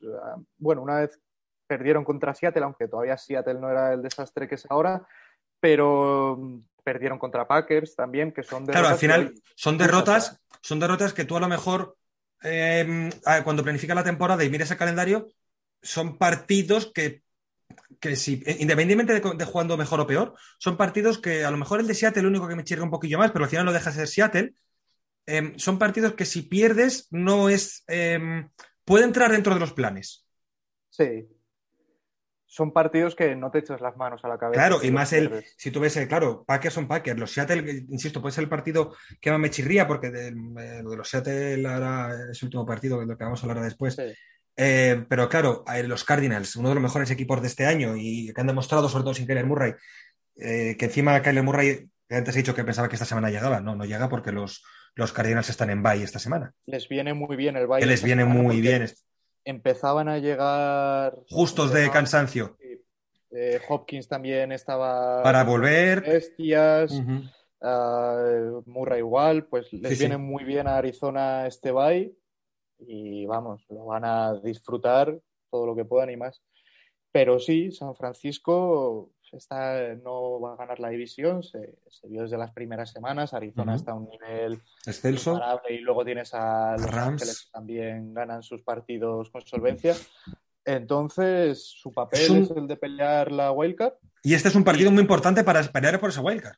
[0.57, 1.19] Bueno, una vez
[1.67, 5.05] perdieron contra Seattle, aunque todavía Seattle no era el desastre que es ahora,
[5.59, 6.39] pero
[6.85, 8.81] perdieron contra Packers también, que son derrotas.
[8.81, 11.97] Claro, al final son derrotas, son derrotas que tú a lo mejor
[12.41, 13.09] em,
[13.43, 15.27] cuando planificas la temporada y miras el calendario,
[15.81, 17.23] son partidos que,
[17.99, 21.87] que si, independientemente de, jugando mejor o peor, son partidos que a lo mejor el
[21.87, 23.91] de Seattle el único que me chirra un poquillo más, pero al final lo deja
[23.91, 24.53] ser Seattle,
[25.25, 27.83] Em, son partidos que si pierdes no es...
[27.87, 28.49] Em,
[28.83, 30.25] puede entrar dentro de los planes.
[30.89, 31.27] Sí.
[32.47, 34.61] Son partidos que no te echas las manos a la cabeza.
[34.61, 37.19] Claro, y más el, si tú ves, el, claro, Packers son Packers.
[37.19, 40.91] Los Seattle, insisto, puede ser el partido que más me chirría, porque de, eh, lo
[40.91, 43.97] de los Seattle ahora es el último partido, de lo que vamos a hablar después.
[44.57, 48.41] Eh, pero claro, los Cardinals, uno de los mejores equipos de este año y que
[48.41, 49.73] han demostrado, sobre todo sin querer Murray,
[50.38, 53.76] eh, que encima Kyler Murray, antes he dicho que pensaba que esta semana llegaba, no,
[53.76, 54.63] no llega porque los,
[54.95, 56.53] los Cardinals están en bye esta semana.
[56.65, 57.80] Les viene muy bien el bye.
[57.80, 58.88] Que les viene muy bien.
[59.45, 61.17] Empezaban a llegar...
[61.30, 62.57] Justos de cansancio.
[63.31, 65.23] Eh, Hopkins también estaba...
[65.23, 66.01] Para volver.
[66.01, 66.91] Bestias.
[67.61, 72.13] Uh, Murray igual, pues les viene muy bien a Arizona este bye
[72.80, 75.17] y vamos, lo van a disfrutar
[75.49, 76.43] todo lo que puedan y más.
[77.11, 82.51] Pero sí, San Francisco está, no va a ganar la división, se, vio desde las
[82.51, 85.39] primeras semanas, Arizona está a un nivel excelso
[85.69, 89.95] y luego tienes a los Rams que también ganan sus partidos con solvencia.
[90.65, 93.93] Entonces, su papel es, el de pelear la wildcard.
[94.23, 96.57] Y este es un partido muy importante para pelear por esa wildcard.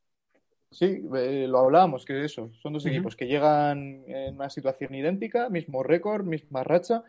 [0.72, 5.50] Sí, eh, lo hablábamos, que eso, son dos equipos que llegan en una situación idéntica,
[5.50, 7.04] mismo récord, misma racha,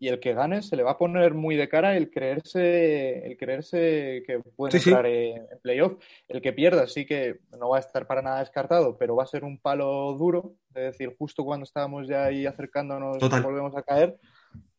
[0.00, 3.36] y el que gane se le va a poner muy de cara el creerse, el
[3.36, 6.02] creerse que puede entrar En, playoff.
[6.26, 9.26] El que pierda sí que no va a estar para nada descartado, pero va a
[9.26, 14.18] ser un palo duro, es decir, justo cuando estábamos ya ahí acercándonos volvemos a caer.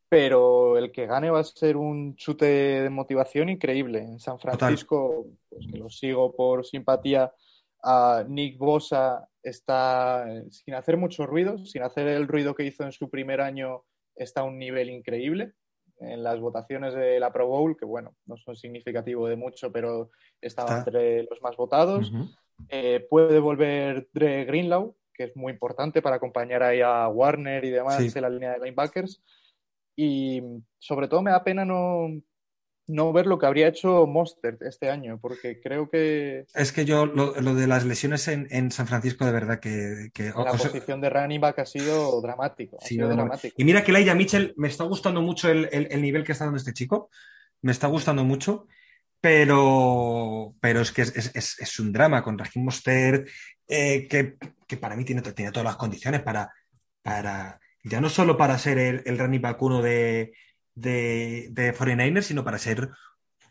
[0.10, 2.46] Pero el que gane va a ser un chute
[2.82, 4.00] de motivación increíble.
[4.00, 7.32] En San Francisco, pues que lo sigo por simpatía,
[7.84, 12.92] a Nick Bosa está sin hacer mucho ruido, sin hacer el ruido que hizo en
[12.92, 13.84] su primer año
[14.24, 15.54] está a un nivel increíble.
[16.00, 20.10] En las votaciones de la Pro Bowl, que bueno, no son significativos de mucho, pero
[20.42, 22.12] estaba entre los más votados.
[22.70, 27.70] Eh, puede volver Dre Greenlaw, que es muy importante para acompañar ahí a Warner y
[27.70, 29.22] demás en la línea de linebackers.
[29.96, 30.42] Y
[30.80, 32.08] sobre todo me da pena no,
[32.88, 36.46] no ver lo que habría hecho Monster este año, porque creo que...
[36.54, 40.12] Es que yo, lo, de las lesiones en, San Francisco, de verdad que...
[40.36, 42.78] la posición de running back ha sido dramático.
[43.58, 46.74] Y mira que Laia Mitchell, me está gustando mucho el, nivel que está dando este
[46.74, 47.10] chico,
[47.62, 48.68] me está gustando mucho,
[49.20, 53.26] pero, pero es que es, un drama con Raheem Monster,
[53.68, 56.52] eh, que, para mí tiene, tiene todas las condiciones para,
[57.02, 60.34] para, ya no solo para ser el, el running back uno de
[60.76, 62.90] de, de 49ers, sino para ser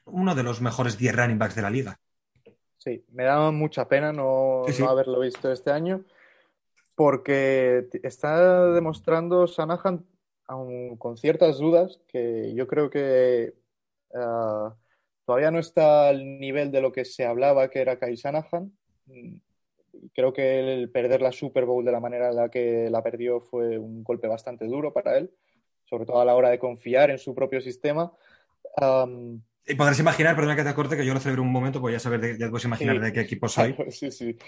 [0.04, 1.98] uno de los mejores 10 running backs de la liga.
[2.78, 6.02] Sí, me da mucha pena no, haberlo visto este año,
[6.96, 10.06] porque está demostrando Sanahan,
[10.46, 13.52] aun con ciertas dudas, que yo creo que
[14.14, 14.74] ah,
[15.26, 18.72] todavía no está al nivel de lo que se hablaba que era Kai Sanahan.
[20.14, 23.42] Creo que el perder la Super Bowl de la manera en la que la perdió
[23.42, 25.30] fue un golpe bastante duro para él
[25.90, 28.12] sobre todo a la hora de confiar en su propio sistema.
[29.66, 31.98] y podrás imaginar, perdona que te acorte, que yo lo celebré un momento, pues ya
[31.98, 33.74] saber, ya puedes imaginar de qué equipo soy.
[33.90, 34.38] Sí, sí.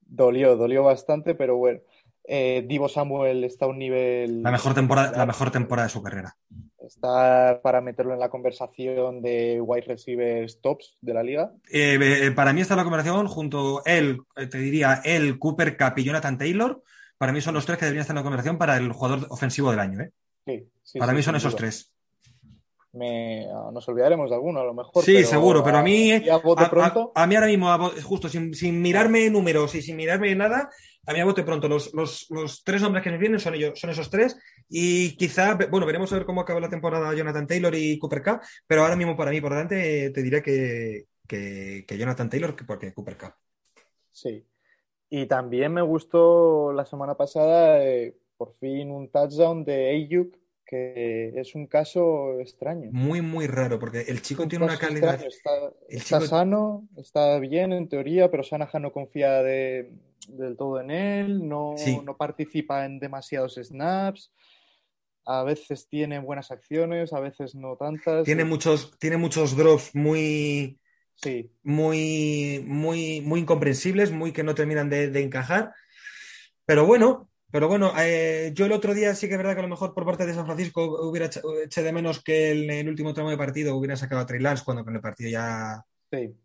[0.00, 1.80] Dolió, dolió bastante, pero bueno.
[2.24, 4.42] Eh, Divo Samuel está a un nivel.
[4.42, 6.36] La mejor, temporada, la mejor temporada de su carrera.
[6.78, 11.52] Está para meterlo en la conversación de wide receivers tops de la liga.
[11.70, 14.18] Eh, eh, para mí está en la conversación junto él,
[14.50, 16.82] te diría, él, Cooper Cup y Jonathan Taylor.
[17.20, 19.70] Para mí son los tres que deberían estar en la conversación para el jugador ofensivo
[19.70, 20.00] del año.
[20.00, 20.10] ¿eh?
[20.98, 21.92] Para mí son esos tres.
[22.92, 25.04] Nos olvidaremos de alguno, a lo mejor.
[25.04, 26.12] Sí, seguro, pero a mí.
[26.12, 30.68] A, mí ahora mismo, justo sin, mirarme números y sin mirarme nada,
[31.06, 31.68] a mí a bote pronto.
[31.68, 34.36] Los, tres nombres que me vienen son ellos, son esos tres.
[34.68, 38.40] Y quizá, bueno, veremos a ver cómo acaba la temporada Jonathan Taylor y Cooper Cup,
[38.66, 41.06] pero ahora mismo para mí, por delante, te diré que,
[41.96, 43.34] Jonathan Taylor que porque Cooper Cup.
[44.10, 44.44] Sí.
[45.08, 47.84] Y también me gustó la semana pasada.
[47.84, 50.34] Eh, por fin un touchdown de Ayuk,
[50.70, 52.90] que es un caso extraño.
[52.92, 55.20] Muy, muy raro, porque el chico tiene una calidad.
[55.88, 61.74] Está, sano, está bien en teoría, pero Sanahan no confía del todo en él, no,
[62.04, 64.32] no participa en demasiados snaps.
[65.26, 68.24] A veces tiene buenas acciones, a veces no tantas.
[68.24, 70.78] Tiene muchos, tiene muchos drops muy,
[71.16, 71.50] sí.
[71.64, 75.74] muy, muy, muy incomprensibles, muy que no terminan de, de encajar.
[76.64, 79.62] Pero bueno, pero bueno, eh, yo el otro día sí que es verdad que a
[79.62, 83.12] lo mejor por parte de San Francisco hubiera hecho de menos que en el último
[83.14, 85.84] tramo de partido hubiera sacado a Trey Lance cuando con el partido ya,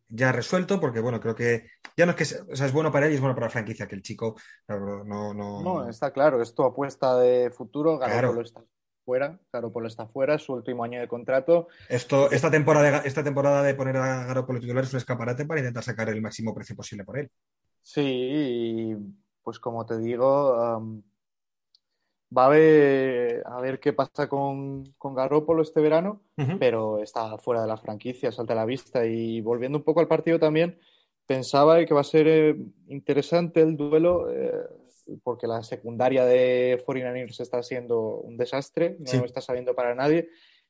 [0.10, 2.91] ya resuelto, porque bueno, creo que ya no es que sea, o sea, es bueno
[2.91, 4.36] para él y es bueno para la franquicia que el chico
[4.68, 5.90] no, no, no...
[5.90, 8.64] está claro, esto apuesta de futuro, Garoppolo está
[9.06, 11.68] fuera, Garoppolo está fuera, su último año de contrato.
[11.88, 15.84] Esto, esta temporada, esta temporada de poner a Garoppolo titular es un escaparate para intentar
[15.84, 17.30] sacar el máximo precio posible por él.
[17.84, 18.95] Sí, y
[19.45, 20.57] pues como te digo,
[22.35, 26.22] va a ver, a ver qué pasa con, con Garópolo este verano,
[26.59, 29.05] pero está fuera de la franquicia, salta a la vista.
[29.05, 30.80] Y volviendo un poco al partido también,
[31.27, 32.55] pensaba que va a ser eh,
[32.88, 34.51] interesante el duelo, eh,
[35.23, 40.30] porque la secundaria de 49ers está siendo un desastre, no está saliendo para nadie.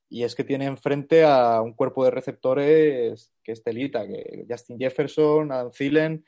[0.10, 4.78] Y es que tiene enfrente a un cuerpo de receptores que es telita, que Justin
[4.78, 6.26] Jefferson, Adam Thielen,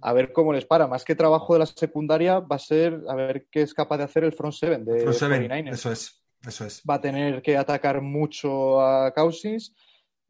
[0.00, 0.86] a ver cómo les para.
[0.86, 4.04] Más que trabajo de la secundaria, va a ser a ver qué es capaz de
[4.04, 6.82] hacer el front seven de front seven, Eso es, eso es.
[6.88, 9.74] Va a tener que atacar mucho a Cousins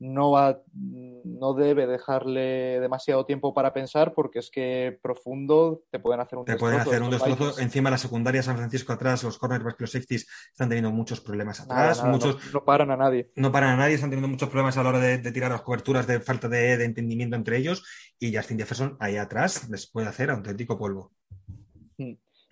[0.00, 6.20] no, va, no debe dejarle demasiado tiempo para pensar porque es que profundo te pueden
[6.20, 7.60] hacer un te pueden hacer un destrozo.
[7.60, 12.02] Encima la secundaria San Francisco atrás, los cornerbacks, los safeties están teniendo muchos problemas atrás.
[12.02, 13.30] muchos, no, paran a nadie.
[13.36, 16.06] No paran a nadie, están teniendo muchos problemas a la hora de, tirar las coberturas
[16.06, 17.84] de falta de, de, entendimiento entre ellos
[18.18, 21.12] y Justin Jefferson ahí atrás les puede hacer auténtico polvo.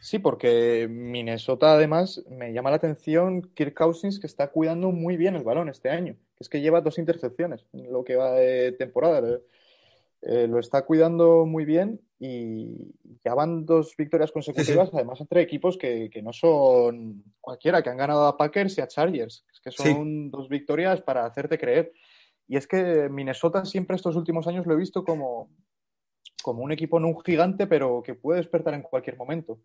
[0.00, 5.34] Sí, porque Minnesota además me llama la atención Kirk Cousins que está cuidando muy bien
[5.34, 8.72] el balón este año, que es que lleva dos intercepciones en lo que va de
[8.72, 9.40] temporada.
[10.22, 12.94] Eh, lo está cuidando muy bien y
[13.24, 18.26] ya van dos victorias consecutivas, además entre equipos que, no son cualquiera, que han ganado
[18.26, 19.44] a Packers y a Chargers.
[19.52, 21.92] Es que son dos victorias para hacerte creer.
[22.46, 25.50] Y es que Minnesota siempre estos últimos años lo he visto como,
[26.42, 29.58] como un equipo no un gigante, pero que puede despertar en cualquier momento.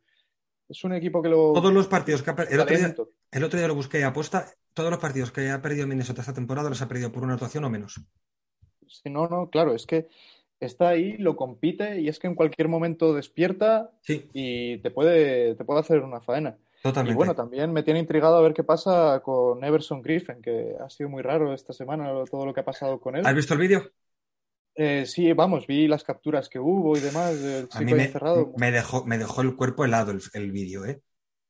[0.69, 1.53] Es un equipo que lo.
[1.53, 2.95] Todos los partidos que ha el, otro día,
[3.31, 4.47] el otro día lo busqué aposta.
[4.73, 7.63] Todos los partidos que ha perdido Minnesota esta temporada los ha perdido por una actuación
[7.65, 8.01] o menos.
[8.87, 10.07] Sí, no, no, claro, es que
[10.59, 15.65] está ahí, lo compite y es que en cualquier momento despierta y te puede, te
[15.65, 16.57] puede hacer una faena.
[16.81, 17.13] Totalmente.
[17.13, 20.89] Y bueno, también me tiene intrigado a ver qué pasa con Everson Griffin, que ha
[20.89, 23.25] sido muy raro esta semana todo lo que ha pasado con él.
[23.25, 23.89] ¿Has visto el vídeo?
[24.75, 27.35] Eh, sí, vamos, vi las capturas que hubo y demás.
[27.71, 28.11] a mí me,
[28.57, 31.01] me, dejó, me dejó el cuerpo helado el, vídeo, ¿eh?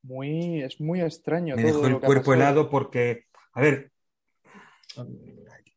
[0.01, 1.55] Muy, es muy extraño.
[1.55, 3.91] Me dejó el cuerpo helado porque, a ver,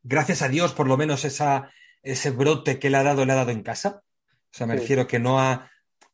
[0.02, 1.70] gracias a Dios, por lo menos esa,
[2.02, 4.02] ese brote que le ha dado, le ha dado en casa.
[4.28, 5.70] O sea, me refiero que no ha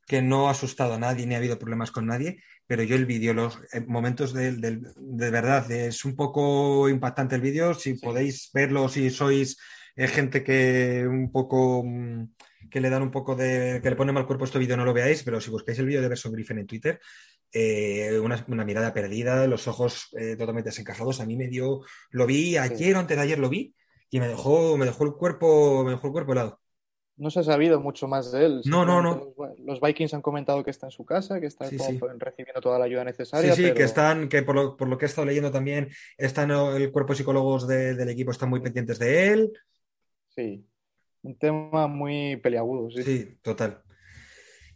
[0.06, 3.06] que no ha asustado a nadie ni ha habido problemas con nadie, pero yo el
[3.06, 8.50] vídeo, los eh, momentos de, de, verdad, es un poco impactante el vídeo, si podéis
[8.52, 9.58] verlo, si sois
[9.96, 12.24] es gente que un poco mm,
[12.70, 14.94] que le dan un poco de que le pone mal cuerpo este vídeo no lo
[14.94, 17.00] veáis, pero si buscáis el vídeo de Verso Griffin en Twitter,
[17.52, 21.20] eh, una, mirada perdida, los ojos eh, totalmente desencajados.
[21.20, 23.74] A mí me dio, lo vi ayer o antes de ayer lo vi
[24.10, 26.58] y me dejó, me dejó el cuerpo, me dejó el cuerpo helado.
[27.18, 28.62] No se ha sabido mucho más de él.
[28.64, 29.34] No, no, no.
[29.58, 33.04] Los, Vikings han comentado que está en su casa, que está recibiendo toda la ayuda
[33.04, 33.54] necesaria.
[33.54, 36.50] Sí, sí, que están, que por lo, por lo, que he estado leyendo también, están
[36.50, 39.52] el cuerpo de psicólogos del equipo están muy pendientes de él.
[40.34, 40.66] Sí,
[41.22, 43.02] un tema muy peliagudo, sí.
[43.02, 43.82] Sí, total.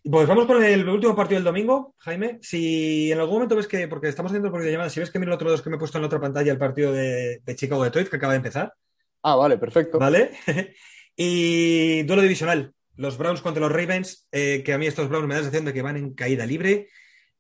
[0.09, 2.39] Pues vamos con el último partido del domingo, Jaime.
[2.41, 5.33] Si en algún momento ves que, porque estamos haciendo por llamada, si ves que miro
[5.33, 7.57] el otro dos que me he puesto en la otra pantalla el partido de, de
[7.57, 8.73] Chicago Detroit que acaba de empezar.
[9.23, 9.99] Ah, vale, perfecto.
[9.99, 10.31] Vale.
[11.16, 12.73] y duelo divisional.
[12.95, 15.65] Los Browns contra los Ravens, eh, que a mí estos Browns me da la sensación
[15.66, 16.89] de que van en caída libre.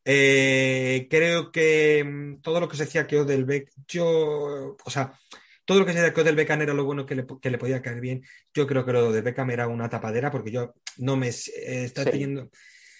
[0.04, 5.18] Eh, creo que mm, todo lo que se decía que del Beck, yo, o sea,
[5.66, 7.82] todo lo que se decía del Beckham era lo bueno que le, que le, podía
[7.82, 8.22] caer bien.
[8.54, 12.04] Yo creo que lo de Beckham era una tapadera porque yo no me eh, está
[12.04, 12.48] teniendo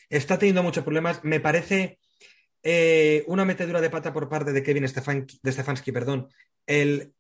[0.09, 1.25] está teniendo muchos problemas.
[1.25, 1.99] Me parece
[2.63, 6.29] eh, una metedura de pata por parte de Kevin Stefanski, perdón,
[6.67, 7.15] el,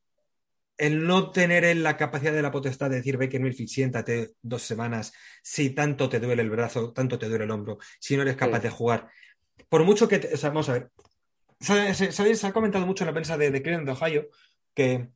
[0.77, 5.12] el no tener la capacidad de la potestad de decir, Baker Milfield, siéntate dos semanas,
[5.43, 8.60] si tanto te duele el brazo, tanto te duele el hombro, si no eres capaz
[8.60, 9.09] de jugar.
[9.68, 10.90] Por mucho que, vamos a ver,
[11.60, 14.28] se, ha comentado mucho en la prensa de, de Cleveland de Ohio
[14.74, 15.09] que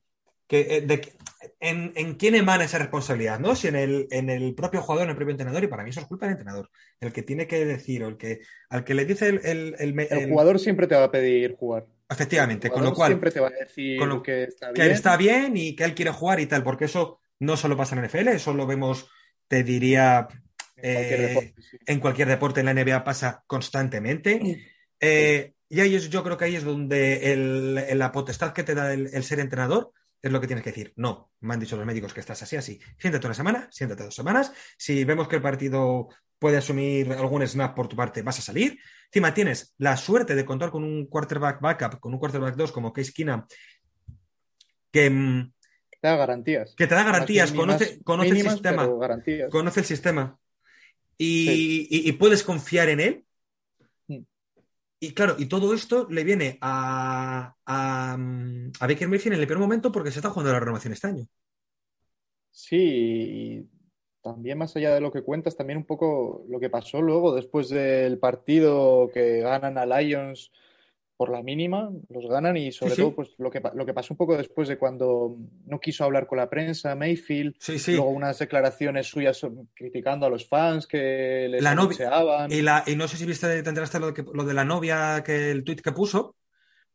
[0.50, 1.12] eh, de,
[1.60, 3.54] en, en, quién emana esa responsabilidad, ¿no?
[3.54, 6.00] Si en el, en el propio jugador, en el propio entrenador, y para mí eso
[6.00, 6.70] es culpa del entrenador,
[7.00, 9.40] el que tiene que decir, o el que, al que le dice el...
[9.78, 11.86] El, el, jugador siempre te va a pedir jugar.
[12.08, 13.12] Efectivamente, con lo cual...
[13.12, 14.86] Siempre te va a decir que está bien.
[14.86, 17.94] Que está bien y que él quiere jugar y tal, porque eso no solo pasa
[17.94, 19.08] en NFL, eso lo vemos,
[19.48, 20.28] te diría,
[20.76, 21.54] en cualquier, eh, deporte,
[21.86, 24.64] en cualquier deporte en la NBA pasa constantemente.
[24.98, 28.74] Eh, y ahí es, yo creo que ahí es donde el, la potestad que te
[28.74, 30.92] da el ser entrenador es lo que tienes que decir.
[30.96, 32.80] No, me han dicho los médicos que estás así, así.
[32.98, 34.52] Siéntate una semana, siéntate dos semanas.
[34.76, 38.78] Si vemos que el partido puede asumir algún snap por tu parte, vas a salir.
[39.06, 42.92] Encima tienes la suerte de contar con un quarterback backup, con un quarterback 2 como
[42.92, 43.44] Case Keenum,
[44.90, 45.52] que mm,
[46.00, 46.74] te da garantías.
[46.76, 48.88] Que te da garantías, conoce, conoce el sistema.
[49.50, 50.38] Conoce el sistema.
[51.18, 53.24] y, puedes confiar en él
[55.00, 59.60] y claro, y todo esto le viene a, a, a Baker Mayfield en el peor
[59.60, 61.26] momento porque se está jugando la renovación este año.
[62.50, 63.70] Sí, y
[64.22, 67.68] también más allá de lo que cuentas, también un poco lo que pasó luego después
[67.68, 70.52] del partido que ganan a Lions
[71.20, 74.16] por la mínima, los ganan y sobre todo pues lo que, lo que pasó un
[74.16, 75.36] poco después de cuando
[75.66, 77.56] no quiso hablar con la prensa, Mayfield,
[77.88, 81.74] luego unas declaraciones suyas criticando a los fans que les la
[82.48, 85.22] Y, la, y no sé si viste, te enteraste lo de, lo de la novia,
[85.22, 86.36] que el tuit que puso,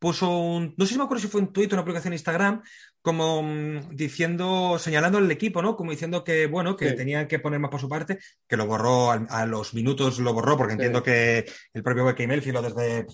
[0.06, 2.18] puso un, no sé si me acuerdo si fue un tuit o una publicación en
[2.18, 2.61] Instagram,
[3.02, 5.76] como mm, diciendo, señalando al equipo, ¿no?
[5.76, 9.10] Como diciendo que, bueno, que tenían que poner más por su parte, que lo borró
[9.10, 13.07] a, los minutos, lo borró, porque entiendo que el propio Becky Melfield desde,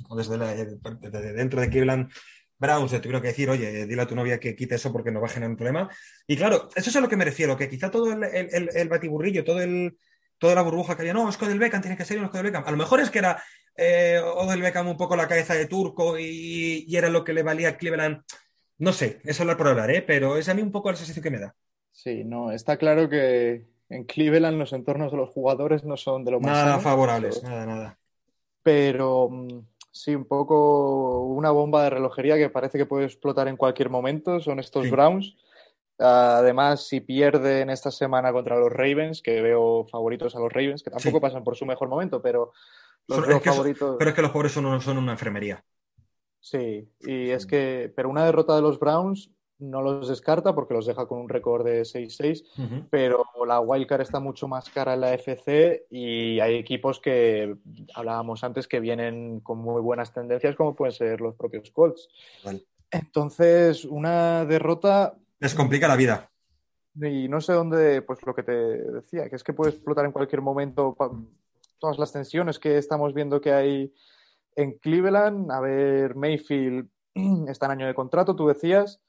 [1.00, 2.12] desde, dentro de Cleveland
[2.60, 5.22] Browns le tuvieron que decir, oye, dile a tu novia que quite eso porque no
[5.22, 5.90] va a generar un problema.
[6.28, 9.46] Y claro, eso es a lo que me refiero, que quizá todo el, el, batiburrillo,
[9.46, 9.98] todo el,
[10.38, 12.52] toda la burbuja que había, no, Oscar del Beckham tiene que ser un Oscar del
[12.52, 12.68] Beckham.
[12.68, 13.42] A lo mejor es que era
[13.76, 17.70] eh, Odell Beckham un poco la cabeza de turco y, era lo que le valía
[17.70, 18.24] a Cleveland.
[18.78, 20.02] No sé, eso hablar por hablar, ¿eh?
[20.02, 21.56] pero es a mí un poco la sensación que me da.
[21.92, 26.32] Sí, no, está claro que en Cleveland los entornos de los jugadores no son de
[26.32, 26.52] lo más.
[26.52, 28.00] Nada favorables, nada, nada.
[28.64, 29.60] Pero mm,
[29.92, 34.40] sí, un poco una bomba de relojería que parece que puede explotar en cualquier momento
[34.40, 35.36] son estos Browns.
[36.00, 40.90] Además, si pierden esta semana contra los Ravens, que veo favoritos a los Ravens, que
[40.90, 42.54] tampoco pasan por su mejor momento, pero
[43.16, 45.64] pero es que los pobres son, son una enfermería.
[46.40, 50.88] Sí, y es que, pero una derrota de los Browns no los descarta porque los
[50.88, 55.14] deja con un récord de 6-6, pero la wildcard está mucho más cara en la
[55.14, 57.56] FC y hay equipos que
[57.94, 62.10] hablábamos antes que vienen con muy buenas tendencias como pueden ser los propios Colts.
[62.90, 65.16] Entonces, una derrota...
[65.40, 66.32] Les complica la vida.
[66.96, 70.12] Y no sé dónde, pues lo que te decía, que es que puede explotar en
[70.12, 70.96] cualquier momento
[71.82, 73.94] todas las tensiones que estamos viendo que hay
[74.56, 75.52] en Cleveland.
[75.52, 76.88] A ver, Mayfield
[77.50, 79.02] está en año de contrato, tú decías.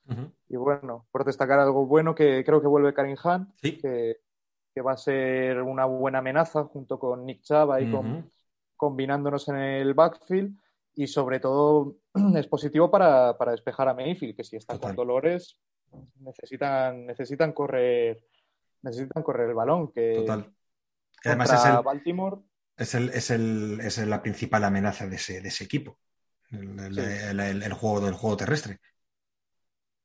[0.48, 4.16] Y bueno, por destacar algo bueno, que creo que vuelve Karim Hunt, que,
[4.84, 8.32] va a ser una buena amenaza junto con Nick Chava y con,
[8.76, 10.58] combinándonos en el backfield.
[10.94, 11.96] Y sobre todo
[12.34, 15.58] es positivo para, despejar a Mayfield, que si están con dolores,
[16.20, 18.24] necesitan, necesitan correr
[18.82, 19.92] necesitan correr el balón.
[19.92, 20.52] Que Total.
[21.24, 22.38] Además es el, Baltimore
[22.76, 25.98] es, el, es, el, es la principal amenaza de ese, de ese equipo,
[26.50, 28.78] el, juego del juego terrestre.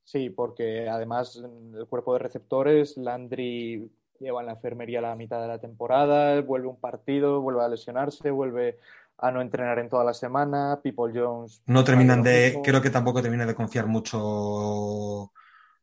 [0.04, 5.48] Sí, porque además el cuerpo de receptores, Landry lleva en la enfermería la mitad de
[5.48, 8.80] la temporada, vuelve un partido, vuelve a lesionarse, vuelve
[9.18, 11.62] a no entrenar en toda la semana, People Jones...
[11.66, 15.32] No terminan de, creo que tampoco termina de confiar mucho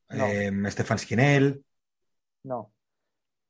[0.09, 1.63] eh, Stefan Skinel.
[2.43, 2.71] No,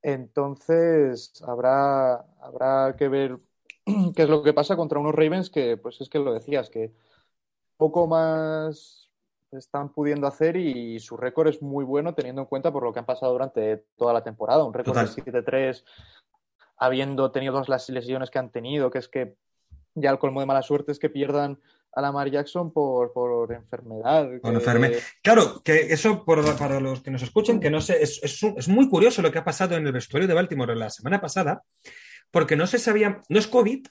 [0.07, 3.40] entonces, habrá, habrá que ver
[4.15, 6.94] qué es lo que pasa contra unos Ravens que, pues es que lo decías, que
[7.76, 9.10] poco más
[9.52, 12.99] están pudiendo hacer y su récord es muy bueno teniendo en cuenta por lo que
[12.99, 14.64] han pasado durante toda la temporada.
[14.64, 15.84] Un récord de 7-3,
[16.77, 19.36] habiendo tenido todas las lesiones que han tenido, que es que
[19.95, 21.60] ya el colmo de mala suerte es que pierdan
[21.96, 24.30] a Lamar Jackson por, por enfermedad.
[25.24, 29.22] Claro, que eso para los que nos escuchen, que no sé, es, es, muy curioso
[29.22, 31.64] lo que ha pasado en el vestuario de Baltimore la semana pasada,
[32.32, 33.88] porque no se sabía, no es COVID,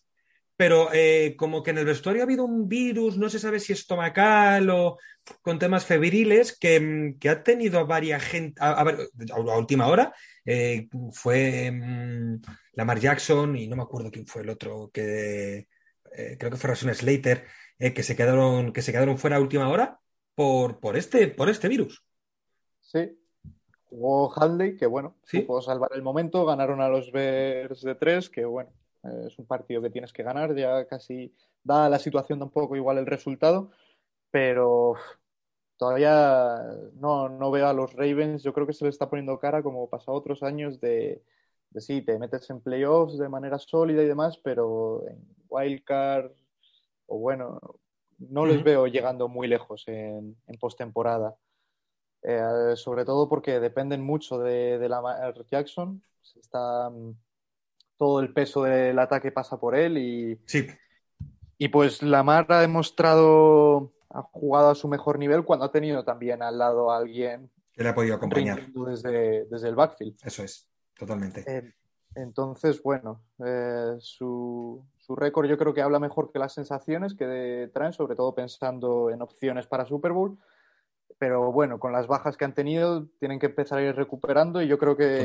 [0.57, 3.73] pero eh, como que en el vestuario ha habido un virus, no se sabe si
[3.73, 4.99] estomacal o
[5.41, 10.15] con temas febriles, que, que ha tenido varias gente, a, a, última hora,
[10.45, 12.41] eh, fue um,
[12.75, 15.67] Lamar Jackson y no me acuerdo quién fue el otro, que
[16.17, 17.47] eh, creo que fue Rason Slater,
[17.79, 20.01] eh, que, se quedaron, que se quedaron fuera a última hora
[20.35, 22.05] por, por, este, por este virus.
[22.81, 23.19] Sí.
[23.85, 25.41] Jugó Hadley, que bueno, ¿Sí?
[25.41, 28.71] pudo salvar el momento, ganaron a los Bears de tres, que bueno,
[29.05, 31.33] eh, es un partido que tienes que ganar, ya casi
[31.63, 33.71] da la situación un poco igual el resultado,
[34.31, 34.95] pero
[35.77, 36.61] todavía
[36.95, 39.89] no, no veo a los Ravens, yo creo que se les está poniendo cara como
[39.89, 41.23] pasa otros años de,
[41.71, 45.19] de sí, te metes en playoffs de manera sólida y demás, pero en
[45.49, 46.33] wildcard
[47.07, 47.61] o bueno,
[48.19, 51.37] no les veo llegando muy lejos en, en postemporada.
[52.23, 56.03] Eh, sobre todo porque dependen mucho de, de Lamar Jackson.
[56.37, 57.15] Está mm,
[57.99, 60.67] todo el peso del ataque pasa por él y, sí.
[61.59, 66.43] y pues Lamar ha demostrado, ha jugado a su mejor nivel cuando ha tenido también
[66.43, 70.17] al lado a alguien que le ha podido acompañar desde, desde el backfield.
[70.25, 71.45] Eso es, totalmente.
[71.47, 71.73] Eh,
[72.15, 77.71] entonces, bueno, eh, su, su récord yo creo que habla mejor que las sensaciones que
[77.73, 80.39] traen, sobre todo pensando en opciones para Super Bowl.
[81.19, 84.67] Pero bueno, con las bajas que han tenido, tienen que empezar a ir recuperando y
[84.67, 85.25] yo creo que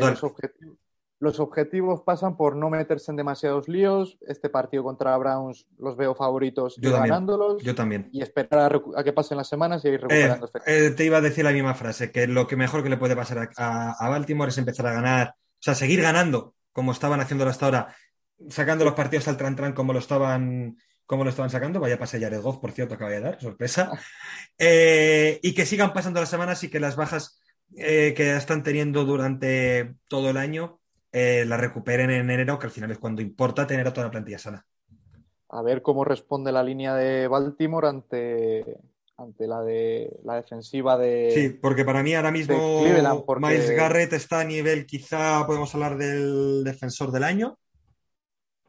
[1.22, 4.18] los objetivos, pasan por no meterse en demasiados líos.
[4.22, 7.61] Este partido contra Browns los veo favoritos y ganándolos.
[7.64, 8.10] Yo también.
[8.11, 10.47] Y esperar a, que pasen las semanas y ir recuperando.
[10.65, 12.97] Eh, eh, te iba a decir la misma frase, que lo que mejor que le
[12.97, 17.51] puede pasar a Baltimore es empezar a ganar, o sea, seguir ganando como estaban haciéndolo
[17.51, 17.95] hasta ahora,
[18.49, 22.39] sacando los partidos al tran-tran como lo estaban como lo estaban sacando, vaya pase Jared
[22.39, 23.89] Goff, por cierto, acaba de dar, sorpresa,
[24.59, 27.41] eh, y que sigan pasando las semanas y que las bajas
[27.75, 30.79] eh, que están teniendo durante todo el año
[31.11, 34.11] eh, las recuperen en enero, que al final es cuando importa tener a toda la
[34.11, 34.63] plantilla sana.
[35.49, 38.77] A ver cómo responde la línea de Baltimore ante,
[39.17, 41.31] ante la de la defensiva de.
[41.33, 42.83] Sí, porque para mí ahora mismo
[43.39, 47.57] Miles Garrett está a nivel, quizá podemos hablar del defensor del año.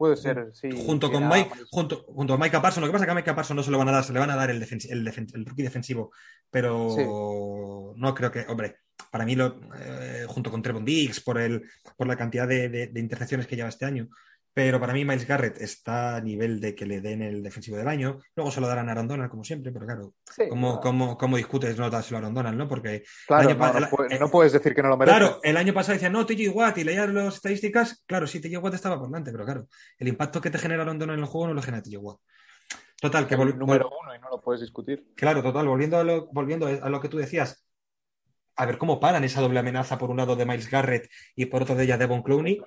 [0.00, 0.70] Puede ser, sí.
[0.86, 2.80] Junto con Mike, junto, junto a Mike Parson.
[2.80, 4.14] Lo que pasa es que a Mike Parson no se lo van a dar, se
[4.14, 6.10] le van a dar el, el, el rookie defensivo.
[6.50, 8.76] Pero no creo que, hombre,
[9.10, 11.68] para mí, lo, eh, junto con Trevon Diggs, por, el,
[11.98, 14.08] por la cantidad de, de, intercepciones que lleva este año,
[14.52, 17.86] pero para mí Miles Garrett está a nivel de que le den el defensivo del
[17.86, 18.18] año.
[18.34, 20.14] Luego se lo darán a Aaron Donald, como siempre, pero claro,
[21.18, 22.68] ¿cómo, discutes no dárselo a Aaron Donald, no?
[22.68, 23.54] Porque claro,
[24.18, 25.18] no, puedes decir que no lo merece.
[25.18, 28.58] Claro, el año pasado decían, no, TJ Watt, y leías las estadísticas, claro, sí, TJ
[28.58, 29.68] Watt estaba por delante, pero claro,
[29.98, 32.18] el impacto que te genera Aaron Donald en el juego no lo genera TJ Watt.
[33.00, 35.06] Total, que el número uno y no lo puedes discutir.
[35.14, 37.64] Claro, total, volviendo a lo, volviendo a lo que tú decías,
[38.56, 41.62] a ver cómo paran esa doble amenaza por un lado de Miles Garrett y por
[41.62, 42.60] otro de ella Devon Clowney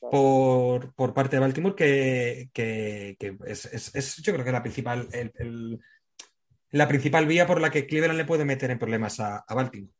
[0.00, 2.50] por, parte de Baltimore, que,
[3.46, 5.08] es, yo creo que la principal,
[6.70, 9.92] la principal vía por la que Cleveland le puede meter en problemas a, Baltimore.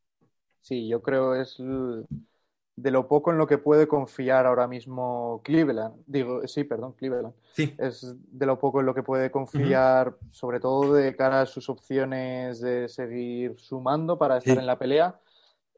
[0.61, 6.03] Sí, yo creo es de lo poco en lo que puede confiar ahora mismo Cleveland.
[6.07, 7.35] Digo, sí, perdón, Cleveland.
[7.53, 7.75] Sí.
[7.79, 11.69] Es de lo poco en lo que puede confiar, sobre todo de cara a sus
[11.71, 15.19] opciones de seguir sumando para estar en la pelea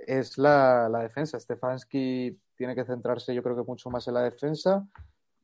[0.06, 1.38] es la, defensa.
[1.38, 4.86] Stefanski tiene que centrarse, yo creo que mucho más en la defensa.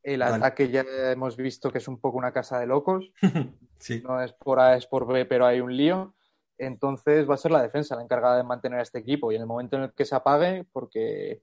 [0.02, 3.10] El ataque ya hemos visto que es un poco una casa de locos.
[4.02, 6.14] No es por A, es por B, pero hay un lío.
[6.56, 9.30] Entonces va a ser la defensa la encargada de mantener a este equipo.
[9.30, 11.42] Y en el momento en el que se apague, porque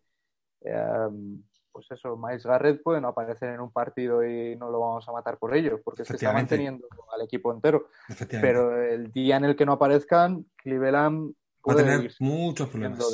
[0.61, 5.07] em, pues eso, Miles Garrett puede no aparecer en un partido y no lo vamos
[5.07, 7.89] a matar por ello, porque se está manteniendo al equipo entero.
[8.29, 11.35] Pero el día en el que no aparezcan, Cleveland
[11.67, 13.05] Va a tener muchos problemas.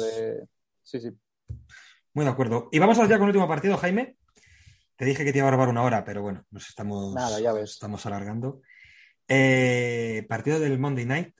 [0.84, 1.12] Sí, sí.
[2.18, 2.68] Muy de acuerdo.
[2.72, 4.18] Y vamos allá con el último partido, Jaime.
[4.96, 7.16] Te dije que te iba a robar una hora, pero bueno, nos estamos,
[7.64, 8.64] estamos alargando.
[9.28, 11.36] Eh, partido del Monday Night.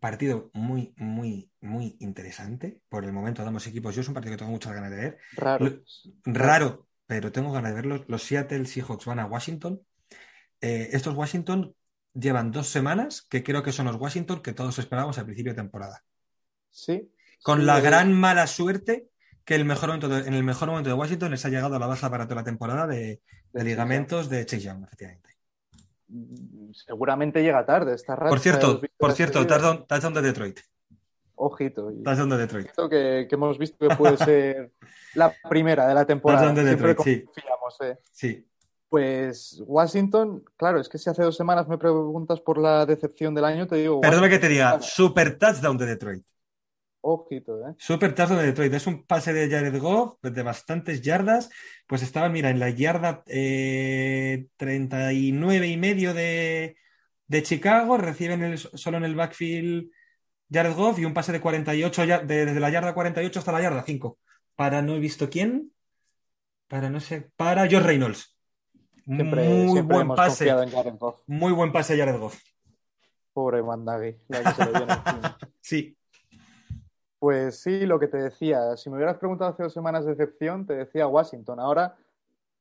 [0.00, 2.80] Partido muy, muy, muy interesante.
[2.88, 3.94] Por el momento damos equipos.
[3.94, 5.18] Yo es un partido que tengo muchas ganas de ver.
[5.36, 5.82] Raro.
[6.24, 8.02] raro, pero tengo ganas de verlo.
[8.08, 9.82] Los Seattle Seahawks van a Washington.
[10.62, 11.74] Eh, estos Washington
[12.14, 15.60] llevan dos semanas que creo que son los Washington que todos esperábamos al principio de
[15.60, 16.02] temporada.
[16.70, 17.12] Sí.
[17.42, 19.10] Con la gran mala suerte
[19.48, 21.86] que el mejor momento en el mejor momento de Washington les ha llegado a la
[21.86, 23.22] baja para toda la temporada de,
[23.54, 25.30] ligamentos de Chase Young, efectivamente.
[26.74, 30.60] Seguramente llega tarde esta Por cierto, por cierto, touchdown de Detroit.
[31.36, 31.90] Ojito.
[32.04, 32.66] Touchdown de Detroit.
[32.90, 34.70] Que, que, hemos visto que puede ser
[35.14, 36.52] la primera de la temporada.
[36.52, 37.24] de Detroit, sí.
[37.80, 37.96] ¿eh?
[38.12, 38.46] Sí.
[38.90, 43.46] Pues Washington, claro, es que si hace dos semanas me preguntas por la decepción del
[43.46, 44.02] año, te digo.
[44.02, 46.24] Perdona que te diga, super touchdown de Detroit.
[47.00, 47.74] Ojito, ¿eh?
[47.78, 48.74] Super touchdown de Detroit.
[48.74, 51.48] Es un pase de Jared Goff de bastantes yardas.
[51.86, 56.76] Pues estaba, mira, en la yarda eh, 39 y medio de,
[57.42, 57.98] Chicago.
[57.98, 59.90] Reciben solo en el backfield
[60.50, 64.18] Jared Goff y un pase de 48 desde la yarda 48 hasta la yarda 5.
[64.56, 65.72] Para no he visto quién.
[66.66, 67.30] Para no sé.
[67.36, 68.36] Para George Reynolds.
[69.06, 70.52] muy buen pase.
[71.26, 72.40] Muy buen pase Jared Goff.
[73.32, 74.16] Pobre Mandagi.
[75.60, 75.97] sí.
[77.18, 78.76] Pues sí, lo que te decía.
[78.76, 81.58] Si me hubieras preguntado hace dos semanas de excepción, te decía Washington.
[81.58, 81.96] Ahora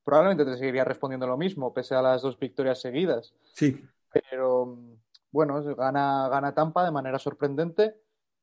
[0.04, 3.34] probablemente te seguiría respondiendo lo mismo, pese a las dos victorias seguidas.
[3.54, 3.86] Sí.
[4.10, 4.78] Pero
[5.32, 7.96] bueno, gana, gana Tampa de manera sorprendente,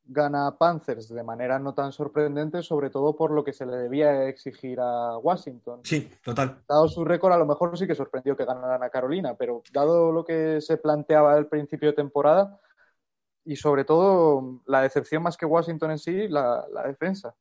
[0.04, 4.28] gana Panthers de manera no tan sorprendente, sobre todo por lo que se le debía
[4.28, 5.80] exigir a Washington.
[5.84, 6.62] Sí, total.
[6.68, 10.12] Dado su récord, a lo mejor sí que sorprendió que ganaran a Carolina, pero dado
[10.12, 12.60] lo que se planteaba al principio de temporada,
[13.44, 17.34] y sobre todo la decepción más que Washington en sí, la, defensa.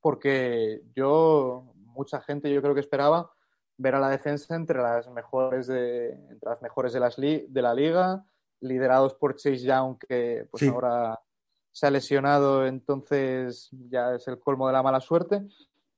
[0.00, 3.32] Porque yo, mucha gente yo creo que esperaba
[3.76, 7.74] ver a la defensa entre las mejores de, entre las mejores de, las de la
[7.74, 8.24] liga,
[8.60, 11.20] liderados por Chase Young, que pues ahora
[11.70, 15.46] se ha lesionado, entonces ya es el colmo de la mala suerte,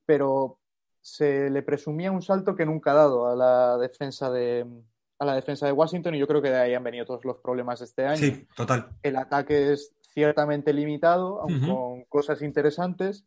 [0.05, 0.59] pero
[1.01, 4.67] se le presumía un salto que nunca ha dado a la defensa de,
[5.21, 7.37] a la defensa de Washington y yo creo que de ahí han venido todos los
[7.37, 8.17] problemas este año.
[8.17, 8.89] Sí, total.
[9.03, 13.25] El ataque es ciertamente limitado, aunque con cosas interesantes.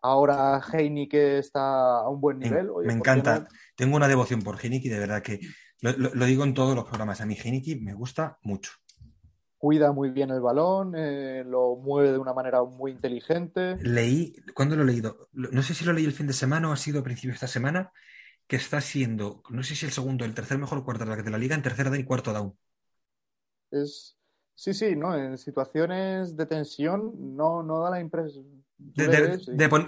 [0.00, 2.70] Ahora Heineke está a un buen nivel.
[2.84, 3.48] me encanta.
[3.74, 5.40] Tengo una devoción por Heineke, de verdad que
[5.80, 7.20] lo, digo en todos los programas.
[7.20, 8.72] A mí Heineke me gusta mucho.
[9.58, 13.76] Cuida muy bien el balón, eh, lo mueve de una manera muy inteligente.
[13.80, 15.28] Leí, ¿cuándo lo he leído?
[15.32, 17.34] No sé si lo leí el fin de semana o ha sido a principio de
[17.34, 17.92] esta semana,
[18.52, 19.26] que está siendo,
[19.56, 22.00] no sé si el segundo el tercer mejor quarterback de la liga en tercera down
[22.00, 22.54] y cuarto down.
[23.70, 24.16] Es,
[24.54, 25.16] sí, sí, ¿no?
[25.16, 28.64] En situaciones de tensión no, no da la impresión.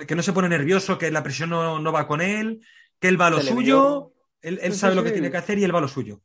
[0.07, 2.65] que no se pone nervioso, que la presión no, va con él,
[3.01, 5.75] que él va a lo suyo, él, sabe lo que tiene que hacer y él
[5.75, 6.23] va a lo suyo.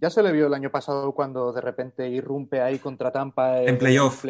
[0.00, 3.78] Ya se le vio el año pasado cuando de repente irrumpe ahí contra Tampa en
[3.78, 4.24] playoff.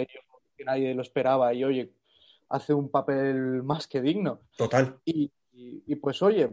[0.57, 1.93] que nadie lo esperaba y oye,
[2.49, 4.41] hace un papel más que digno.
[4.57, 4.99] Total.
[5.05, 6.51] Y, y- y, pues oye,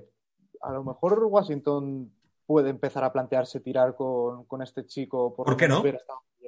[0.62, 2.12] a lo mejor Washington
[2.46, 5.34] puede empezar a plantearse tirar con, con este chico.
[5.36, 5.82] ¿Por lo qué no?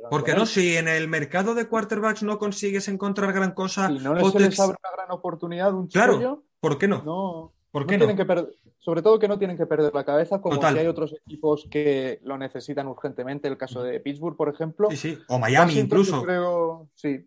[0.10, 0.36] ¿Por él.
[0.38, 0.46] no?
[0.46, 4.40] Si en el mercado de quarterbacks no consigues encontrar gran cosa, Si no o se
[4.40, 6.14] les abre una gran oportunidad, un Claro.
[6.16, 7.04] chollo, ¿por qué no?
[7.04, 8.00] no, ¿Por qué no?
[8.00, 10.74] tienen que perder, sobre todo que no tienen que perder la cabeza, como Total.
[10.74, 14.90] si hay otros equipos que lo necesitan urgentemente, el caso de Pittsburgh, por ejemplo.
[14.92, 15.18] Sí, sí.
[15.30, 16.16] O Miami Washington, incluso.
[16.18, 17.26] Yo creo, sí.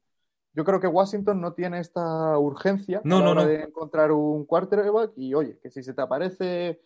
[0.56, 3.48] Yo creo que Washington no tiene esta urgencia No, a la no, hora no.
[3.48, 6.80] de encontrar un quarterback y oye, que si se te aparece,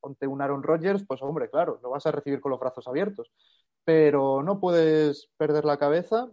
[0.00, 3.30] ponte un Aaron Rodgers, pues hombre, claro, lo vas a recibir con los brazos abiertos.
[3.84, 6.28] Pero no puedes perder la cabeza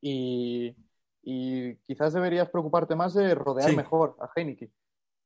[0.00, 0.76] y,
[1.22, 3.76] y quizás deberías preocuparte más de rodear Sí.
[3.76, 4.70] mejor a Heineke,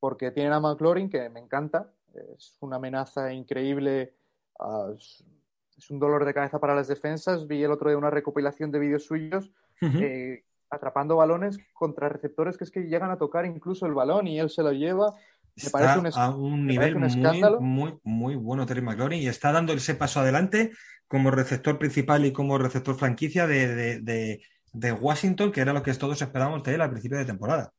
[0.00, 1.92] porque tienen a McLaurin, que me encanta,
[2.36, 4.14] es una amenaza increíble,
[4.60, 7.48] ah, es un dolor de cabeza para las defensas.
[7.48, 12.64] Vi el otro día una recopilación de vídeos suyos Eh, atrapando balones contra receptores que
[12.64, 15.12] es que llegan a tocar incluso el balón y él se lo lleva.
[15.56, 17.60] Me Está parece un a un nivel un escándalo.
[17.60, 20.72] muy, muy bueno Terry McLaurin y está dando ese paso adelante
[21.06, 24.42] como receptor principal y como receptor franquicia de, de- de-
[24.72, 27.72] de Washington, que era lo que todos esperábamos de él al principio de temporada.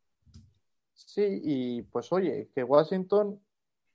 [0.93, 3.39] Sí, y pues oye, que Washington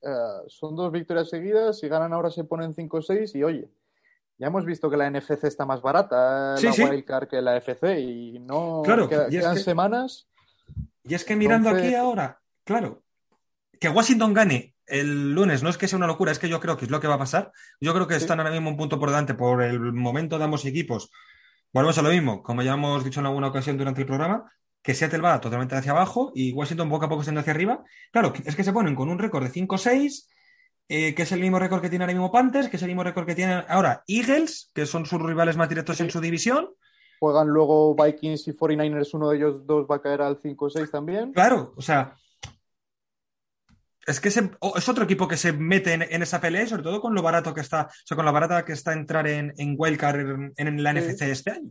[0.03, 0.07] eh,
[0.47, 3.69] son dos victorias seguidas, si ganan ahora se ponen 5-6 y oye,
[4.37, 6.83] ya hemos visto que la NFC está más barata, Sí, la sí.
[6.83, 10.27] Wildcard que la FC y no Claro, queda- y quedan que- semanas.
[11.03, 13.03] Y es que mirando Entonces- aquí ahora, claro,
[13.79, 16.75] que Washington gane el lunes no es que sea una locura, es que yo creo
[16.77, 17.51] que es lo que va a pasar.
[17.79, 18.21] Yo creo que Sí.
[18.21, 21.09] están ahora mismo un punto por delante por el momento de ambos equipos.
[21.73, 24.51] Volvemos a lo mismo, como ya hemos dicho en alguna ocasión durante el programa,
[24.83, 27.83] que Seattle va totalmente hacia abajo y Washington poco a poco yendo hacia arriba.
[28.11, 30.27] Claro, es que se ponen con un récord de 5-6,
[30.89, 33.03] eh, que es el mismo récord que tiene ahora mismo Panthers, que es el mismo
[33.03, 36.69] récord que tienen ahora Eagles, que son sus rivales más directos en su división.
[37.19, 41.31] Juegan luego Vikings y 49ers, uno de ellos dos va a caer al 5-6 también.
[41.33, 42.15] Claro, o sea,
[44.07, 46.83] es que se- es otro equipo que se mete en, en esa pelea y sobre
[46.83, 49.53] todo con lo barato que está, o sea, con lo barata que está entrar en,
[49.57, 50.97] en Wildcard en, en la Sí.
[50.99, 51.69] NFC este año.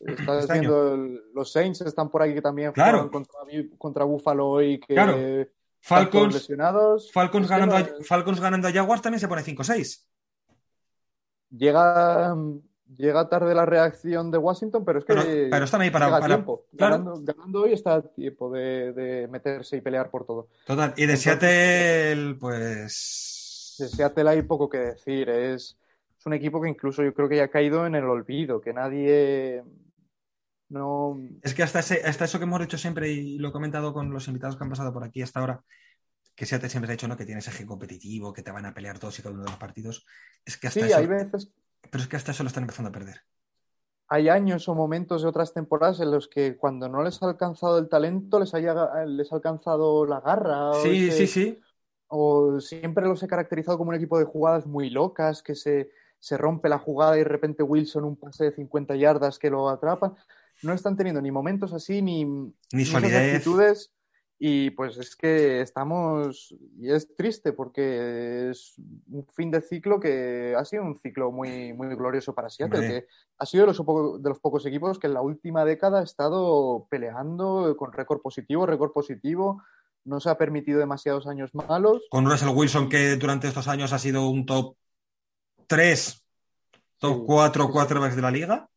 [0.00, 0.60] Estás Este año.
[0.60, 3.10] viendo el- los Saints están por aquí que también Claro.
[3.10, 3.34] contra,
[3.78, 5.16] contra Buffalo y que Claro.
[5.80, 7.10] Falcons, lesionados.
[7.14, 10.06] Ganando no- Falcons ganando a Jaguars también se pone 5-6.
[11.50, 12.34] llega,
[12.96, 16.26] llega tarde la reacción de Washington, pero es que Pero, pero están ahí para, para-
[16.26, 16.66] tiempo.
[16.76, 16.98] claro.
[16.98, 20.48] Ganando, ganando hoy está a tiempo de, de meterse y pelear por todo.
[20.66, 20.92] Total.
[20.96, 23.76] Y de Entonces- Seattle, pues.
[23.78, 25.28] De Seattle hay poco que decir.
[25.30, 25.76] Es,
[26.18, 28.72] es un equipo que incluso yo creo que ya ha caído en el olvido, que
[28.74, 29.62] nadie
[30.70, 33.92] no Es que hasta, ese- hasta eso que hemos dicho siempre y lo he comentado
[33.92, 35.62] con los invitados que han pasado por aquí hasta ahora,
[36.34, 37.16] que Seattle siempre ha dicho ¿no?
[37.16, 39.58] que tienes eje competitivo, que te van a pelear todos y cada uno de los
[39.58, 40.06] partidos.
[40.44, 41.50] Es que hasta Sí, eso, hay veces,
[41.90, 43.22] pero es que hasta eso lo están empezando a perder.
[44.08, 47.78] hay años o momentos de otras temporadas en los que cuando no les ha alcanzado
[47.78, 48.74] el talento, les, haya,
[49.06, 50.72] les ha alcanzado la garra.
[50.82, 51.60] Sí, ese- sí, sí.
[52.08, 56.36] O siempre los he caracterizado como un equipo de jugadas muy locas, que se, se
[56.36, 60.16] rompe la jugada y de repente Wilson un pase de 50 yardas que lo atrapa.
[60.62, 62.24] No están teniendo ni momentos así, ni,
[62.72, 63.34] Ni solidez.
[63.36, 63.92] actitudes.
[64.42, 68.72] Y pues es que estamos, y es triste porque es
[69.10, 73.00] un fin de ciclo que ha sido un ciclo muy, muy glorioso para Seattle, Hombre.
[73.02, 73.06] que
[73.36, 76.04] ha sido de los, poco- de los pocos equipos que en la última década ha
[76.04, 79.62] estado peleando con récord positivo, récord positivo,
[80.06, 82.00] no se ha permitido demasiados años malos.
[82.10, 84.74] Con Russell Wilson, que durante estos años ha sido un top
[85.66, 86.24] 3,
[86.98, 87.72] top Sí, 4 sí, sí.
[87.74, 88.68] quarterbacks de la liga.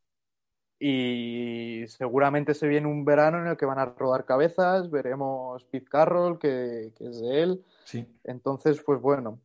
[0.86, 5.88] Y seguramente se viene un verano en el que van a rodar cabezas, veremos Pete
[5.90, 7.64] Carroll, que, que es de él.
[7.86, 8.06] Sí.
[8.26, 9.40] Entonces, pues bueno,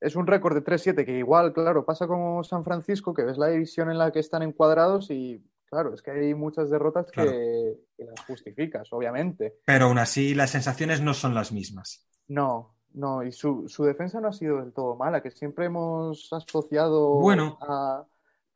[0.00, 3.48] es un récord de 3-7 que igual, claro, pasa como San Francisco, que ves la
[3.48, 7.32] división en la que están encuadrados y, claro, es que hay muchas derrotas Claro.
[7.32, 9.56] que, que las justificas, obviamente.
[9.64, 12.06] Pero aún así, las sensaciones no son las mismas.
[12.28, 16.32] No, no, y su, su defensa no ha sido del todo mala, que siempre hemos
[16.32, 17.58] asociado Bueno.
[17.62, 18.04] a,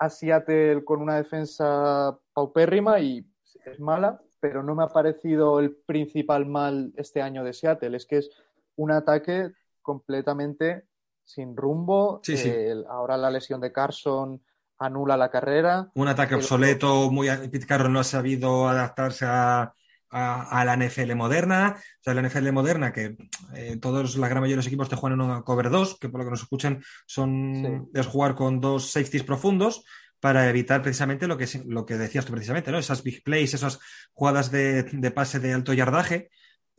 [0.02, 3.24] a Seattle con una defensa paupérrima y
[3.64, 7.96] es mala, pero no me ha parecido el principal mal este año de Seattle.
[7.96, 8.30] Es que es
[8.74, 10.86] un ataque completamente
[11.24, 12.20] sin rumbo.
[12.24, 12.48] Sí, sí.
[12.48, 14.42] El- ahora la lesión de Carson
[14.78, 15.88] anula la carrera.
[15.94, 19.72] Un ataque obsoleto, muy Pete Carroll no ha sabido adaptarse a,
[20.12, 21.76] a- a la NFL moderna.
[21.76, 23.16] O sea, la NFL moderna, que
[23.54, 26.08] eh, todos, la gran mayoría de los equipos te juegan en una cover 2, que
[26.08, 29.84] por lo que nos escuchen son, es jugar con dos safeties profundos
[30.20, 32.78] para evitar precisamente lo que, lo que decías tú precisamente, ¿no?
[32.78, 33.80] Esas big plays, esas
[34.12, 36.30] jugadas de, de pase de alto yardaje.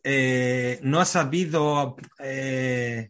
[0.05, 3.09] Eh, no ha sabido eh,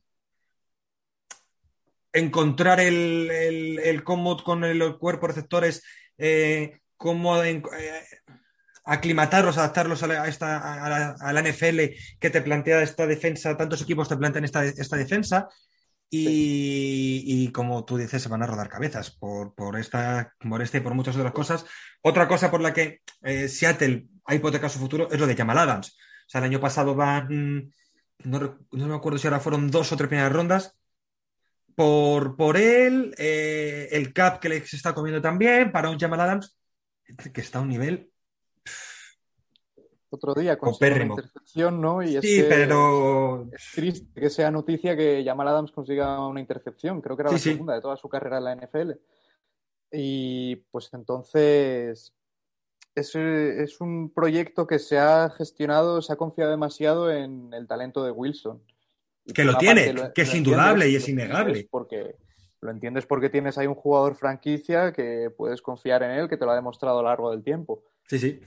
[2.11, 5.83] encontrar el, el, el con el cuerpo receptores,
[6.17, 7.61] eh, cómo eh,
[8.83, 11.79] aclimatarlos, adaptarlos a la, esta, a, la, a la, NFL
[12.19, 15.47] que te plantea esta defensa, tantos equipos te plantean esta, esta defensa.
[16.09, 17.23] Y, sí.
[17.25, 20.81] y, como tú dices, se van a rodar cabezas por, por, esta, por esta y
[20.81, 21.65] por muchas otras cosas.
[22.01, 25.57] Otra cosa por la que eh, Seattle ha hipotecado su futuro es lo de Jamal
[25.57, 25.97] Adams.
[26.27, 27.73] O sea, el año pasado van,
[28.19, 30.75] no, no me acuerdo si ahora fueron dos o tres primeras rondas,
[31.75, 36.21] por, por él, eh, el cap que le se está comiendo también, para un Jamal
[36.21, 36.57] Adams
[37.33, 38.12] que está a un nivel.
[40.13, 42.03] Otro día con una intercepción, ¿no?
[42.03, 43.49] Y es sí, pero.
[43.51, 47.01] Es triste que sea noticia que Jamal Adams consiga una intercepción.
[47.01, 47.77] Creo que era la sí, segunda sí.
[47.77, 48.91] de toda su carrera en la NFL.
[49.91, 52.13] Y pues entonces.
[52.93, 58.03] Es, es un proyecto que se ha gestionado, se ha confiado demasiado en el talento
[58.03, 58.61] de Wilson.
[59.33, 61.67] Que lo tiene, lo, que es indudable y es innegable.
[61.71, 62.17] Porque
[62.61, 66.45] lo entiendes porque tienes ahí un jugador franquicia que puedes confiar en él, que te
[66.45, 67.83] lo ha demostrado a lo largo del tiempo.
[68.07, 68.39] Sí, sí.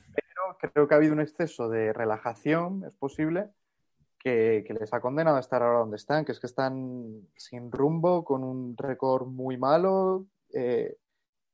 [0.58, 3.50] Creo que ha habido un exceso de relajación, es posible,
[4.18, 7.70] que, que, les ha condenado a estar ahora donde están, que es que están sin
[7.70, 10.26] rumbo, con un récord muy malo.
[10.52, 10.96] Eh,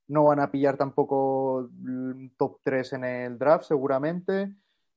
[0.09, 1.71] no van a pillar tampoco
[2.37, 4.53] top 3 en el draft, seguramente.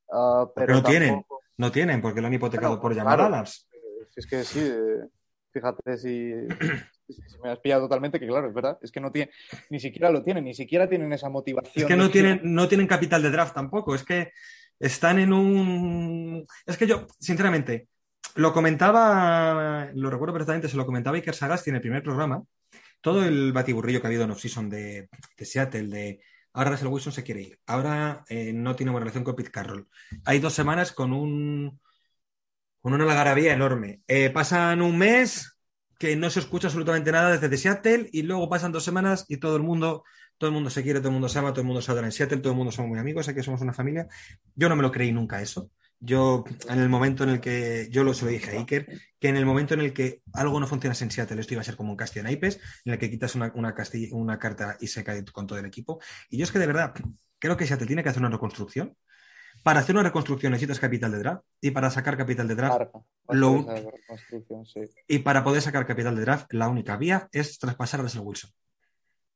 [0.08, 0.90] Uh, pero no tampoco...
[0.90, 1.26] tienen,
[1.58, 3.68] no tienen, porque lo han hipotecado por llamar claro, alas
[4.16, 5.08] es que sí, eh,
[5.52, 6.32] fíjate si,
[7.08, 9.32] si, me has pillado totalmente, que claro, es verdad, es que no tiene,
[9.70, 11.84] ni siquiera lo tienen, ni siquiera tienen esa motivación.
[11.84, 14.32] Es que no tienen, no tienen capital de draft tampoco, es que
[14.80, 16.46] están en un...
[16.66, 17.88] Es que yo, sinceramente,
[18.36, 22.44] lo comentaba, lo recuerdo perfectamente, se lo comentaba Iker Sagasti en el primer programa,
[23.02, 26.22] todo el batiburrillo que ha habido en off-season de, de Seattle, de
[26.54, 29.88] ahora Russell Wilson se quiere ir, ahora eh, no tiene buena relación con Pete Carroll.
[30.26, 31.80] Hay dos semanas con un
[32.86, 34.02] con una algarabía enorme.
[34.08, 35.55] Eh, pasan un mes
[35.98, 39.56] que no se escucha absolutamente nada desde Seattle y luego pasan dos semanas y todo
[39.56, 40.04] el mundo,
[40.38, 42.08] todo el mundo se quiere, todo el mundo se ama, todo el mundo se adora
[42.08, 44.08] en Seattle, todo el mundo somos muy amigos, aquí somos una familia.
[44.56, 45.72] Yo no me lo creí nunca eso.
[46.00, 48.88] Yo, en el momento en el que, yo lo, se lo dije a Iker,
[49.20, 51.66] que en el momento en el que algo no funciona en Seattle, esto iba a
[51.66, 54.88] ser como un castillo naipes, en el que quitas una, una, castilla, una carta y
[54.88, 56.00] se cae con todo el equipo.
[56.30, 56.94] Y yo es que de verdad,
[57.40, 58.96] creo que Seattle tiene que hacer una reconstrucción
[59.66, 63.06] para hacer una reconstrucción necesitas capital de draft y para sacar capital de draft claro,
[63.30, 63.66] lo...
[64.64, 64.82] sí.
[65.08, 68.52] y para poder sacar capital de draft la única vía es traspasar a Russell Wilson.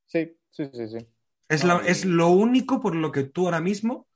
[0.05, 1.07] Sí, sí, sí, sí.
[1.47, 4.07] Es, la, es lo único por lo que tú ahora mismo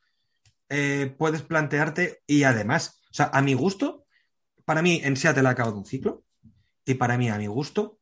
[0.69, 4.05] eh, puedes plantearte y además, o sea, a mi gusto,
[4.65, 6.25] para mí en Seattle ha acabado un ciclo
[6.85, 7.97] y para mí a mi gusto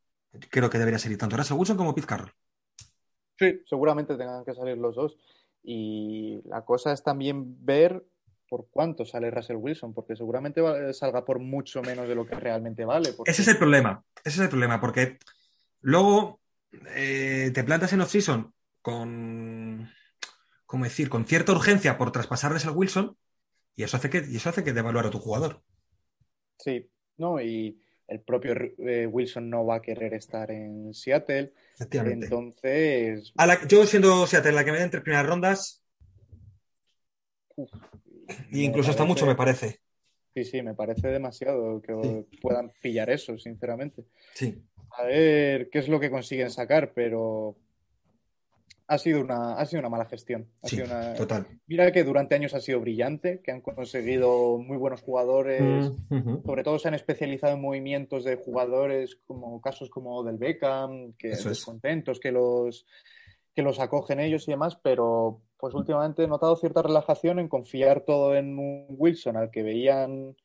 [0.50, 2.34] creo que debería salir tanto Russell Wilson como Pete Carroll.
[3.40, 5.18] Sí, seguramente tengan que salir los dos.
[5.64, 8.04] Y la cosa es también ver
[8.50, 10.62] por cuánto sale Russell Wilson, porque seguramente
[10.94, 13.14] salga por mucho menos de lo que realmente vale.
[13.14, 13.32] Porque...
[13.32, 15.20] Ese es el problema, ese es el problema, porque
[15.80, 16.42] luego
[16.94, 19.90] eh, te plantas en off-season con,
[20.66, 23.18] ¿cómo decir?, con cierta urgencia por traspasar Russell Wilson
[23.76, 25.62] y eso hace que, y eso hace que devaluar a tu jugador.
[26.58, 27.82] Sí, no, y
[28.12, 31.54] el propio eh, Wilson no va a querer estar en Seattle.
[31.92, 33.32] Entonces.
[33.38, 35.84] A la, yo siendo Seattle la que me da entre primeras rondas.
[37.56, 37.72] Uf,
[38.52, 39.80] y incluso parece, hasta mucho, me parece.
[40.34, 42.40] Sí, sí, me parece demasiado que sí.
[42.42, 44.04] puedan pillar eso, sinceramente.
[44.34, 44.62] Sí.
[44.98, 47.56] A ver qué es lo que consiguen sacar, pero
[48.92, 50.50] ha sido una, ha sido una mala gestión.
[50.62, 51.14] Ha sí, sido una...
[51.14, 51.48] total.
[51.66, 55.62] Mira que durante años ha sido brillante, que han conseguido muy buenos jugadores,
[56.10, 56.44] mm -hmm.
[56.46, 61.30] sobre todo se han especializado en movimientos de jugadores, como casos como del Beckham, que
[61.32, 62.22] Eso descontentos, es.
[62.22, 62.86] que los
[63.56, 68.02] que los acogen ellos y demás, pero pues últimamente he notado cierta relajación en confiar
[68.02, 70.36] todo en un Wilson al que veían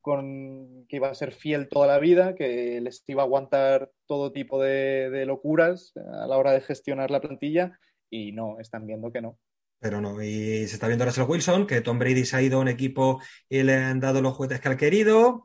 [0.00, 4.30] con que iba a ser fiel toda la vida, que les iba a aguantar todo
[4.30, 7.78] tipo de, de locuras a la hora de gestionar la plantilla
[8.10, 9.38] y no, están viendo que no.
[9.78, 12.62] Pero no, y se está viendo Russell Wilson, que Tom Brady se ha ido a
[12.62, 15.44] un equipo y le han dado los juguetes que ha querido.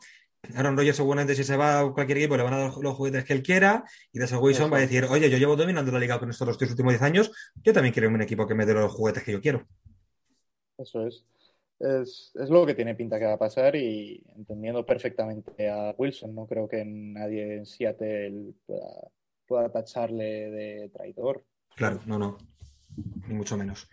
[0.56, 3.24] Aaron Rodgers seguramente si se va a cualquier equipo le van a dar los juguetes
[3.24, 4.72] que él quiera y Russell Wilson Eso.
[4.72, 7.32] va a decir, oye, yo llevo dominando la liga con estos los últimos 10 años,
[7.64, 9.68] yo también quiero un equipo que me dé los juguetes que yo quiero.
[10.78, 11.26] Eso es.
[11.80, 16.36] Es, es, lo que tiene pinta que va a pasar y entendiendo perfectamente a Wilson,
[16.36, 19.12] no creo que nadie en Seattle pueda,
[19.48, 21.44] pueda tacharle de traidor.
[21.76, 22.38] Claro, no, no
[23.28, 23.88] ni mucho menos.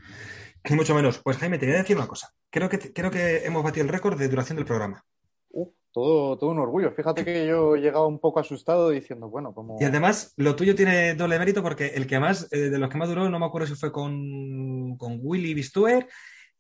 [0.69, 1.19] Ni mucho menos.
[1.19, 2.33] Pues Jaime, te voy a decir una cosa.
[2.51, 5.05] Creo que, creo que hemos batido el récord de duración del programa.
[5.51, 6.93] Uh, todo, todo un orgullo.
[6.93, 9.77] Fíjate que yo he llegado un poco asustado diciendo, bueno, como...
[9.81, 12.99] Y además, lo tuyo tiene doble mérito porque el que más, eh, de los que
[12.99, 16.09] más duró, no me acuerdo si fue con, con Willy Bistuer.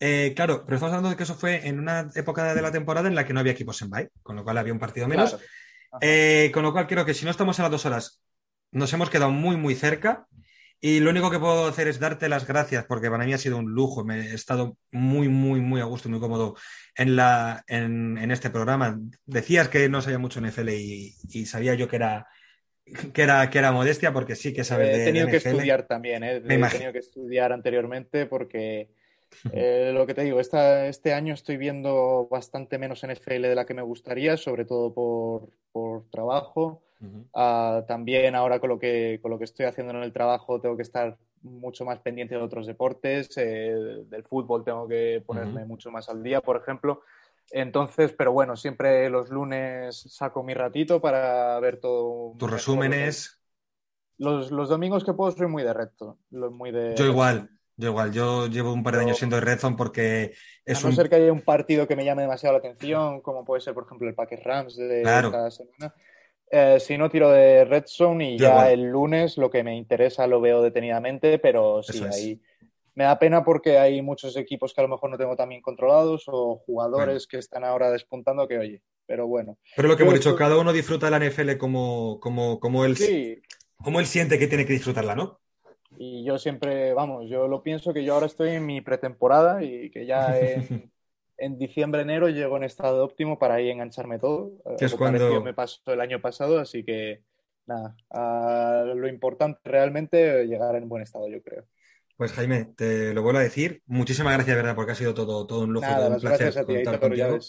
[0.01, 3.09] Eh, claro, pero estamos hablando de que eso fue en una época de la temporada
[3.09, 5.31] en la que no había equipos en bye, con lo cual había un partido menos.
[5.31, 5.45] Claro.
[6.01, 8.23] Eh, con lo cual creo que si no estamos a las dos horas
[8.71, 10.27] nos hemos quedado muy, muy cerca.
[10.81, 13.57] Y lo único que puedo hacer es darte las gracias porque para mí ha sido
[13.57, 14.05] un lujo.
[14.05, 16.55] Me he estado muy, muy, muy a gusto, muy cómodo
[16.95, 19.01] en, la, en, este programa.
[19.27, 22.29] Decías que no sabía mucho en NFL y, y sabía yo que era,
[23.13, 26.23] que era, que era modestia porque sí que sabes de He tenido que estudiar también,
[26.23, 26.37] ¿eh?
[26.37, 28.91] he tenido que estudiar anteriormente porque
[29.53, 33.67] eh, lo que te digo, esta, este año estoy viendo bastante menos NFL de la
[33.67, 36.83] que me gustaría, sobre todo por, por trabajo.
[37.35, 40.77] Ah, también ahora con lo, que, con lo que estoy haciendo en el trabajo tengo
[40.77, 45.91] que estar mucho más pendiente de otros deportes, eh, del fútbol tengo que ponerme mucho
[45.91, 47.03] más al día, por ejemplo.
[47.51, 52.35] Entonces, pero bueno, siempre los lunes saco mi ratito para ver todo.
[52.37, 53.41] Tus resúmenes.
[54.19, 56.19] Los, los, domingos que puedo soy muy de recto.
[56.31, 56.97] Muy de...
[56.97, 58.13] Yo igual, yo igual.
[58.13, 60.35] Yo llevo un par de años siendo de Red porque
[60.65, 63.45] es a no ser que haya un partido que me llame demasiado la atención, como
[63.45, 65.95] puede ser, por ejemplo, el Packers Rams de cada semana.
[66.51, 70.27] Eh, si no, tiro de Red Zone y ya el lunes lo que me interesa
[70.27, 72.41] lo veo detenidamente, pero sí, ahí
[72.95, 75.63] me da pena porque hay muchos equipos que a lo mejor no tengo tan bien
[75.63, 79.57] controlados o jugadores que están ahora despuntando que, oye, pero bueno.
[79.77, 82.97] Pero lo que hemos dicho, cada uno disfruta de la NFL como, como, como, él,
[83.77, 85.39] como él siente que tiene que disfrutarla, ¿no?
[85.97, 89.91] Y yo siempre, vamos, yo lo pienso que yo ahora estoy en mi pretemporada y
[89.91, 90.91] que ya en,
[91.39, 94.53] en diciembre, enero llego en estado óptimo para ahí engancharme todo.
[94.79, 97.23] Que es cuando me pasó el año pasado, así que
[97.67, 97.95] nada,
[98.95, 101.65] lo importante realmente llegar en buen estado, yo creo.
[102.17, 104.75] Pues Jaime, te lo vuelvo a decir, muchísimas gracias, ¿verdad?
[104.75, 107.41] Porque ha sido todo, todo un lujo, todo un placer a ti, contar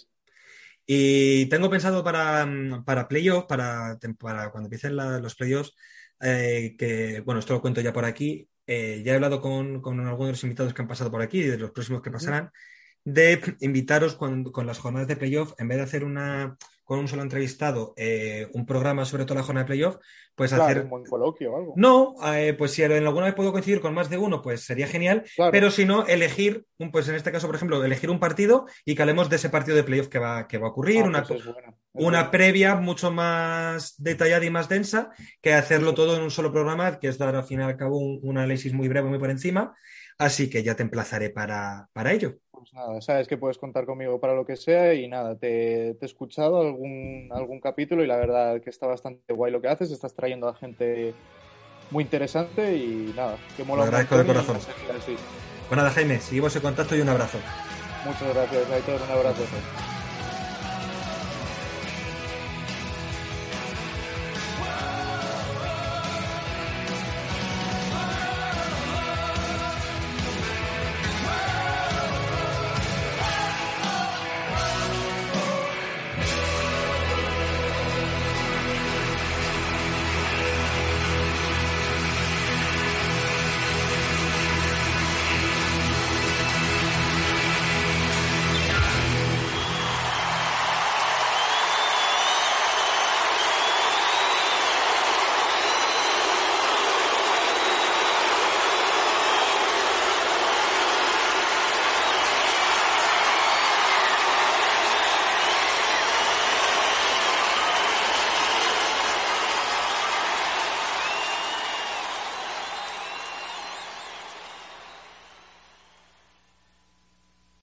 [0.86, 2.48] Y tengo pensado para,
[2.86, 5.76] para playoffs, para, para cuando empiecen los playoffs,
[6.22, 10.00] eh, que, bueno, esto lo cuento ya por aquí, eh, ya he hablado con, con,
[10.02, 12.52] algunos de los invitados que han pasado por aquí y de los próximos que pasarán
[13.14, 17.22] de invitaros con, las jornadas de playoff, en vez de hacer una con un solo
[17.22, 19.98] entrevistado eh, un programa sobre toda la jornada de playoff,
[20.34, 20.88] pues hacer...
[20.90, 21.74] Un coloquio o algo.
[21.76, 24.88] No, eh, pues si en alguna vez puedo coincidir con más de uno, pues sería
[24.88, 28.66] genial, pero si no, elegir, un, pues en este caso, por ejemplo, elegir un partido
[28.86, 31.08] y que hablemos de ese partido de playoff que va, que va a ocurrir, ah,
[31.10, 31.44] una, pues
[31.94, 35.12] una previa mucho más detallada y más densa
[35.42, 38.00] que hacerlo todo en un solo programa, que es dar al fin y al cabo
[38.00, 39.76] un, un análisis muy breve, muy por encima,
[40.20, 42.36] así que ya te emplazaré para, para ello.
[42.52, 45.98] Pues nada, sabes que puedes contar conmigo para lo que sea y nada, te, he
[46.02, 50.14] escuchado algún, algún capítulo y la verdad que está bastante guay lo que haces, estás
[50.14, 51.14] trayendo a gente
[51.90, 53.84] muy interesante y nada, que mola.
[53.84, 54.58] Lo agradezco de corazón.
[55.70, 57.40] Bueno, nada, Jaime, seguimos en contacto y un abrazo.
[58.06, 59.44] Muchas gracias, Aitor, un abrazo.